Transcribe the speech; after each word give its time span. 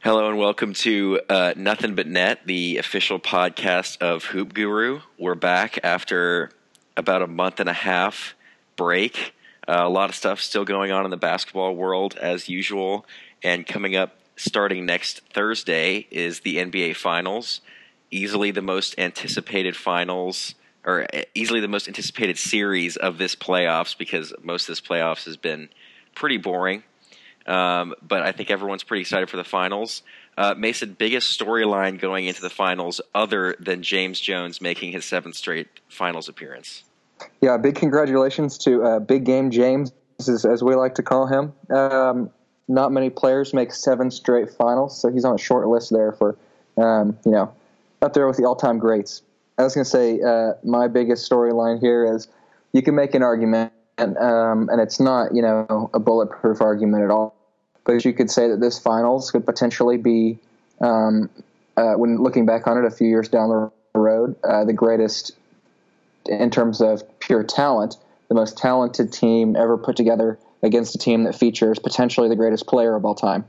Hello 0.00 0.28
and 0.28 0.38
welcome 0.38 0.74
to 0.74 1.20
uh, 1.28 1.54
Nothing 1.56 1.96
But 1.96 2.06
Net, 2.06 2.42
the 2.46 2.78
official 2.78 3.18
podcast 3.18 4.00
of 4.00 4.26
Hoop 4.26 4.54
Guru. 4.54 5.00
We're 5.18 5.34
back 5.34 5.80
after 5.82 6.52
about 6.96 7.20
a 7.20 7.26
month 7.26 7.58
and 7.58 7.68
a 7.68 7.72
half 7.72 8.36
break. 8.76 9.34
Uh, 9.66 9.80
a 9.80 9.88
lot 9.88 10.08
of 10.08 10.14
stuff 10.14 10.40
still 10.40 10.64
going 10.64 10.92
on 10.92 11.04
in 11.04 11.10
the 11.10 11.16
basketball 11.16 11.74
world 11.74 12.16
as 12.16 12.48
usual. 12.48 13.06
And 13.42 13.66
coming 13.66 13.96
up 13.96 14.14
starting 14.36 14.86
next 14.86 15.22
Thursday 15.32 16.06
is 16.12 16.40
the 16.40 16.58
NBA 16.58 16.94
Finals. 16.94 17.60
Easily 18.12 18.52
the 18.52 18.62
most 18.62 18.96
anticipated 18.98 19.76
finals, 19.76 20.54
or 20.84 21.08
uh, 21.12 21.22
easily 21.34 21.58
the 21.58 21.66
most 21.66 21.88
anticipated 21.88 22.38
series 22.38 22.96
of 22.96 23.18
this 23.18 23.34
playoffs 23.34 23.98
because 23.98 24.32
most 24.44 24.68
of 24.68 24.68
this 24.68 24.80
playoffs 24.80 25.24
has 25.24 25.36
been 25.36 25.70
pretty 26.14 26.36
boring. 26.36 26.84
Um, 27.48 27.94
but 28.02 28.22
I 28.22 28.32
think 28.32 28.50
everyone's 28.50 28.84
pretty 28.84 29.00
excited 29.00 29.30
for 29.30 29.38
the 29.38 29.44
finals. 29.44 30.02
Uh, 30.36 30.54
Mason, 30.56 30.94
biggest 30.96 31.36
storyline 31.36 31.98
going 31.98 32.26
into 32.26 32.42
the 32.42 32.50
finals 32.50 33.00
other 33.14 33.56
than 33.58 33.82
James 33.82 34.20
Jones 34.20 34.60
making 34.60 34.92
his 34.92 35.04
seventh 35.04 35.34
straight 35.34 35.66
finals 35.88 36.28
appearance? 36.28 36.84
Yeah, 37.40 37.56
big 37.56 37.74
congratulations 37.74 38.58
to 38.58 38.84
uh, 38.84 38.98
Big 39.00 39.24
Game 39.24 39.50
James, 39.50 39.92
as, 40.20 40.62
we 40.62 40.74
like 40.76 40.94
to 40.96 41.02
call 41.02 41.26
him. 41.26 41.52
Um, 41.74 42.30
not 42.68 42.92
many 42.92 43.08
players 43.10 43.54
make 43.54 43.72
seven 43.72 44.10
straight 44.10 44.50
finals, 44.50 45.00
so 45.00 45.10
he's 45.10 45.24
on 45.24 45.34
a 45.34 45.38
short 45.38 45.66
list 45.66 45.90
there 45.90 46.12
for, 46.12 46.36
um, 46.76 47.18
you 47.24 47.32
know, 47.32 47.52
up 48.02 48.12
there 48.12 48.28
with 48.28 48.36
the 48.36 48.44
all-time 48.44 48.78
greats. 48.78 49.22
I 49.56 49.64
was 49.64 49.74
going 49.74 49.84
to 49.84 49.90
say 49.90 50.20
uh, 50.20 50.52
my 50.62 50.86
biggest 50.86 51.28
storyline 51.28 51.80
here 51.80 52.14
is 52.14 52.28
you 52.72 52.82
can 52.82 52.94
make 52.94 53.14
an 53.14 53.22
argument, 53.22 53.72
um, 53.98 54.68
and 54.70 54.80
it's 54.80 55.00
not, 55.00 55.34
you 55.34 55.42
know, 55.42 55.90
a 55.94 55.98
bulletproof 55.98 56.60
argument 56.60 57.02
at 57.02 57.10
all 57.10 57.34
but 57.88 58.04
you 58.04 58.12
could 58.12 58.30
say 58.30 58.48
that 58.48 58.60
this 58.60 58.78
finals 58.78 59.30
could 59.30 59.46
potentially 59.46 59.96
be, 59.96 60.38
um, 60.82 61.30
uh, 61.74 61.94
when 61.94 62.18
looking 62.18 62.44
back 62.44 62.66
on 62.66 62.76
it 62.76 62.84
a 62.84 62.90
few 62.90 63.08
years 63.08 63.30
down 63.30 63.48
the 63.48 63.98
road, 63.98 64.36
uh, 64.44 64.66
the 64.66 64.74
greatest 64.74 65.32
in 66.26 66.50
terms 66.50 66.82
of 66.82 67.02
pure 67.18 67.42
talent, 67.42 67.96
the 68.28 68.34
most 68.34 68.58
talented 68.58 69.10
team 69.10 69.56
ever 69.56 69.78
put 69.78 69.96
together 69.96 70.38
against 70.62 70.94
a 70.96 70.98
team 70.98 71.24
that 71.24 71.34
features 71.34 71.78
potentially 71.78 72.28
the 72.28 72.36
greatest 72.36 72.66
player 72.66 72.94
of 72.94 73.06
all 73.06 73.14
time. 73.14 73.46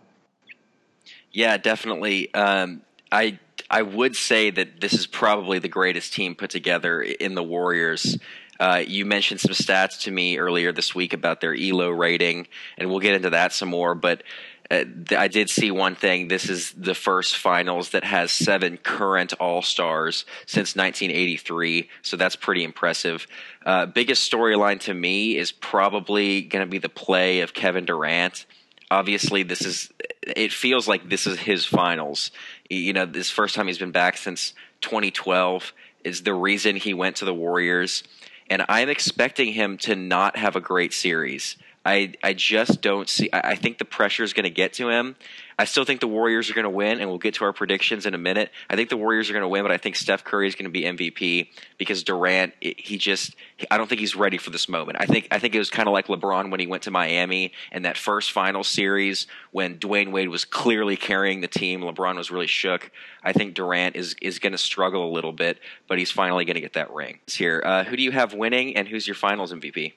Yeah, 1.34 1.58
definitely. 1.58 2.34
Um, 2.34 2.82
I 3.12 3.40
I 3.70 3.82
would 3.82 4.16
say 4.16 4.52
that 4.52 4.80
this 4.80 4.94
is 4.94 5.06
probably 5.06 5.60
the 5.60 5.68
greatest 5.68 6.14
team 6.14 6.34
put 6.34 6.50
together 6.50 7.02
in 7.02 7.36
the 7.36 7.44
Warriors. 7.44 8.18
Uh, 8.60 8.84
you 8.86 9.06
mentioned 9.06 9.40
some 9.40 9.54
stats 9.54 10.02
to 10.02 10.12
me 10.12 10.38
earlier 10.38 10.72
this 10.72 10.94
week 10.94 11.14
about 11.14 11.40
their 11.40 11.56
ELO 11.56 11.90
rating, 11.90 12.48
and 12.78 12.90
we'll 12.90 13.00
get 13.00 13.16
into 13.16 13.30
that 13.30 13.54
some 13.54 13.70
more. 13.70 13.96
But 13.96 14.24
uh, 14.70 14.84
I 15.18 15.28
did 15.30 15.50
see 15.50 15.72
one 15.72 15.96
thing. 15.96 16.28
This 16.28 16.50
is 16.50 16.74
the 16.74 16.94
first 16.94 17.38
finals 17.38 17.90
that 17.92 18.04
has 18.04 18.32
seven 18.32 18.78
current 18.78 19.34
All 19.40 19.62
Stars 19.62 20.26
since 20.46 20.76
1983, 20.76 21.90
so 22.02 22.18
that's 22.18 22.36
pretty 22.36 22.64
impressive. 22.64 23.26
Uh, 23.66 23.86
biggest 23.86 24.30
storyline 24.30 24.80
to 24.82 24.94
me 24.94 25.38
is 25.38 25.52
probably 25.52 26.42
going 26.42 26.66
to 26.66 26.70
be 26.70 26.78
the 26.78 26.90
play 26.90 27.40
of 27.40 27.54
Kevin 27.54 27.86
Durant. 27.86 28.46
Obviously, 28.92 29.44
this 29.44 29.62
is. 29.62 29.90
It 30.22 30.52
feels 30.52 30.88
like 30.88 31.10
this 31.10 31.26
is 31.26 31.40
his 31.40 31.66
finals. 31.66 32.32
You 32.70 32.94
know, 32.94 33.06
this 33.06 33.32
first 33.32 33.56
time 33.56 33.68
he's 33.68 33.78
been 33.78 33.92
back 33.92 34.18
since 34.18 34.54
2012 34.82 35.74
is 36.04 36.24
the 36.24 36.34
reason 36.34 36.76
he 36.76 36.94
went 36.94 37.16
to 37.18 37.26
the 37.26 37.34
Warriors 37.34 38.04
and 38.50 38.66
I'm 38.68 38.90
expecting 38.90 39.54
him 39.54 39.78
to 39.80 39.96
not 39.96 40.38
have 40.38 40.56
a 40.56 40.62
great 40.62 40.94
series. 40.94 41.56
I 41.86 42.14
I 42.24 42.34
just 42.34 42.82
don't 42.82 43.10
see. 43.10 43.30
I, 43.32 43.52
I 43.52 43.56
think 43.56 43.78
the 43.78 43.86
pressure 43.86 44.24
is 44.24 44.34
going 44.34 44.44
to 44.44 44.50
get 44.50 44.74
to 44.74 44.90
him. 44.90 45.16
I 45.60 45.66
still 45.66 45.84
think 45.84 46.00
the 46.00 46.08
Warriors 46.08 46.50
are 46.50 46.54
going 46.54 46.64
to 46.64 46.70
win, 46.70 47.02
and 47.02 47.10
we'll 47.10 47.18
get 47.18 47.34
to 47.34 47.44
our 47.44 47.52
predictions 47.52 48.06
in 48.06 48.14
a 48.14 48.18
minute. 48.18 48.50
I 48.70 48.78
think 48.78 48.88
the 48.88 48.96
Warriors 48.96 49.30
are 49.30 49.34
going 49.34 49.44
to 49.44 49.50
win, 49.50 49.62
but 49.62 49.74
I 49.74 49.78
think 49.78 49.98
Steph 49.98 50.24
Curry 50.24 50.48
is 50.48 50.56
going 50.56 50.64
to 50.64 50.72
be 50.72 50.84
MVP 50.84 51.50
because 51.78 52.02
Durant, 52.04 52.54
he 52.62 52.98
just, 52.98 53.36
I 53.70 53.78
don't 53.78 53.90
think 53.90 54.00
he's 54.00 54.16
ready 54.16 54.38
for 54.38 54.52
this 54.52 54.70
moment. 54.70 55.00
I 55.02 55.06
think, 55.06 55.28
I 55.32 55.40
think 55.40 55.54
it 55.54 55.60
was 55.60 55.70
kind 55.70 55.90
of 55.90 55.92
like 55.92 56.08
LeBron 56.08 56.50
when 56.50 56.62
he 56.62 56.68
went 56.68 56.84
to 56.84 56.92
Miami 56.92 57.52
and 57.74 57.84
that 57.84 57.98
first 57.98 58.32
final 58.32 58.64
series 58.64 59.28
when 59.52 59.78
Dwyane 59.78 60.14
Wade 60.14 60.30
was 60.30 60.46
clearly 60.46 60.96
carrying 60.96 61.42
the 61.42 61.50
team. 61.50 61.82
LeBron 61.82 62.16
was 62.16 62.32
really 62.32 62.48
shook. 62.48 62.90
I 63.22 63.34
think 63.34 63.54
Durant 63.54 63.98
is 63.98 64.16
is 64.22 64.40
going 64.40 64.54
to 64.54 64.58
struggle 64.58 65.10
a 65.10 65.12
little 65.12 65.34
bit, 65.34 65.60
but 65.90 66.00
he's 66.00 66.10
finally 66.10 66.46
going 66.46 66.56
to 66.56 66.62
get 66.62 66.74
that 66.74 66.90
ring. 66.94 67.20
Here, 67.28 67.62
uh, 67.66 67.84
who 67.84 67.98
do 67.98 68.04
you 68.04 68.12
have 68.12 68.34
winning, 68.34 68.78
and 68.78 68.88
who's 68.88 69.06
your 69.06 69.16
Finals 69.16 69.52
MVP? 69.52 69.92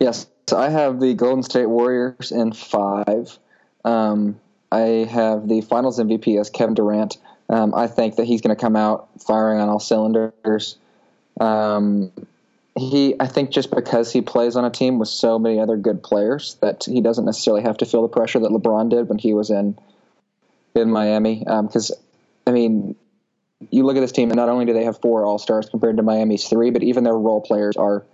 Yes, 0.00 0.26
so 0.48 0.58
I 0.58 0.70
have 0.70 0.98
the 0.98 1.14
Golden 1.14 1.44
State 1.44 1.66
Warriors 1.66 2.32
in 2.32 2.52
five. 2.52 3.38
Um, 3.84 4.40
I 4.72 5.06
have 5.10 5.48
the 5.48 5.60
Finals 5.60 5.98
MVP 5.98 6.40
as 6.40 6.50
Kevin 6.50 6.74
Durant. 6.74 7.18
Um, 7.48 7.74
I 7.74 7.86
think 7.86 8.16
that 8.16 8.24
he's 8.24 8.40
going 8.40 8.54
to 8.54 8.60
come 8.60 8.76
out 8.76 9.08
firing 9.20 9.60
on 9.60 9.68
all 9.68 9.78
cylinders. 9.78 10.76
Um, 11.38 12.10
he, 12.76 13.14
I 13.20 13.26
think, 13.26 13.50
just 13.50 13.70
because 13.70 14.12
he 14.12 14.20
plays 14.20 14.56
on 14.56 14.64
a 14.64 14.70
team 14.70 14.98
with 14.98 15.08
so 15.08 15.38
many 15.38 15.60
other 15.60 15.76
good 15.76 16.02
players, 16.02 16.56
that 16.60 16.84
he 16.84 17.00
doesn't 17.00 17.24
necessarily 17.24 17.62
have 17.62 17.76
to 17.78 17.86
feel 17.86 18.02
the 18.02 18.08
pressure 18.08 18.40
that 18.40 18.50
LeBron 18.50 18.90
did 18.90 19.08
when 19.08 19.18
he 19.18 19.32
was 19.32 19.50
in 19.50 19.78
in 20.74 20.90
Miami. 20.90 21.38
Because, 21.38 21.92
um, 21.92 21.96
I 22.48 22.50
mean, 22.50 22.96
you 23.70 23.84
look 23.84 23.96
at 23.96 24.00
this 24.00 24.12
team, 24.12 24.30
and 24.30 24.36
not 24.36 24.48
only 24.48 24.64
do 24.64 24.72
they 24.72 24.84
have 24.84 25.00
four 25.00 25.24
All 25.24 25.38
Stars 25.38 25.68
compared 25.68 25.98
to 25.98 26.02
Miami's 26.02 26.48
three, 26.48 26.70
but 26.70 26.82
even 26.82 27.04
their 27.04 27.16
role 27.16 27.40
players 27.40 27.76
are 27.76 28.04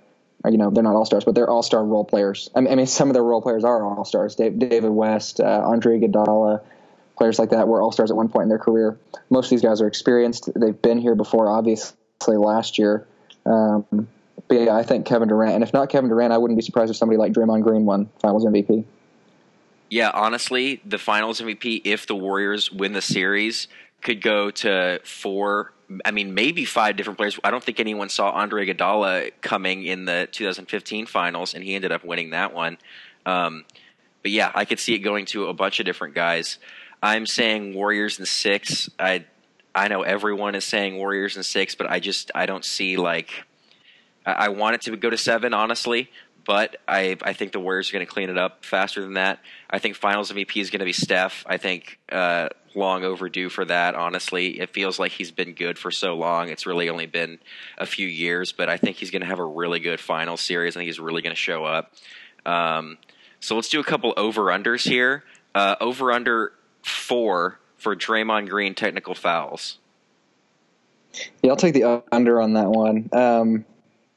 you 0.48 0.56
know 0.56 0.70
they're 0.70 0.82
not 0.82 0.94
all 0.96 1.04
stars, 1.04 1.24
but 1.24 1.34
they're 1.34 1.48
all 1.50 1.62
star 1.62 1.84
role 1.84 2.04
players. 2.04 2.50
I 2.54 2.60
mean, 2.60 2.72
I 2.72 2.76
mean, 2.76 2.86
some 2.86 3.08
of 3.08 3.14
their 3.14 3.22
role 3.22 3.42
players 3.42 3.64
are 3.64 3.84
all 3.84 4.04
stars. 4.04 4.34
David 4.34 4.90
West, 4.90 5.40
uh, 5.40 5.62
Andre 5.64 6.00
Iguodala, 6.00 6.62
players 7.16 7.38
like 7.38 7.50
that 7.50 7.68
were 7.68 7.82
all 7.82 7.92
stars 7.92 8.10
at 8.10 8.16
one 8.16 8.28
point 8.28 8.44
in 8.44 8.48
their 8.48 8.58
career. 8.58 8.98
Most 9.28 9.46
of 9.46 9.50
these 9.50 9.62
guys 9.62 9.80
are 9.80 9.86
experienced. 9.86 10.48
They've 10.54 10.80
been 10.80 10.98
here 10.98 11.14
before, 11.14 11.50
obviously 11.50 12.36
last 12.36 12.78
year. 12.78 13.06
Um, 13.44 14.08
but 14.48 14.54
yeah, 14.58 14.74
I 14.74 14.82
think 14.82 15.06
Kevin 15.06 15.28
Durant, 15.28 15.54
and 15.54 15.62
if 15.62 15.72
not 15.72 15.90
Kevin 15.90 16.08
Durant, 16.08 16.32
I 16.32 16.38
wouldn't 16.38 16.58
be 16.58 16.62
surprised 16.62 16.90
if 16.90 16.96
somebody 16.96 17.18
like 17.18 17.32
Draymond 17.32 17.62
Green 17.62 17.84
won 17.84 18.08
Finals 18.20 18.44
MVP. 18.44 18.84
Yeah, 19.90 20.10
honestly, 20.14 20.80
the 20.84 20.98
Finals 20.98 21.40
MVP, 21.40 21.82
if 21.84 22.06
the 22.06 22.14
Warriors 22.14 22.70
win 22.72 22.92
the 22.92 23.02
series, 23.02 23.68
could 24.02 24.22
go 24.22 24.50
to 24.50 25.00
four 25.04 25.72
I 26.04 26.12
mean, 26.12 26.34
maybe 26.34 26.64
five 26.64 26.96
different 26.96 27.18
players. 27.18 27.38
I 27.42 27.50
don't 27.50 27.64
think 27.64 27.80
anyone 27.80 28.08
saw 28.08 28.30
Andre 28.30 28.66
Iguodala 28.66 29.32
coming 29.40 29.82
in 29.82 30.04
the 30.04 30.28
2015 30.30 31.06
finals, 31.06 31.54
and 31.54 31.64
he 31.64 31.74
ended 31.74 31.90
up 31.90 32.04
winning 32.04 32.30
that 32.30 32.54
one. 32.54 32.78
Um, 33.26 33.64
but 34.22 34.30
yeah, 34.30 34.52
I 34.54 34.64
could 34.64 34.78
see 34.78 34.94
it 34.94 35.00
going 35.00 35.26
to 35.26 35.46
a 35.46 35.54
bunch 35.54 35.80
of 35.80 35.86
different 35.86 36.14
guys. 36.14 36.58
I'm 37.02 37.26
saying 37.26 37.74
Warriors 37.74 38.18
and 38.18 38.28
six. 38.28 38.88
I 38.98 39.24
I 39.74 39.88
know 39.88 40.02
everyone 40.02 40.54
is 40.54 40.64
saying 40.64 40.96
Warriors 40.96 41.36
and 41.36 41.44
six, 41.44 41.74
but 41.74 41.90
I 41.90 41.98
just 41.98 42.30
I 42.34 42.46
don't 42.46 42.64
see 42.64 42.96
like 42.96 43.44
I, 44.24 44.32
I 44.32 44.48
want 44.48 44.74
it 44.76 44.82
to 44.82 44.96
go 44.96 45.10
to 45.10 45.16
seven, 45.16 45.54
honestly. 45.54 46.10
But 46.44 46.76
I 46.88 47.16
I 47.22 47.32
think 47.32 47.52
the 47.52 47.60
Warriors 47.60 47.90
are 47.90 47.92
going 47.92 48.06
to 48.06 48.12
clean 48.12 48.30
it 48.30 48.38
up 48.38 48.64
faster 48.64 49.00
than 49.00 49.14
that. 49.14 49.40
I 49.68 49.78
think 49.78 49.96
Finals 49.96 50.32
MVP 50.32 50.60
is 50.60 50.70
going 50.70 50.80
to 50.80 50.84
be 50.84 50.92
Steph. 50.92 51.44
I 51.46 51.56
think 51.56 51.98
uh, 52.10 52.48
long 52.74 53.04
overdue 53.04 53.48
for 53.48 53.64
that. 53.64 53.94
Honestly, 53.94 54.60
it 54.60 54.70
feels 54.70 54.98
like 54.98 55.12
he's 55.12 55.30
been 55.30 55.52
good 55.52 55.78
for 55.78 55.90
so 55.90 56.14
long. 56.14 56.48
It's 56.48 56.66
really 56.66 56.88
only 56.88 57.06
been 57.06 57.38
a 57.78 57.86
few 57.86 58.06
years, 58.06 58.52
but 58.52 58.68
I 58.68 58.76
think 58.76 58.96
he's 58.96 59.10
going 59.10 59.22
to 59.22 59.26
have 59.26 59.38
a 59.38 59.44
really 59.44 59.80
good 59.80 60.00
final 60.00 60.36
series. 60.36 60.76
I 60.76 60.80
think 60.80 60.86
he's 60.86 61.00
really 61.00 61.22
going 61.22 61.34
to 61.34 61.40
show 61.40 61.64
up. 61.64 61.92
Um, 62.46 62.98
so 63.40 63.54
let's 63.54 63.68
do 63.68 63.80
a 63.80 63.84
couple 63.84 64.14
over 64.16 64.44
unders 64.46 64.88
here. 64.88 65.24
Uh, 65.54 65.76
over 65.80 66.12
under 66.12 66.52
four 66.82 67.58
for 67.76 67.96
Draymond 67.96 68.48
Green 68.48 68.74
technical 68.74 69.14
fouls. 69.14 69.78
Yeah, 71.42 71.50
I'll 71.50 71.56
take 71.56 71.74
the 71.74 72.02
under 72.12 72.40
on 72.40 72.52
that 72.52 72.68
one. 72.68 73.08
Um, 73.12 73.64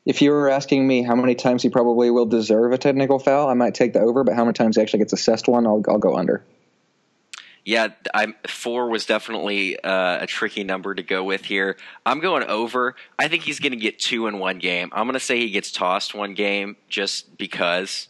if 0.06 0.22
you 0.22 0.32
were 0.32 0.50
asking 0.50 0.86
me 0.86 1.02
how 1.02 1.16
many 1.16 1.36
times 1.36 1.64
he 1.64 1.70
probably 1.70 2.12
will 2.12 2.26
deserve 2.26 2.72
a 2.72 2.78
technical 2.78 3.20
foul, 3.20 3.48
I 3.48 3.54
might 3.54 3.74
take 3.74 3.94
the 3.94 4.02
over. 4.02 4.24
But 4.24 4.36
how 4.36 4.44
many 4.44 4.54
times 4.54 4.76
he 4.76 4.82
actually 4.82 5.00
gets 5.00 5.14
assessed 5.14 5.48
one, 5.48 5.66
I'll, 5.66 5.84
I'll 5.88 5.98
go 5.98 6.16
under. 6.16 6.44
Yeah, 7.66 7.90
I'm, 8.14 8.36
four 8.46 8.90
was 8.90 9.06
definitely 9.06 9.80
uh, 9.80 10.24
a 10.24 10.28
tricky 10.28 10.66
number 10.66 10.94
to 10.94 11.02
go 11.02 11.24
with 11.24 11.46
here. 11.46 11.78
I'm 12.06 12.20
going 12.20 12.44
over. 12.44 12.96
I 13.18 13.30
think 13.30 13.44
he's 13.44 13.60
going 13.60 13.72
to 13.72 13.78
get 13.78 14.00
two 14.00 14.28
in 14.28 14.38
one 14.38 14.60
game. 14.60 14.90
I'm 14.92 15.06
going 15.06 15.14
to 15.14 15.20
say 15.22 15.40
he 15.40 15.50
gets 15.50 15.72
tossed 15.72 16.14
one 16.14 16.34
game 16.34 16.76
just 16.90 17.38
because. 17.38 18.10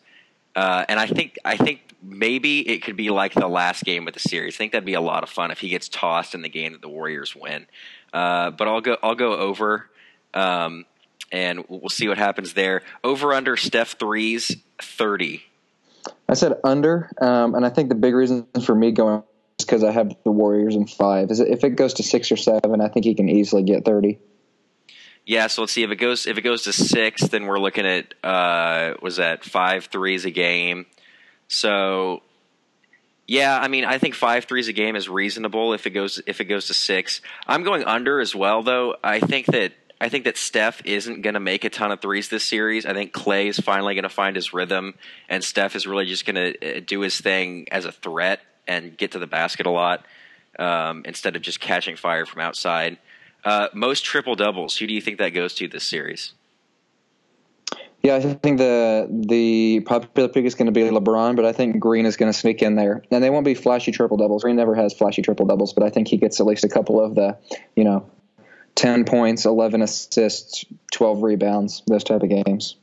Uh, 0.56 0.86
and 0.90 1.00
I 1.00 1.06
think 1.06 1.38
I 1.46 1.58
think 1.58 1.82
maybe 2.02 2.68
it 2.68 2.84
could 2.84 2.98
be 2.98 3.12
like 3.12 3.34
the 3.34 3.48
last 3.48 3.84
game 3.84 4.08
of 4.08 4.16
the 4.16 4.20
series. 4.20 4.56
I 4.56 4.58
think 4.58 4.72
that'd 4.72 4.86
be 4.86 4.96
a 4.96 5.02
lot 5.02 5.22
of 5.24 5.30
fun 5.30 5.52
if 5.52 5.60
he 5.60 5.70
gets 5.70 5.88
tossed 5.88 6.34
in 6.34 6.42
the 6.42 6.50
game 6.50 6.74
that 6.74 6.82
the 6.82 6.90
Warriors 6.90 7.36
win. 7.36 7.68
Uh, 8.12 8.50
but 8.52 8.68
I'll 8.68 8.82
go 8.82 8.98
I'll 9.04 9.16
go 9.16 9.34
over, 9.34 9.90
um, 10.34 10.86
and 11.34 11.66
we'll 11.68 11.90
see 11.90 12.08
what 12.08 12.18
happens 12.18 12.54
there. 12.54 12.84
Over 13.04 13.34
under 13.34 13.58
Steph 13.58 13.98
threes 14.00 14.56
thirty. 14.82 15.44
I 16.30 16.36
said 16.36 16.54
under, 16.64 17.12
um, 17.20 17.56
and 17.56 17.66
I 17.66 17.70
think 17.70 17.90
the 17.90 17.96
big 17.96 18.14
reason 18.14 18.48
for 18.64 18.74
me 18.74 18.92
going 18.92 19.24
is 19.60 19.66
because 19.66 19.84
I 19.84 19.92
have 19.92 20.16
the 20.24 20.32
Warriors 20.32 20.76
in 20.76 20.88
five. 20.88 21.32
Is 21.32 21.40
if 21.42 21.64
it 21.64 21.72
goes 21.72 21.96
to 21.96 22.04
six 22.04 22.32
or 22.32 22.38
seven, 22.38 22.80
I 22.80 22.88
think 22.88 23.06
he 23.06 23.16
can 23.16 23.28
easily 23.28 23.64
get 23.64 23.84
thirty. 23.84 24.20
Yeah, 25.26 25.48
so 25.48 25.62
let's 25.62 25.74
see 25.74 25.84
if 25.84 25.92
it 25.92 25.96
goes 25.96 26.28
if 26.28 26.38
it 26.38 26.42
goes 26.42 26.64
to 26.64 26.74
six, 26.74 27.28
then 27.28 27.46
we're 27.46 27.60
looking 27.60 27.86
at 27.86 28.14
uh, 28.24 28.94
was 29.02 29.18
that 29.18 29.44
five 29.44 29.86
threes 29.86 30.26
a 30.26 30.32
game. 30.32 30.86
So 31.48 32.22
Yeah, 33.28 33.58
I 33.58 33.70
mean, 33.70 33.86
I 33.86 34.00
think 34.00 34.16
five 34.16 34.46
threes 34.46 34.68
a 34.68 34.74
game 34.74 34.96
is 34.96 35.08
reasonable 35.08 35.74
if 35.74 35.88
it 35.88 35.92
goes 35.92 36.22
if 36.28 36.42
it 36.42 36.46
goes 36.46 36.68
to 36.68 36.74
six. 36.74 37.22
I'm 37.48 37.64
going 37.64 37.86
under 37.86 38.20
as 38.20 38.36
well, 38.36 38.64
though. 38.64 38.96
I 39.04 39.20
think 39.22 39.46
that 39.48 39.72
I 40.04 40.10
think 40.10 40.26
that 40.26 40.36
Steph 40.36 40.86
isn't 40.86 41.22
going 41.22 41.36
to 41.36 41.40
make 41.40 41.64
a 41.64 41.70
ton 41.70 41.94
of 41.94 42.02
threes 42.02 42.28
this 42.28 42.44
series. 42.44 42.86
I 42.86 42.94
think 42.94 43.14
Clay 43.14 43.48
is 43.48 43.58
finally 43.58 43.96
going 43.96 44.04
to 44.04 44.10
find 44.10 44.36
his 44.36 44.54
rhythm, 44.54 44.96
and 45.30 45.42
Steph 45.42 45.78
is 45.78 45.88
really 45.88 46.06
just 46.06 46.26
going 46.26 46.36
to 46.36 46.78
uh, 46.78 46.82
do 46.86 47.00
his 47.00 47.22
thing 47.22 47.68
as 47.72 47.86
a 47.86 47.92
threat 47.94 48.42
and 48.68 48.98
get 48.98 49.14
to 49.14 49.20
the 49.20 49.28
basket 49.28 49.66
a 49.66 49.70
lot 49.70 50.06
um, 50.60 51.04
instead 51.06 51.38
of 51.38 51.42
just 51.42 51.62
catching 51.62 51.96
fire 51.96 52.26
from 52.26 52.42
outside. 52.42 52.98
Uh, 53.46 53.70
most 53.74 54.04
triple 54.04 54.36
doubles. 54.36 54.76
Who 54.76 54.88
do 54.88 54.94
you 54.94 55.00
think 55.00 55.20
that 55.20 55.30
goes 55.30 55.54
to 55.56 55.70
this 55.70 55.86
series? 55.86 56.34
Yeah, 58.02 58.16
I 58.16 58.20
think 58.20 58.58
the 58.58 59.08
the 59.10 59.80
popular 59.86 60.28
pick 60.28 60.44
is 60.44 60.54
going 60.56 60.66
to 60.66 60.74
be 60.74 60.82
LeBron, 60.82 61.38
but 61.38 61.46
I 61.46 61.54
think 61.54 61.80
Green 61.80 62.06
is 62.06 62.18
going 62.18 62.30
to 62.30 62.38
sneak 62.38 62.62
in 62.62 62.76
there, 62.76 63.04
and 63.10 63.24
they 63.24 63.30
won't 63.30 63.46
be 63.46 63.54
flashy 63.54 63.94
triple 63.94 64.18
doubles. 64.18 64.44
Green 64.44 64.58
never 64.58 64.76
has 64.76 64.94
flashy 64.94 65.22
triple 65.22 65.46
doubles, 65.46 65.72
but 65.72 65.84
I 65.84 65.90
think 65.90 66.10
he 66.10 66.18
gets 66.18 66.42
at 66.42 66.46
least 66.46 66.66
a 66.66 66.70
couple 66.70 67.00
of 67.00 67.16
the, 67.16 67.38
you 67.78 67.86
know, 67.86 68.06
ten 68.76 69.06
points, 69.06 69.46
eleven 69.46 69.82
assists, 69.82 70.66
twelve 70.92 71.24
rebounds, 71.24 71.84
those 71.88 72.04
type 72.04 72.22
of 72.24 72.30
games. 72.30 72.76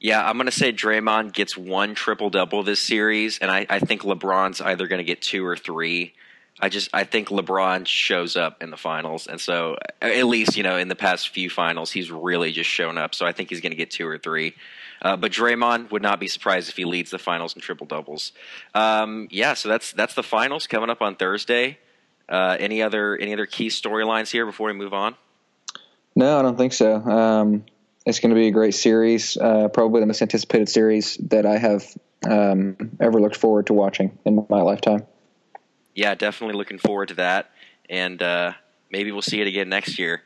Yeah, 0.00 0.28
I'm 0.28 0.36
going 0.36 0.46
to 0.46 0.52
say 0.52 0.72
Draymond 0.72 1.32
gets 1.32 1.56
one 1.56 1.94
triple 1.94 2.28
double 2.28 2.64
this 2.64 2.80
series, 2.80 3.38
and 3.38 3.50
I, 3.50 3.66
I 3.70 3.78
think 3.78 4.02
LeBron's 4.02 4.60
either 4.60 4.88
going 4.88 4.98
to 4.98 5.04
get 5.04 5.22
two 5.22 5.46
or 5.46 5.56
three. 5.56 6.14
I 6.60 6.68
just 6.68 6.90
I 6.92 7.04
think 7.04 7.28
LeBron 7.28 7.86
shows 7.86 8.36
up 8.36 8.62
in 8.62 8.70
the 8.70 8.76
finals, 8.76 9.26
and 9.26 9.40
so 9.40 9.76
at 10.00 10.26
least 10.26 10.56
you 10.56 10.62
know 10.62 10.76
in 10.76 10.88
the 10.88 10.96
past 10.96 11.28
few 11.30 11.48
finals 11.48 11.90
he's 11.90 12.10
really 12.10 12.52
just 12.52 12.68
shown 12.68 12.98
up. 12.98 13.14
So 13.14 13.24
I 13.24 13.32
think 13.32 13.50
he's 13.50 13.60
going 13.60 13.70
to 13.70 13.76
get 13.76 13.90
two 13.90 14.06
or 14.06 14.18
three. 14.18 14.54
Uh, 15.00 15.16
but 15.16 15.32
Draymond 15.32 15.90
would 15.90 16.02
not 16.02 16.20
be 16.20 16.28
surprised 16.28 16.68
if 16.68 16.76
he 16.76 16.84
leads 16.84 17.10
the 17.10 17.18
finals 17.18 17.54
in 17.54 17.60
triple 17.60 17.86
doubles. 17.86 18.32
Um, 18.74 19.28
yeah, 19.30 19.54
so 19.54 19.68
that's 19.68 19.92
that's 19.92 20.14
the 20.14 20.22
finals 20.22 20.66
coming 20.66 20.90
up 20.90 21.00
on 21.00 21.16
Thursday. 21.16 21.78
Uh, 22.32 22.56
any 22.58 22.82
other 22.82 23.16
any 23.16 23.32
other 23.32 23.46
key 23.46 23.68
storylines 23.68 24.30
here 24.30 24.46
before 24.46 24.68
we 24.68 24.72
move 24.72 24.94
on? 24.94 25.14
No, 26.16 26.38
I 26.38 26.42
don't 26.42 26.56
think 26.56 26.72
so. 26.72 26.96
Um, 26.96 27.64
it's 28.04 28.18
going 28.18 28.30
to 28.30 28.34
be 28.34 28.48
a 28.48 28.50
great 28.50 28.74
series, 28.74 29.36
uh, 29.36 29.68
probably 29.68 30.00
the 30.00 30.06
most 30.06 30.22
anticipated 30.22 30.68
series 30.68 31.16
that 31.28 31.46
I 31.46 31.58
have 31.58 31.84
um, 32.28 32.76
ever 33.00 33.20
looked 33.20 33.36
forward 33.36 33.66
to 33.66 33.74
watching 33.74 34.18
in 34.24 34.44
my 34.48 34.62
lifetime 34.62 35.06
yeah, 35.94 36.14
definitely 36.14 36.56
looking 36.56 36.78
forward 36.78 37.08
to 37.08 37.14
that, 37.14 37.50
and 37.88 38.22
uh, 38.22 38.52
maybe 38.90 39.12
we'll 39.12 39.22
see 39.22 39.40
it 39.40 39.46
again 39.46 39.68
next 39.68 39.98
year. 39.98 40.22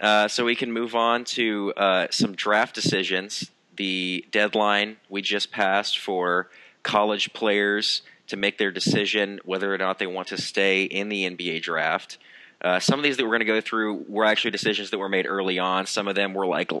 Uh, 0.00 0.28
so 0.28 0.44
we 0.44 0.54
can 0.54 0.72
move 0.72 0.94
on 0.94 1.24
to 1.24 1.72
uh, 1.76 2.06
some 2.10 2.34
draft 2.34 2.74
decisions. 2.74 3.50
The 3.76 4.24
deadline 4.30 4.98
we 5.08 5.22
just 5.22 5.50
passed 5.50 5.98
for 5.98 6.50
college 6.82 7.32
players 7.32 8.02
to 8.28 8.36
make 8.36 8.58
their 8.58 8.70
decision 8.70 9.40
whether 9.44 9.72
or 9.72 9.78
not 9.78 9.98
they 9.98 10.06
want 10.06 10.28
to 10.28 10.40
stay 10.40 10.84
in 10.84 11.08
the 11.08 11.28
NBA 11.28 11.62
draft. 11.62 12.18
Uh, 12.60 12.80
some 12.80 12.98
of 12.98 13.02
these 13.02 13.16
that 13.16 13.24
we're 13.24 13.30
going 13.30 13.40
to 13.40 13.44
go 13.44 13.60
through 13.60 14.04
were 14.08 14.24
actually 14.24 14.50
decisions 14.50 14.90
that 14.90 14.98
were 14.98 15.08
made 15.08 15.26
early 15.26 15.58
on. 15.58 15.86
Some 15.86 16.08
of 16.08 16.14
them 16.14 16.32
were 16.32 16.46
like 16.46 16.72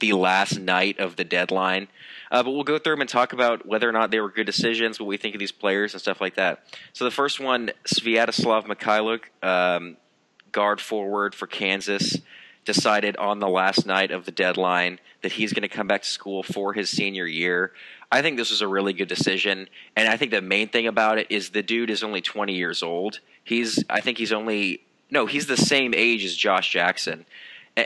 the 0.00 0.12
last 0.12 0.58
night 0.58 0.98
of 0.98 1.16
the 1.16 1.24
deadline. 1.24 1.88
Uh, 2.30 2.42
but 2.42 2.52
we'll 2.52 2.64
go 2.64 2.78
through 2.78 2.94
them 2.94 3.00
and 3.00 3.10
talk 3.10 3.32
about 3.32 3.66
whether 3.66 3.88
or 3.88 3.92
not 3.92 4.10
they 4.10 4.20
were 4.20 4.30
good 4.30 4.46
decisions, 4.46 5.00
what 5.00 5.06
we 5.06 5.16
think 5.16 5.34
of 5.34 5.38
these 5.38 5.52
players, 5.52 5.94
and 5.94 6.00
stuff 6.00 6.20
like 6.20 6.36
that. 6.36 6.64
So 6.92 7.04
the 7.04 7.10
first 7.10 7.40
one, 7.40 7.70
Sviatoslav 7.84 8.66
Mykhailiuk, 8.66 9.46
um, 9.46 9.96
guard 10.52 10.80
forward 10.80 11.34
for 11.34 11.46
Kansas, 11.46 12.18
decided 12.64 13.16
on 13.16 13.38
the 13.38 13.48
last 13.48 13.86
night 13.86 14.10
of 14.10 14.26
the 14.26 14.30
deadline 14.30 14.98
that 15.22 15.32
he's 15.32 15.52
going 15.52 15.62
to 15.62 15.68
come 15.68 15.86
back 15.86 16.02
to 16.02 16.08
school 16.08 16.42
for 16.42 16.72
his 16.72 16.90
senior 16.90 17.26
year. 17.26 17.72
I 18.12 18.22
think 18.22 18.36
this 18.36 18.50
was 18.50 18.60
a 18.60 18.68
really 18.68 18.92
good 18.92 19.08
decision, 19.08 19.68
and 19.94 20.08
I 20.08 20.16
think 20.16 20.32
the 20.32 20.42
main 20.42 20.68
thing 20.68 20.86
about 20.86 21.18
it 21.18 21.28
is 21.30 21.50
the 21.50 21.62
dude 21.62 21.90
is 21.90 22.02
only 22.02 22.20
20 22.20 22.54
years 22.54 22.82
old. 22.82 23.20
He's, 23.44 23.84
I 23.88 24.00
think 24.00 24.18
he's 24.18 24.32
only 24.32 24.82
no, 25.10 25.26
he's 25.26 25.46
the 25.46 25.56
same 25.56 25.92
age 25.94 26.24
as 26.24 26.36
Josh 26.36 26.70
Jackson. 26.70 27.26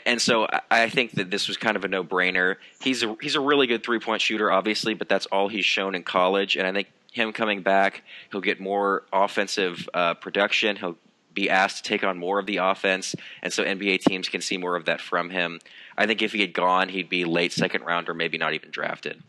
And 0.06 0.20
so 0.20 0.48
I 0.70 0.88
think 0.88 1.12
that 1.12 1.30
this 1.30 1.46
was 1.46 1.56
kind 1.56 1.76
of 1.76 1.84
a 1.84 1.88
no-brainer. 1.88 2.56
He's 2.80 3.02
a 3.02 3.16
he's 3.20 3.34
a 3.34 3.40
really 3.40 3.66
good 3.66 3.84
three-point 3.84 4.22
shooter, 4.22 4.50
obviously, 4.50 4.94
but 4.94 5.08
that's 5.08 5.26
all 5.26 5.48
he's 5.48 5.64
shown 5.64 5.94
in 5.94 6.02
college. 6.02 6.56
And 6.56 6.66
I 6.66 6.72
think 6.72 6.88
him 7.12 7.32
coming 7.32 7.62
back, 7.62 8.02
he'll 8.32 8.40
get 8.40 8.60
more 8.60 9.04
offensive 9.12 9.88
uh, 9.94 10.14
production. 10.14 10.76
He'll 10.76 10.96
be 11.32 11.50
asked 11.50 11.84
to 11.84 11.88
take 11.88 12.02
on 12.02 12.18
more 12.18 12.38
of 12.38 12.46
the 12.46 12.58
offense, 12.58 13.14
and 13.42 13.52
so 13.52 13.62
NBA 13.62 14.00
teams 14.00 14.28
can 14.28 14.40
see 14.40 14.56
more 14.56 14.74
of 14.74 14.86
that 14.86 15.00
from 15.00 15.30
him. 15.30 15.60
I 15.98 16.06
think 16.06 16.22
if 16.22 16.32
he 16.32 16.40
had 16.40 16.52
gone, 16.52 16.88
he'd 16.88 17.08
be 17.08 17.24
late 17.24 17.52
second 17.52 17.82
round 17.82 18.08
or 18.08 18.14
maybe 18.14 18.38
not 18.38 18.54
even 18.54 18.70
drafted. 18.70 19.22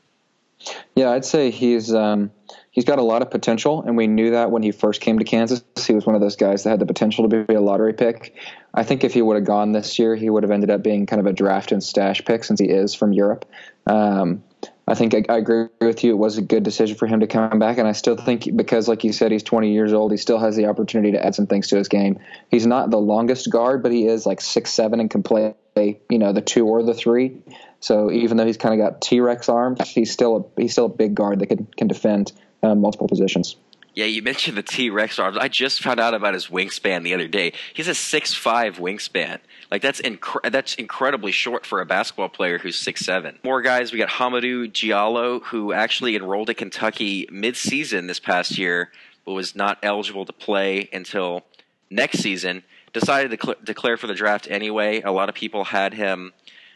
Yeah, 0.95 1.11
I'd 1.11 1.25
say 1.25 1.51
he's 1.51 1.93
um, 1.93 2.31
he's 2.71 2.85
got 2.85 2.99
a 2.99 3.03
lot 3.03 3.21
of 3.21 3.29
potential, 3.29 3.83
and 3.83 3.97
we 3.97 4.07
knew 4.07 4.31
that 4.31 4.51
when 4.51 4.63
he 4.63 4.71
first 4.71 5.01
came 5.01 5.19
to 5.19 5.25
Kansas. 5.25 5.63
He 5.85 5.93
was 5.93 6.05
one 6.05 6.15
of 6.15 6.21
those 6.21 6.35
guys 6.35 6.63
that 6.63 6.71
had 6.71 6.79
the 6.79 6.85
potential 6.85 7.27
to 7.27 7.43
be 7.43 7.53
a 7.53 7.61
lottery 7.61 7.93
pick. 7.93 8.35
I 8.73 8.83
think 8.83 9.03
if 9.03 9.13
he 9.13 9.21
would 9.21 9.35
have 9.35 9.45
gone 9.45 9.71
this 9.71 9.99
year, 9.99 10.15
he 10.15 10.29
would 10.29 10.43
have 10.43 10.51
ended 10.51 10.69
up 10.69 10.83
being 10.83 11.05
kind 11.05 11.19
of 11.19 11.25
a 11.25 11.33
draft 11.33 11.71
and 11.71 11.83
stash 11.83 12.23
pick 12.25 12.43
since 12.43 12.59
he 12.59 12.67
is 12.67 12.93
from 12.93 13.13
Europe. 13.13 13.45
Um, 13.87 14.43
I 14.87 14.93
think 14.93 15.15
I, 15.15 15.23
I, 15.29 15.37
agree 15.37 15.67
with 15.81 16.03
you. 16.03 16.11
It 16.11 16.17
was 16.17 16.37
a 16.37 16.41
good 16.41 16.63
decision 16.63 16.95
for 16.95 17.07
him 17.07 17.19
to 17.19 17.27
come 17.27 17.57
back, 17.57 17.77
and 17.77 17.87
I 17.87 17.91
still 17.93 18.15
think 18.15 18.55
because, 18.55 18.87
like 18.87 19.03
you 19.03 19.13
said, 19.13 19.31
he's 19.31 19.43
20 19.43 19.71
years 19.71 19.93
old. 19.93 20.11
He 20.11 20.17
still 20.17 20.37
has 20.37 20.55
the 20.55 20.67
opportunity 20.67 21.11
to 21.11 21.25
add 21.25 21.33
some 21.33 21.47
things 21.47 21.67
to 21.69 21.77
his 21.77 21.87
game. 21.87 22.19
He's 22.49 22.67
not 22.67 22.91
the 22.91 22.99
longest 22.99 23.49
guard, 23.49 23.81
but 23.81 23.91
he 23.91 24.07
is 24.07 24.25
like 24.25 24.41
six 24.41 24.71
seven 24.71 24.99
and 24.99 25.09
can 25.09 25.23
play, 25.23 25.55
you 25.75 26.19
know, 26.19 26.31
the 26.31 26.41
two 26.41 26.65
or 26.65 26.83
the 26.83 26.93
three. 26.93 27.41
So 27.79 28.11
even 28.11 28.37
though 28.37 28.45
he's 28.45 28.57
kind 28.57 28.79
of 28.79 28.85
got 28.85 29.01
T 29.01 29.19
Rex 29.19 29.49
arms, 29.49 29.87
he's 29.89 30.11
still 30.11 30.51
a, 30.57 30.61
he's 30.61 30.71
still 30.71 30.85
a 30.85 30.89
big 30.89 31.15
guard 31.15 31.39
that 31.39 31.47
can 31.47 31.67
can 31.77 31.87
defend 31.87 32.31
uh, 32.63 32.75
multiple 32.75 33.07
positions. 33.07 33.57
Yeah, 33.93 34.05
you 34.05 34.21
mentioned 34.21 34.57
the 34.57 34.63
T 34.63 34.89
Rex 34.89 35.19
arms. 35.19 35.37
I 35.37 35.47
just 35.47 35.81
found 35.81 35.99
out 35.99 36.13
about 36.13 36.33
his 36.33 36.47
wingspan 36.47 37.03
the 37.03 37.13
other 37.13 37.27
day. 37.27 37.53
He's 37.73 37.87
a 37.87 37.95
six 37.95 38.33
five 38.33 38.77
wingspan. 38.77 39.39
Like 39.69 39.81
that's 39.81 40.01
inc- 40.01 40.51
that's 40.51 40.75
incredibly 40.75 41.31
short 41.31 41.65
for 41.65 41.81
a 41.81 41.85
basketball 41.85 42.29
player 42.29 42.57
who's 42.57 42.77
six 42.77 43.05
seven. 43.05 43.39
More 43.43 43.61
guys. 43.61 43.91
We 43.91 43.99
got 43.99 44.09
Hamidou 44.09 44.71
Diallo, 44.71 45.43
who 45.43 45.73
actually 45.73 46.15
enrolled 46.15 46.49
at 46.49 46.57
Kentucky 46.57 47.27
mid 47.31 47.55
season 47.55 48.07
this 48.07 48.19
past 48.19 48.57
year, 48.57 48.91
but 49.25 49.33
was 49.33 49.55
not 49.55 49.77
eligible 49.83 50.25
to 50.25 50.33
play 50.33 50.89
until 50.91 51.43
next 51.89 52.19
season. 52.19 52.63
Decided 52.95 53.31
to 53.31 53.45
cl- 53.45 53.57
declare 53.61 53.97
for 53.97 54.07
the 54.07 54.13
draft 54.13 54.47
anyway. 54.49 55.01
A 55.01 55.11
lot 55.11 55.27
of 55.27 55.35
people 55.35 55.65
had 55.65 55.93
him 55.93 56.31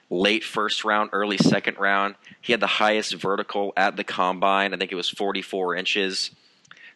late 0.10 0.44
first 0.44 0.84
round, 0.84 1.12
early 1.14 1.38
second 1.38 1.78
round. 1.78 2.16
He 2.42 2.52
had 2.52 2.60
the 2.60 2.68
highest 2.68 3.14
vertical 3.14 3.72
at 3.78 3.96
the 3.96 4.04
combine. 4.04 4.74
I 4.74 4.78
think 4.78 4.92
it 4.92 4.96
was 4.96 5.10
44 5.10 5.78
inches. 5.78 6.32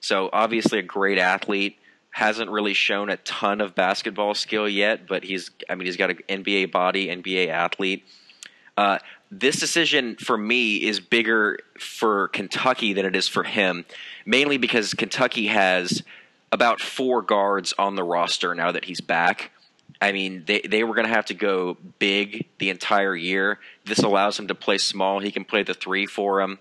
So 0.01 0.29
obviously 0.33 0.79
a 0.79 0.83
great 0.83 1.17
athlete. 1.17 1.77
Hasn't 2.09 2.51
really 2.51 2.73
shown 2.73 3.09
a 3.09 3.15
ton 3.15 3.61
of 3.61 3.75
basketball 3.75 4.33
skill 4.33 4.67
yet, 4.67 5.07
but 5.07 5.23
he's 5.23 5.51
I 5.69 5.75
mean 5.75 5.85
he's 5.85 5.95
got 5.95 6.09
an 6.09 6.19
NBA 6.27 6.73
body, 6.73 7.07
NBA 7.07 7.47
athlete. 7.47 8.03
Uh, 8.75 8.97
this 9.31 9.57
decision 9.57 10.17
for 10.17 10.37
me 10.37 10.83
is 10.83 10.99
bigger 10.99 11.59
for 11.79 12.27
Kentucky 12.27 12.91
than 12.91 13.05
it 13.05 13.15
is 13.15 13.29
for 13.29 13.43
him, 13.43 13.85
mainly 14.25 14.57
because 14.57 14.93
Kentucky 14.93 15.47
has 15.47 16.03
about 16.53 16.79
four 16.79 17.23
guards 17.23 17.73
on 17.79 17.95
the 17.95 18.03
roster 18.03 18.53
now 18.53 18.71
that 18.71 18.85
he's 18.85 19.01
back. 19.01 19.49
I 19.99 20.11
mean, 20.11 20.43
they 20.45 20.61
they 20.61 20.83
were 20.83 20.93
going 20.93 21.07
to 21.07 21.13
have 21.13 21.25
to 21.25 21.33
go 21.33 21.77
big 21.97 22.47
the 22.59 22.69
entire 22.69 23.15
year. 23.15 23.59
This 23.85 23.99
allows 23.99 24.37
him 24.37 24.47
to 24.49 24.55
play 24.55 24.77
small. 24.77 25.19
He 25.19 25.31
can 25.31 25.45
play 25.45 25.63
the 25.63 25.73
three 25.73 26.05
for 26.05 26.41
him. 26.41 26.59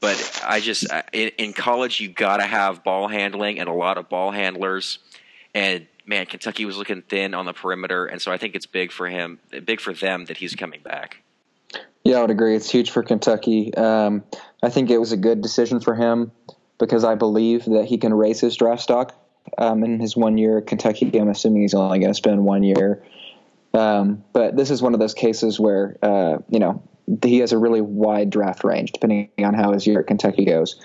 But 0.00 0.42
I 0.44 0.60
just 0.60 0.86
in, 1.12 1.28
in 1.38 1.52
college, 1.52 2.00
you 2.00 2.08
got 2.08 2.38
to 2.38 2.46
have 2.46 2.82
ball 2.82 3.08
handling 3.08 3.60
and 3.60 3.68
a 3.68 3.72
lot 3.72 3.96
of 3.96 4.08
ball 4.08 4.32
handlers. 4.32 4.98
And 5.54 5.86
man, 6.04 6.26
Kentucky 6.26 6.64
was 6.64 6.76
looking 6.76 7.02
thin 7.02 7.32
on 7.34 7.46
the 7.46 7.52
perimeter, 7.52 8.06
and 8.06 8.20
so 8.20 8.32
I 8.32 8.38
think 8.38 8.56
it's 8.56 8.66
big 8.66 8.90
for 8.90 9.08
him, 9.08 9.38
big 9.64 9.80
for 9.80 9.92
them 9.92 10.24
that 10.26 10.36
he's 10.36 10.54
coming 10.54 10.80
back. 10.82 11.22
Yeah, 12.02 12.18
I 12.18 12.20
would 12.22 12.30
agree. 12.30 12.56
It's 12.56 12.70
huge 12.70 12.90
for 12.90 13.02
Kentucky. 13.02 13.74
Um, 13.74 14.24
I 14.62 14.70
think 14.70 14.90
it 14.90 14.98
was 14.98 15.12
a 15.12 15.16
good 15.16 15.42
decision 15.42 15.80
for 15.80 15.94
him 15.94 16.32
because 16.78 17.04
I 17.04 17.16
believe 17.16 17.64
that 17.66 17.84
he 17.84 17.98
can 17.98 18.14
raise 18.14 18.40
his 18.40 18.56
draft 18.56 18.82
stock 18.82 19.14
um, 19.56 19.84
in 19.84 20.00
his 20.00 20.16
one 20.16 20.38
year 20.38 20.60
Kentucky. 20.60 21.10
I'm 21.18 21.28
assuming 21.28 21.62
he's 21.62 21.74
only 21.74 21.98
going 21.98 22.10
to 22.10 22.14
spend 22.14 22.44
one 22.44 22.62
year. 22.62 23.02
Um, 23.74 24.24
but 24.32 24.56
this 24.56 24.70
is 24.70 24.82
one 24.82 24.94
of 24.94 25.00
those 25.00 25.14
cases 25.14 25.60
where, 25.60 25.96
uh, 26.02 26.38
you 26.48 26.58
know, 26.58 26.82
he 27.22 27.38
has 27.38 27.52
a 27.52 27.58
really 27.58 27.80
wide 27.80 28.30
draft 28.30 28.64
range 28.64 28.92
depending 28.92 29.30
on 29.38 29.54
how 29.54 29.72
his 29.72 29.86
year 29.86 30.00
at 30.00 30.06
Kentucky 30.06 30.44
goes. 30.44 30.80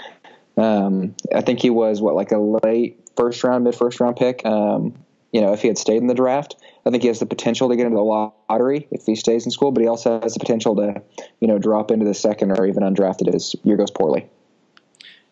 Um, 0.58 1.16
I 1.34 1.42
think 1.42 1.60
he 1.60 1.70
was 1.70 2.02
what 2.02 2.16
like 2.16 2.32
a 2.32 2.38
late 2.38 3.10
first 3.16 3.44
round, 3.44 3.64
mid 3.64 3.76
first 3.76 4.00
round 4.00 4.16
pick. 4.16 4.46
Um, 4.46 4.94
you 5.32 5.42
know, 5.42 5.54
if 5.54 5.62
he 5.62 5.68
had 5.68 5.78
stayed 5.78 5.98
in 5.98 6.08
the 6.08 6.14
draft, 6.14 6.56
I 6.86 6.92
think 6.92 7.02
he 7.02 7.08
has 7.08 7.20
the 7.20 7.26
potential 7.26 7.70
to 7.70 7.76
get 7.76 7.86
into 7.88 7.96
the 7.96 8.04
lottery 8.04 8.88
if 8.92 9.06
he 9.06 9.16
stays 9.16 9.46
in 9.46 9.52
school. 9.52 9.72
But 9.72 9.82
he 9.82 9.88
also 9.88 10.22
has 10.22 10.36
the 10.36 10.40
potential 10.40 10.76
to, 10.76 11.02
you 11.40 11.48
know, 11.48 11.58
drop 11.58 11.90
into 11.90 12.06
the 12.06 12.14
second 12.14 12.52
or 12.52 12.68
even 12.68 12.84
undrafted 12.84 13.28
if 13.28 13.34
his 13.34 13.56
year 13.64 13.78
goes 13.78 13.90
poorly. 13.90 14.30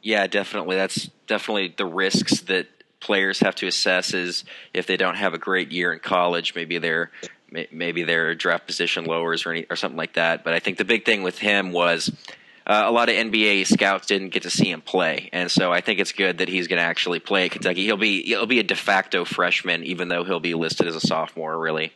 Yeah, 0.01 0.25
definitely. 0.25 0.75
That's 0.75 1.11
definitely 1.27 1.75
the 1.77 1.85
risks 1.85 2.41
that 2.41 2.67
players 3.01 3.39
have 3.41 3.55
to 3.55 3.67
assess 3.67 4.13
is 4.13 4.46
if 4.74 4.88
they 4.88 4.96
don't 4.96 5.15
have 5.15 5.34
a 5.34 5.38
great 5.38 5.72
year 5.72 5.91
in 5.91 6.00
college, 6.00 6.55
maybe 6.55 6.77
their 6.77 7.12
maybe 7.72 8.03
their 8.03 8.34
draft 8.34 8.65
position 8.65 9.03
lowers 9.03 9.46
or 9.46 9.51
any, 9.51 9.65
or 9.70 9.75
something 9.75 9.98
like 9.98 10.13
that. 10.13 10.46
But 10.46 10.53
I 10.53 10.60
think 10.60 10.77
the 10.77 10.86
big 10.86 11.03
thing 11.03 11.22
with 11.22 11.38
him 11.38 11.74
was 11.74 12.10
uh, 12.65 12.84
a 12.86 12.91
lot 12.91 13.10
of 13.10 13.15
NBA 13.15 13.67
scouts 13.67 14.08
didn't 14.08 14.29
get 14.29 14.43
to 14.43 14.50
see 14.50 14.72
him 14.72 14.81
play, 14.81 15.29
and 15.34 15.51
so 15.51 15.72
I 15.74 15.81
think 15.81 16.00
it's 16.00 16.13
good 16.13 16.38
that 16.38 16.48
he's 16.48 16.67
going 16.67 16.77
to 16.77 16.86
actually 16.86 17.20
play 17.20 17.46
at 17.46 17.51
Kentucky. 17.51 17.84
He'll 17.84 17.98
be 17.98 18.24
he'll 18.24 18.46
be 18.46 18.60
a 18.60 18.63
de 18.63 18.75
facto 18.75 19.25
freshman, 19.25 19.84
even 19.84 20.08
though 20.08 20.24
he'll 20.24 20.39
be 20.39 20.53
listed 20.53 20.88
as 20.88 20.96
a 20.96 21.01
sophomore. 21.01 21.60
Really. 21.60 21.91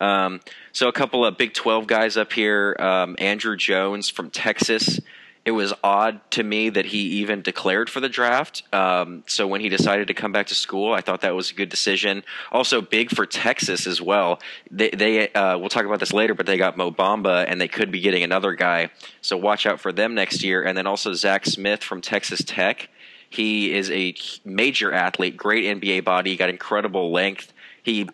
Um, 0.00 0.40
so 0.72 0.88
a 0.88 0.92
couple 0.92 1.24
of 1.24 1.36
Big 1.36 1.52
Twelve 1.54 1.86
guys 1.86 2.16
up 2.16 2.32
here. 2.32 2.74
Um, 2.78 3.14
Andrew 3.18 3.56
Jones 3.56 4.08
from 4.08 4.30
Texas 4.30 4.98
it 5.44 5.52
was 5.52 5.72
odd 5.82 6.20
to 6.32 6.42
me 6.42 6.68
that 6.68 6.86
he 6.86 6.98
even 6.98 7.40
declared 7.40 7.88
for 7.88 8.00
the 8.00 8.10
draft. 8.10 8.62
Um, 8.74 9.24
so 9.26 9.46
when 9.46 9.62
he 9.62 9.70
decided 9.70 10.08
to 10.08 10.14
come 10.14 10.32
back 10.32 10.48
to 10.48 10.54
school, 10.54 10.92
I 10.92 11.00
thought 11.00 11.22
that 11.22 11.34
was 11.34 11.50
a 11.50 11.54
good 11.54 11.70
decision. 11.70 12.24
Also, 12.52 12.82
big 12.82 13.10
for 13.10 13.24
Texas 13.24 13.86
as 13.86 14.02
well. 14.02 14.38
They, 14.70 14.90
they 14.90 15.32
uh, 15.32 15.56
we'll 15.56 15.70
talk 15.70 15.86
about 15.86 15.98
this 15.98 16.12
later, 16.12 16.34
but 16.34 16.44
they 16.44 16.58
got 16.58 16.76
Mo 16.76 16.90
Bamba, 16.90 17.46
and 17.48 17.58
they 17.58 17.68
could 17.68 17.90
be 17.90 18.00
getting 18.00 18.22
another 18.22 18.52
guy. 18.52 18.90
So 19.22 19.36
watch 19.38 19.64
out 19.64 19.80
for 19.80 19.92
them 19.92 20.14
next 20.14 20.44
year. 20.44 20.62
And 20.62 20.76
then 20.76 20.86
also 20.86 21.14
Zach 21.14 21.46
Smith 21.46 21.82
from 21.82 22.02
Texas 22.02 22.42
Tech. 22.44 22.90
He 23.30 23.72
is 23.72 23.90
a 23.90 24.14
major 24.44 24.92
athlete, 24.92 25.36
great 25.36 25.64
NBA 25.64 26.04
body, 26.04 26.36
got 26.36 26.50
incredible 26.50 27.12
length. 27.12 27.52
He 27.82 28.08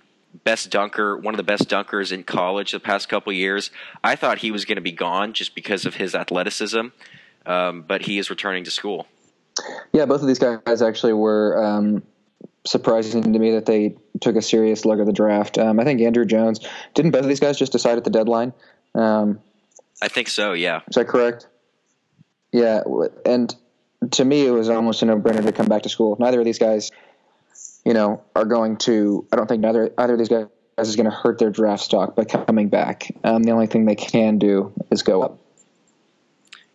best 0.45 0.71
dunker, 0.71 1.16
one 1.16 1.35
of 1.35 1.38
the 1.38 1.45
best 1.45 1.69
dunkers 1.69 2.12
in 2.12 2.25
college 2.25 2.73
the 2.73 2.81
past 2.81 3.09
couple 3.09 3.33
years. 3.33 3.71
I 4.02 4.16
thought 4.16 4.38
he 4.38 4.50
was 4.50 4.64
going 4.64 4.76
to 4.76 4.83
be 4.83 4.93
gone 4.93 5.33
just 5.33 5.55
because 5.55 5.85
of 5.85 5.95
his 5.95 6.14
athleticism 6.14 6.88
um, 7.47 7.83
but 7.83 8.02
he 8.02 8.19
is 8.19 8.28
returning 8.28 8.64
to 8.64 8.71
school. 8.71 9.07
Yeah, 9.93 10.05
both 10.05 10.21
of 10.21 10.26
these 10.26 10.38
guys 10.38 10.83
actually 10.83 11.14
were 11.14 11.64
um, 11.64 12.02
surprising 12.66 13.23
to 13.23 13.38
me 13.38 13.52
that 13.52 13.64
they 13.64 13.97
took 14.21 14.37
a 14.37 14.43
serious 14.43 14.85
look 14.85 15.00
at 15.00 15.07
the 15.07 15.12
draft. 15.12 15.57
Um, 15.57 15.81
I 15.81 15.85
think 15.85 16.00
Andrew 16.00 16.26
Jones 16.26 16.61
didn't 16.95 17.12
both 17.12 17.23
of 17.23 17.28
these 17.28 17.40
guys 17.40 17.59
just 17.59 17.73
decide 17.73 17.97
at 17.97 18.05
the 18.05 18.11
deadline. 18.11 18.52
Um, 18.95 19.40
I 20.02 20.09
think 20.09 20.28
so. 20.28 20.52
Yeah, 20.52 20.81
is 20.88 20.97
that 20.97 21.09
correct? 21.09 21.47
Yeah, 22.52 22.83
and 23.25 23.55
to 24.11 24.25
me, 24.25 24.47
it 24.47 24.50
was 24.50 24.69
almost 24.69 25.02
a 25.02 25.07
no-brainer 25.07 25.43
to 25.45 25.52
come 25.52 25.66
back 25.66 25.83
to 25.85 25.88
school. 25.88 26.16
Neither 26.21 26.38
of 26.38 26.45
these 26.45 26.59
guys, 26.59 26.90
you 27.87 27.95
know, 27.95 28.21
are 28.35 28.45
going 28.45 28.76
to. 28.78 29.26
I 29.33 29.37
don't 29.37 29.47
think 29.47 29.62
neither 29.62 29.93
either 29.97 30.14
of 30.14 30.19
these 30.19 30.28
guys 30.28 30.49
is 30.76 30.97
going 30.97 31.09
to 31.09 31.16
hurt 31.16 31.38
their 31.38 31.50
draft 31.50 31.85
stock 31.85 32.16
by 32.16 32.25
coming 32.25 32.69
back. 32.69 33.11
Um, 33.23 33.45
the 33.45 33.52
only 33.52 33.69
thing 33.69 33.85
they 33.85 33.95
can 33.95 34.38
do 34.38 34.73
is 34.90 35.05
go 35.05 35.23
up. 35.23 35.38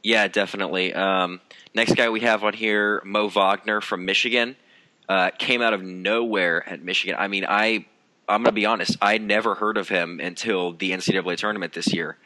Yeah, 0.01 0.29
definitely. 0.29 0.93
Um, 0.93 1.41
next 1.75 1.95
guy 1.95 2.09
we 2.09 2.21
have 2.21 2.45
on 2.45 2.53
here, 2.53 3.01
Mo 3.05 3.27
Wagner 3.27 3.81
from 3.81 4.05
Michigan, 4.05 4.55
uh, 5.09 5.31
came 5.37 5.61
out 5.61 5.73
of 5.73 5.83
nowhere 5.83 6.67
at 6.67 6.81
Michigan. 6.81 7.17
I 7.19 7.27
mean, 7.27 7.45
I 7.47 7.85
I'm 8.29 8.43
gonna 8.43 8.53
be 8.53 8.65
honest, 8.65 8.95
I 9.01 9.17
never 9.17 9.55
heard 9.55 9.77
of 9.77 9.89
him 9.89 10.21
until 10.21 10.71
the 10.71 10.91
NCAA 10.91 11.35
tournament 11.35 11.73
this 11.73 11.93
year, 11.93 12.17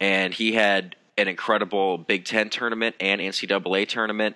and 0.00 0.34
he 0.34 0.52
had 0.52 0.96
an 1.16 1.28
incredible 1.28 1.96
Big 1.96 2.24
Ten 2.24 2.50
tournament 2.50 2.96
and 2.98 3.20
NCAA 3.20 3.86
tournament. 3.86 4.34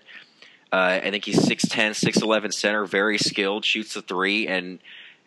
Uh, 0.72 1.00
I 1.02 1.10
think 1.10 1.24
he's 1.24 1.38
6'10", 1.38 1.90
6'11", 1.92 2.52
center, 2.52 2.84
very 2.86 3.18
skilled, 3.18 3.64
shoots 3.64 3.94
the 3.94 4.02
three, 4.02 4.46
and 4.48 4.78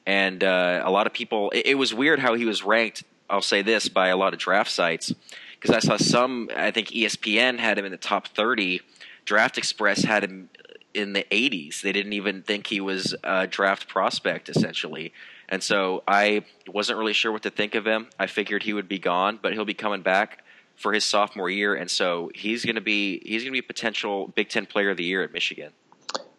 and 0.06 0.44
uh, 0.44 0.82
a 0.84 0.92
lot 0.92 1.08
of 1.08 1.14
people. 1.14 1.52
It, 1.52 1.68
it 1.68 1.76
was 1.76 1.94
weird 1.94 2.20
how 2.20 2.34
he 2.34 2.46
was 2.46 2.64
ranked. 2.64 3.04
I'll 3.30 3.42
say 3.42 3.62
this 3.62 3.90
by 3.90 4.08
a 4.08 4.18
lot 4.18 4.34
of 4.34 4.40
draft 4.40 4.72
sites 4.72 5.14
because 5.60 5.76
I 5.76 5.80
saw 5.80 5.98
some. 5.98 6.50
I 6.56 6.72
think 6.72 6.90
ESPN 6.90 7.60
had 7.60 7.78
him 7.78 7.86
in 7.86 7.92
the 7.92 7.98
top 7.98 8.28
thirty. 8.28 8.82
Draft 9.26 9.58
Express 9.58 10.04
had 10.04 10.24
him 10.24 10.50
in 10.94 11.14
the 11.14 11.24
80s. 11.30 11.82
They 11.82 11.92
didn't 11.92 12.14
even 12.14 12.42
think 12.42 12.68
he 12.68 12.82
was 12.82 13.16
a 13.24 13.46
draft 13.46 13.88
prospect, 13.88 14.50
essentially. 14.50 15.14
And 15.48 15.62
so 15.62 16.04
I 16.08 16.46
wasn't 16.68 17.00
really 17.00 17.14
sure 17.14 17.32
what 17.32 17.44
to 17.44 17.50
think 17.52 17.76
of 17.76 17.86
him. 17.86 18.08
I 18.18 18.28
figured 18.28 18.64
he 18.64 18.74
would 18.74 18.88
be 18.88 19.00
gone, 19.00 19.40
but 19.42 19.54
he'll 19.54 19.66
be 19.66 19.74
coming 19.74 20.02
back 20.02 20.44
for 20.80 20.94
his 20.94 21.06
sophomore 21.06 21.50
year, 21.50 21.76
and 21.76 21.90
so 21.90 22.32
he's 22.34 22.66
going 22.66 22.76
to 22.76 22.82
be 22.82 23.22
he's 23.26 23.44
going 23.44 23.54
to 23.54 23.62
be 23.62 23.66
a 23.66 23.68
potential 23.68 24.28
Big 24.30 24.50
Ten 24.50 24.66
Player 24.66 24.92
of 24.92 24.98
the 24.98 25.04
Year 25.04 25.24
at 25.24 25.32
Michigan. 25.32 25.72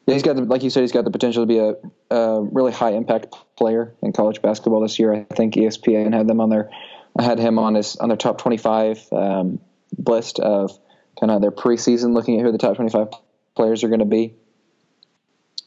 Yeah, 0.06 0.14
he's 0.14 0.22
got 0.22 0.36
the, 0.36 0.42
like 0.42 0.62
you 0.62 0.70
said, 0.70 0.80
he's 0.80 0.92
got 0.92 1.04
the 1.04 1.10
potential 1.10 1.42
to 1.42 1.46
be 1.46 1.58
a, 1.58 1.74
a 2.14 2.42
really 2.42 2.72
high 2.72 2.92
impact 2.92 3.34
player 3.56 3.94
in 4.02 4.12
college 4.12 4.42
basketball 4.42 4.80
this 4.80 4.98
year. 4.98 5.12
I 5.12 5.34
think 5.34 5.54
ESPN 5.54 6.12
had 6.12 6.26
them 6.26 6.40
on 6.40 6.48
their 6.48 6.70
had 7.18 7.38
him 7.38 7.58
on 7.58 7.74
his 7.74 7.96
on 7.96 8.08
their 8.08 8.16
top 8.16 8.38
25 8.38 9.12
um, 9.12 9.60
list 9.98 10.40
of 10.40 10.76
kind 11.18 11.30
of 11.30 11.40
their 11.40 11.52
preseason, 11.52 12.14
looking 12.14 12.38
at 12.40 12.46
who 12.46 12.52
the 12.52 12.58
top 12.58 12.76
25 12.76 13.08
players 13.54 13.84
are 13.84 13.88
going 13.88 14.00
to 14.00 14.06
be. 14.06 14.34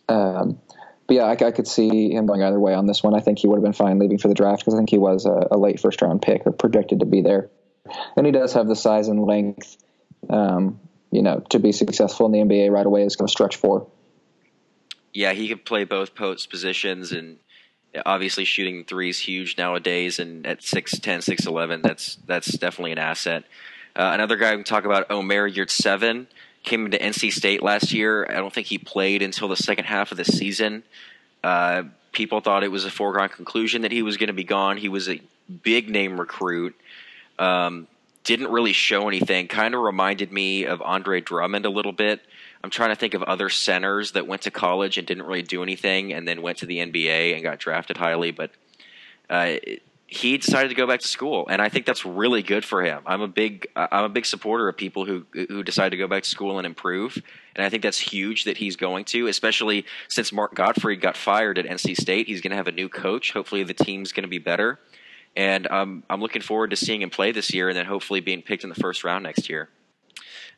Um, 0.10 0.60
but 1.08 1.15
yeah, 1.15 1.24
I, 1.24 1.32
I, 1.32 1.51
could 1.51 1.68
see 1.68 2.12
him 2.12 2.25
going 2.25 2.44
either 2.44 2.60
way 2.60 2.74
on 2.74 2.88
this 2.88 3.03
one. 3.03 3.15
I 3.15 3.20
think 3.20 3.39
he 3.39 3.48
would 3.48 3.56
have 3.56 3.63
been 3.63 3.74
fine 3.74 4.00
leaving 4.00 4.18
for 4.18 4.27
the 4.27 4.34
draft 4.34 4.62
because 4.62 4.74
I 4.74 4.77
think 4.77 4.89
he 4.89 4.98
was 4.98 5.25
a, 5.25 5.48
a, 5.51 5.58
late 5.58 5.80
first 5.80 6.01
round 6.01 6.22
pick 6.22 6.46
or 6.46 6.51
projected 6.51 7.00
to 7.00 7.06
be 7.06 7.22
there, 7.22 7.50
and 8.16 8.25
he 8.25 8.32
does 8.32 8.54
have 8.54 8.68
the 8.68 8.75
size 8.75 9.08
and 9.08 9.24
length, 9.25 9.78
um, 10.30 10.80
you 11.12 11.22
know, 11.22 11.40
to 11.50 11.60
be 11.60 11.72
successful 11.72 12.25
in 12.25 12.32
the 12.32 12.40
NBA 12.40 12.72
right 12.72 12.86
away. 12.86 13.04
Is 13.04 13.16
going 13.16 13.28
to 13.28 13.32
stretch 13.32 13.56
for. 13.56 13.88
Yeah, 15.13 15.34
he 15.34 15.48
could 15.48 15.66
play 15.66 15.84
both 15.84 16.16
post 16.16 16.50
positions 16.50 17.12
and 17.12 17.38
obviously 18.06 18.46
shooting 18.46 18.84
threes 18.86 19.20
huge 19.20 19.58
nowadays. 19.58 20.20
And 20.20 20.46
at 20.46 20.62
6'10 20.62 21.02
6'11 21.02 21.82
that's 21.84 22.16
that's 22.25 22.58
definitely 22.58 22.94
an 22.94 22.98
asset. 22.98 23.44
Uh, 23.96 24.12
another 24.13 24.38
guy 24.38 24.52
we 24.52 24.58
can 24.58 24.63
talk 24.63 24.86
about 24.86 25.12
omer 25.12 25.50
yurtseven 25.50 26.25
came 26.63 26.86
into 26.86 26.98
nc 26.98 27.32
state 27.32 27.62
last 27.62 27.94
year. 27.94 28.25
I 28.28 28.36
don't 28.36 28.54
think 28.54 28.68
he 28.68 28.78
played 28.78 29.22
until 29.22 29.48
the 29.48 29.56
second 29.56 29.86
half 29.86 30.12
of 30.12 30.18
the 30.18 30.25
season. 30.25 30.84
Uh, 31.44 31.84
people 32.12 32.40
thought 32.40 32.63
it 32.63 32.72
was 32.72 32.86
a 32.86 32.92
foregone 32.92 33.30
conclusion 33.30 33.84
that 33.84 33.92
he 33.92 34.02
was 34.02 34.18
going 34.18 34.28
to 34.28 34.34
be 34.34 34.44
gone. 34.44 34.78
He 34.78 34.90
was 34.90 35.10
a 35.10 35.22
big 35.62 35.90
name 35.90 36.20
recruit 36.20 36.75
um, 37.40 37.88
didn't 38.24 38.52
really 38.52 38.74
show 38.74 39.08
anything 39.08 39.48
kind 39.48 39.75
of 39.75 39.82
reminded 39.82 40.32
me 40.32 40.66
of 40.66 40.82
andre 40.82 41.20
drummond 41.20 41.66
a 41.66 41.70
little 41.70 41.92
bit 41.92 42.22
I'm 42.63 42.70
trying 42.70 42.90
to 42.90 42.96
think 42.96 43.13
of 43.13 43.24
other 43.24 43.50
centers 43.50 44.13
that 44.13 44.25
went 44.25 44.44
to 44.44 44.52
college 44.52 44.98
and 44.98 45.06
didn't 45.06 45.24
really 45.24 45.42
do 45.42 45.63
anything, 45.63 46.13
and 46.13 46.25
then 46.25 46.42
went 46.42 46.60
to 46.60 46.66
the 46.66 46.78
NBA 46.78 47.34
and 47.34 47.44
got 47.44 47.60
drafted 47.60 47.98
highly. 47.98 48.32
But 48.32 48.52
uh, 49.30 49.56
he 50.08 50.38
decided 50.38 50.70
to 50.70 50.75
go 50.75 50.88
back 50.88 51.02
to 51.02 51.08
school, 51.08 51.46
and 51.50 51.62
I 51.62 51.68
think 51.68 51.86
that's 51.86 52.06
really 52.06 52.42
good 52.42 52.63
for 52.63 52.82
him. 52.82 53.02
I'm 53.06 53.20
a 53.20 53.28
big 53.28 53.68
I'm 53.75 54.06
a 54.06 54.10
big 54.10 54.25
supporter 54.25 54.70
of 54.70 54.78
people 54.78 55.04
who 55.04 55.25
who 55.34 55.62
decide 55.62 55.90
to 55.90 55.98
go 55.98 56.08
back 56.08 56.24
to 56.24 56.30
school 56.30 56.58
and 56.58 56.66
improve, 56.66 57.22
and 57.54 57.66
I 57.66 57.70
think 57.70 57.84
that's 57.84 58.00
huge 58.00 58.46
that 58.46 58.56
he's 58.56 58.78
going 58.78 59.04
to, 59.06 59.28
especially 59.28 59.86
since 60.08 60.32
Mark 60.32 60.56
Gottfried 60.56 61.02
got 61.02 61.18
fired 61.18 61.58
at 61.58 61.66
NC 61.66 61.98
State. 61.98 62.28
He's 62.28 62.40
going 62.40 62.52
to 62.52 62.58
have 62.58 62.70
a 62.70 62.72
new 62.72 62.88
coach. 62.88 63.34
Hopefully, 63.34 63.63
the 63.63 63.74
team's 63.74 64.13
going 64.13 64.24
to 64.24 64.30
be 64.30 64.40
better, 64.40 64.80
and 65.36 65.68
um, 65.68 66.04
I'm 66.10 66.22
looking 66.22 66.42
forward 66.42 66.70
to 66.72 66.75
seeing 66.75 67.02
him 67.02 67.10
play 67.10 67.32
this 67.32 67.54
year, 67.54 67.70
and 67.70 67.78
then 67.78 67.86
hopefully 67.86 68.20
being 68.20 68.42
picked 68.42 68.63
in 68.63 68.70
the 68.70 68.75
first 68.75 69.04
round 69.04 69.24
next 69.24 69.50
year. 69.50 69.70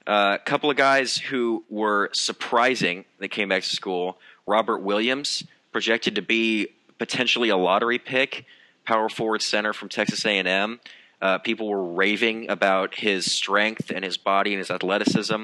A 0.08 0.12
uh, 0.12 0.38
couple 0.40 0.70
of 0.70 0.78
guys 0.78 1.18
who 1.18 1.64
were 1.70 2.10
surprising 2.14 3.06
that 3.20 3.30
came 3.30 3.50
back 3.50 3.64
to 3.64 3.70
school. 3.70 4.20
Robert 4.46 4.80
Williams, 4.80 5.44
projected 5.72 6.16
to 6.16 6.22
be 6.22 6.68
potentially 6.98 7.50
a 7.50 7.58
lottery 7.58 7.98
pick, 7.98 8.46
power 8.86 9.10
forward 9.10 9.42
center 9.42 9.74
from 9.74 9.90
Texas 9.90 10.26
A&M. 10.26 10.80
Uh, 11.22 11.38
people 11.40 11.68
were 11.68 11.84
raving 11.84 12.50
about 12.50 12.96
his 12.96 13.30
strength 13.32 13.92
and 13.94 14.06
his 14.06 14.16
body 14.16 14.54
and 14.54 14.60
his 14.60 14.72
athleticism. 14.72 15.44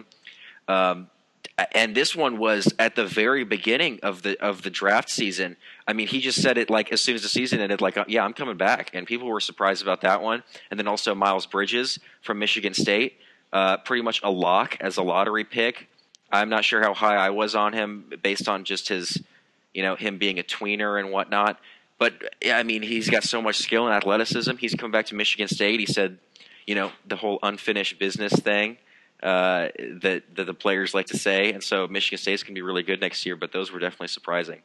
Um, 0.68 1.10
and 1.74 1.96
this 1.96 2.16
one 2.16 2.38
was 2.38 2.74
at 2.80 2.96
the 2.96 3.06
very 3.06 3.44
beginning 3.44 4.00
of 4.04 4.22
the 4.22 4.40
of 4.42 4.64
the 4.64 4.70
draft 4.70 5.10
season. 5.10 5.58
I 5.88 5.94
mean, 5.94 6.08
he 6.08 6.20
just 6.20 6.42
said 6.42 6.58
it 6.58 6.70
like 6.70 6.92
as 6.92 7.02
soon 7.02 7.16
as 7.16 7.22
the 7.22 7.30
season 7.30 7.60
ended, 7.60 7.82
like, 7.82 7.98
"Yeah, 8.08 8.24
I'm 8.24 8.34
coming 8.34 8.58
back," 8.58 8.92
and 8.94 9.06
people 9.06 9.28
were 9.28 9.40
surprised 9.40 9.82
about 9.82 10.02
that 10.02 10.22
one. 10.22 10.44
And 10.70 10.80
then 10.80 10.88
also 10.88 11.14
Miles 11.16 11.46
Bridges 11.46 12.00
from 12.22 12.40
Michigan 12.40 12.74
State 12.74 13.20
uh, 13.54 13.78
pretty 13.78 14.02
much 14.02 14.22
a 14.24 14.32
lock 14.32 14.78
as 14.80 14.98
a 14.98 15.04
lottery 15.04 15.44
pick. 15.44 15.88
I'm 16.32 16.50
not 16.50 16.64
sure 16.64 16.82
how 16.82 16.94
high 16.94 17.16
I 17.16 17.30
was 17.30 17.56
on 17.56 17.74
him 17.74 18.12
based 18.22 18.48
on 18.48 18.64
just 18.64 18.88
his, 18.88 19.22
you 19.74 19.84
know, 19.84 19.96
him 19.96 20.18
being 20.18 20.40
a 20.40 20.44
tweener 20.44 21.00
and 21.00 21.12
whatnot. 21.12 21.60
But 21.98 22.14
I 22.46 22.64
mean, 22.64 22.82
he's 22.82 23.10
got 23.10 23.24
so 23.24 23.42
much 23.42 23.58
skill 23.58 23.86
and 23.86 23.94
athleticism. 23.94 24.56
He's 24.58 24.74
come 24.74 24.92
back 24.92 25.08
to 25.08 25.16
Michigan 25.16 25.48
State. 25.48 25.80
He 25.80 25.86
said, 25.86 26.18
you 26.66 26.76
know, 26.76 26.92
the 27.06 27.18
whole 27.18 27.40
unfinished 27.44 28.00
business 28.00 28.34
thing 28.34 28.78
uh, 29.24 29.70
that, 30.02 30.24
that 30.36 30.46
the 30.46 30.54
players 30.54 30.94
like 30.94 31.08
to 31.08 31.18
say. 31.18 31.52
And 31.52 31.64
so 31.64 31.88
Michigan 31.88 32.18
State's 32.18 32.44
going 32.44 32.54
to 32.54 32.58
be 32.58 32.62
really 32.62 32.84
good 32.84 33.02
next 33.02 33.26
year, 33.26 33.36
but 33.36 33.52
those 33.52 33.72
were 33.72 33.80
definitely 33.80 34.08
surprising. 34.08 34.62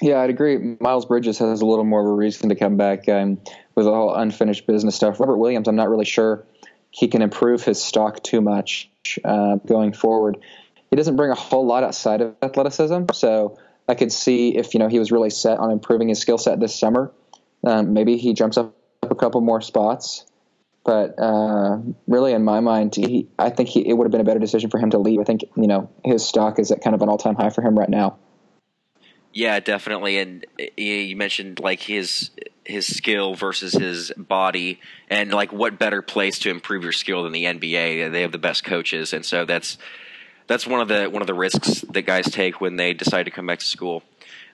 Yeah, 0.00 0.20
I'd 0.20 0.30
agree. 0.30 0.76
Miles 0.80 1.06
Bridges 1.06 1.38
has 1.38 1.60
a 1.60 1.66
little 1.66 1.84
more 1.84 2.00
of 2.00 2.06
a 2.06 2.14
reason 2.14 2.50
to 2.50 2.54
come 2.54 2.76
back 2.76 3.08
um, 3.08 3.40
with 3.74 3.86
all 3.86 4.14
unfinished 4.14 4.66
business 4.66 4.94
stuff. 4.94 5.18
Robert 5.18 5.36
Williams, 5.36 5.66
I'm 5.66 5.76
not 5.76 5.88
really 5.88 6.04
sure 6.04 6.44
he 6.90 7.08
can 7.08 7.20
improve 7.20 7.64
his 7.64 7.82
stock 7.82 8.22
too 8.22 8.40
much 8.40 8.90
uh, 9.24 9.56
going 9.56 9.92
forward. 9.92 10.38
He 10.90 10.96
doesn't 10.96 11.16
bring 11.16 11.30
a 11.30 11.34
whole 11.34 11.66
lot 11.66 11.82
outside 11.82 12.20
of 12.20 12.36
athleticism, 12.42 13.06
so 13.12 13.58
I 13.88 13.94
could 13.94 14.12
see 14.12 14.56
if 14.56 14.72
you 14.74 14.80
know 14.80 14.88
he 14.88 14.98
was 14.98 15.10
really 15.10 15.30
set 15.30 15.58
on 15.58 15.70
improving 15.70 16.08
his 16.08 16.20
skill 16.20 16.38
set 16.38 16.60
this 16.60 16.78
summer, 16.78 17.12
um, 17.64 17.92
maybe 17.92 18.16
he 18.16 18.34
jumps 18.34 18.56
up 18.56 18.74
a 19.02 19.14
couple 19.14 19.40
more 19.40 19.60
spots. 19.60 20.24
But 20.88 21.18
uh, 21.18 21.80
really, 22.06 22.32
in 22.32 22.44
my 22.44 22.60
mind, 22.60 22.94
he, 22.94 23.28
I 23.38 23.50
think 23.50 23.68
he, 23.68 23.86
it 23.86 23.92
would 23.92 24.06
have 24.06 24.10
been 24.10 24.22
a 24.22 24.24
better 24.24 24.40
decision 24.40 24.70
for 24.70 24.78
him 24.78 24.88
to 24.92 24.98
leave. 24.98 25.20
I 25.20 25.24
think 25.24 25.42
you 25.54 25.66
know 25.66 25.90
his 26.02 26.26
stock 26.26 26.58
is 26.58 26.72
at 26.72 26.80
kind 26.80 26.94
of 26.94 27.02
an 27.02 27.10
all-time 27.10 27.34
high 27.34 27.50
for 27.50 27.60
him 27.60 27.78
right 27.78 27.90
now. 27.90 28.16
Yeah, 29.34 29.60
definitely. 29.60 30.16
And 30.16 30.46
you 30.78 31.14
mentioned 31.14 31.60
like 31.60 31.82
his 31.82 32.30
his 32.64 32.86
skill 32.86 33.34
versus 33.34 33.74
his 33.74 34.12
body, 34.16 34.80
and 35.10 35.30
like 35.30 35.52
what 35.52 35.78
better 35.78 36.00
place 36.00 36.38
to 36.38 36.50
improve 36.50 36.84
your 36.84 36.92
skill 36.92 37.24
than 37.24 37.32
the 37.32 37.44
NBA? 37.44 38.10
They 38.10 38.22
have 38.22 38.32
the 38.32 38.38
best 38.38 38.64
coaches, 38.64 39.12
and 39.12 39.26
so 39.26 39.44
that's 39.44 39.76
that's 40.46 40.66
one 40.66 40.80
of 40.80 40.88
the 40.88 41.10
one 41.10 41.20
of 41.20 41.26
the 41.26 41.34
risks 41.34 41.82
that 41.82 42.06
guys 42.06 42.30
take 42.30 42.62
when 42.62 42.76
they 42.76 42.94
decide 42.94 43.24
to 43.24 43.30
come 43.30 43.46
back 43.46 43.58
to 43.58 43.66
school. 43.66 44.04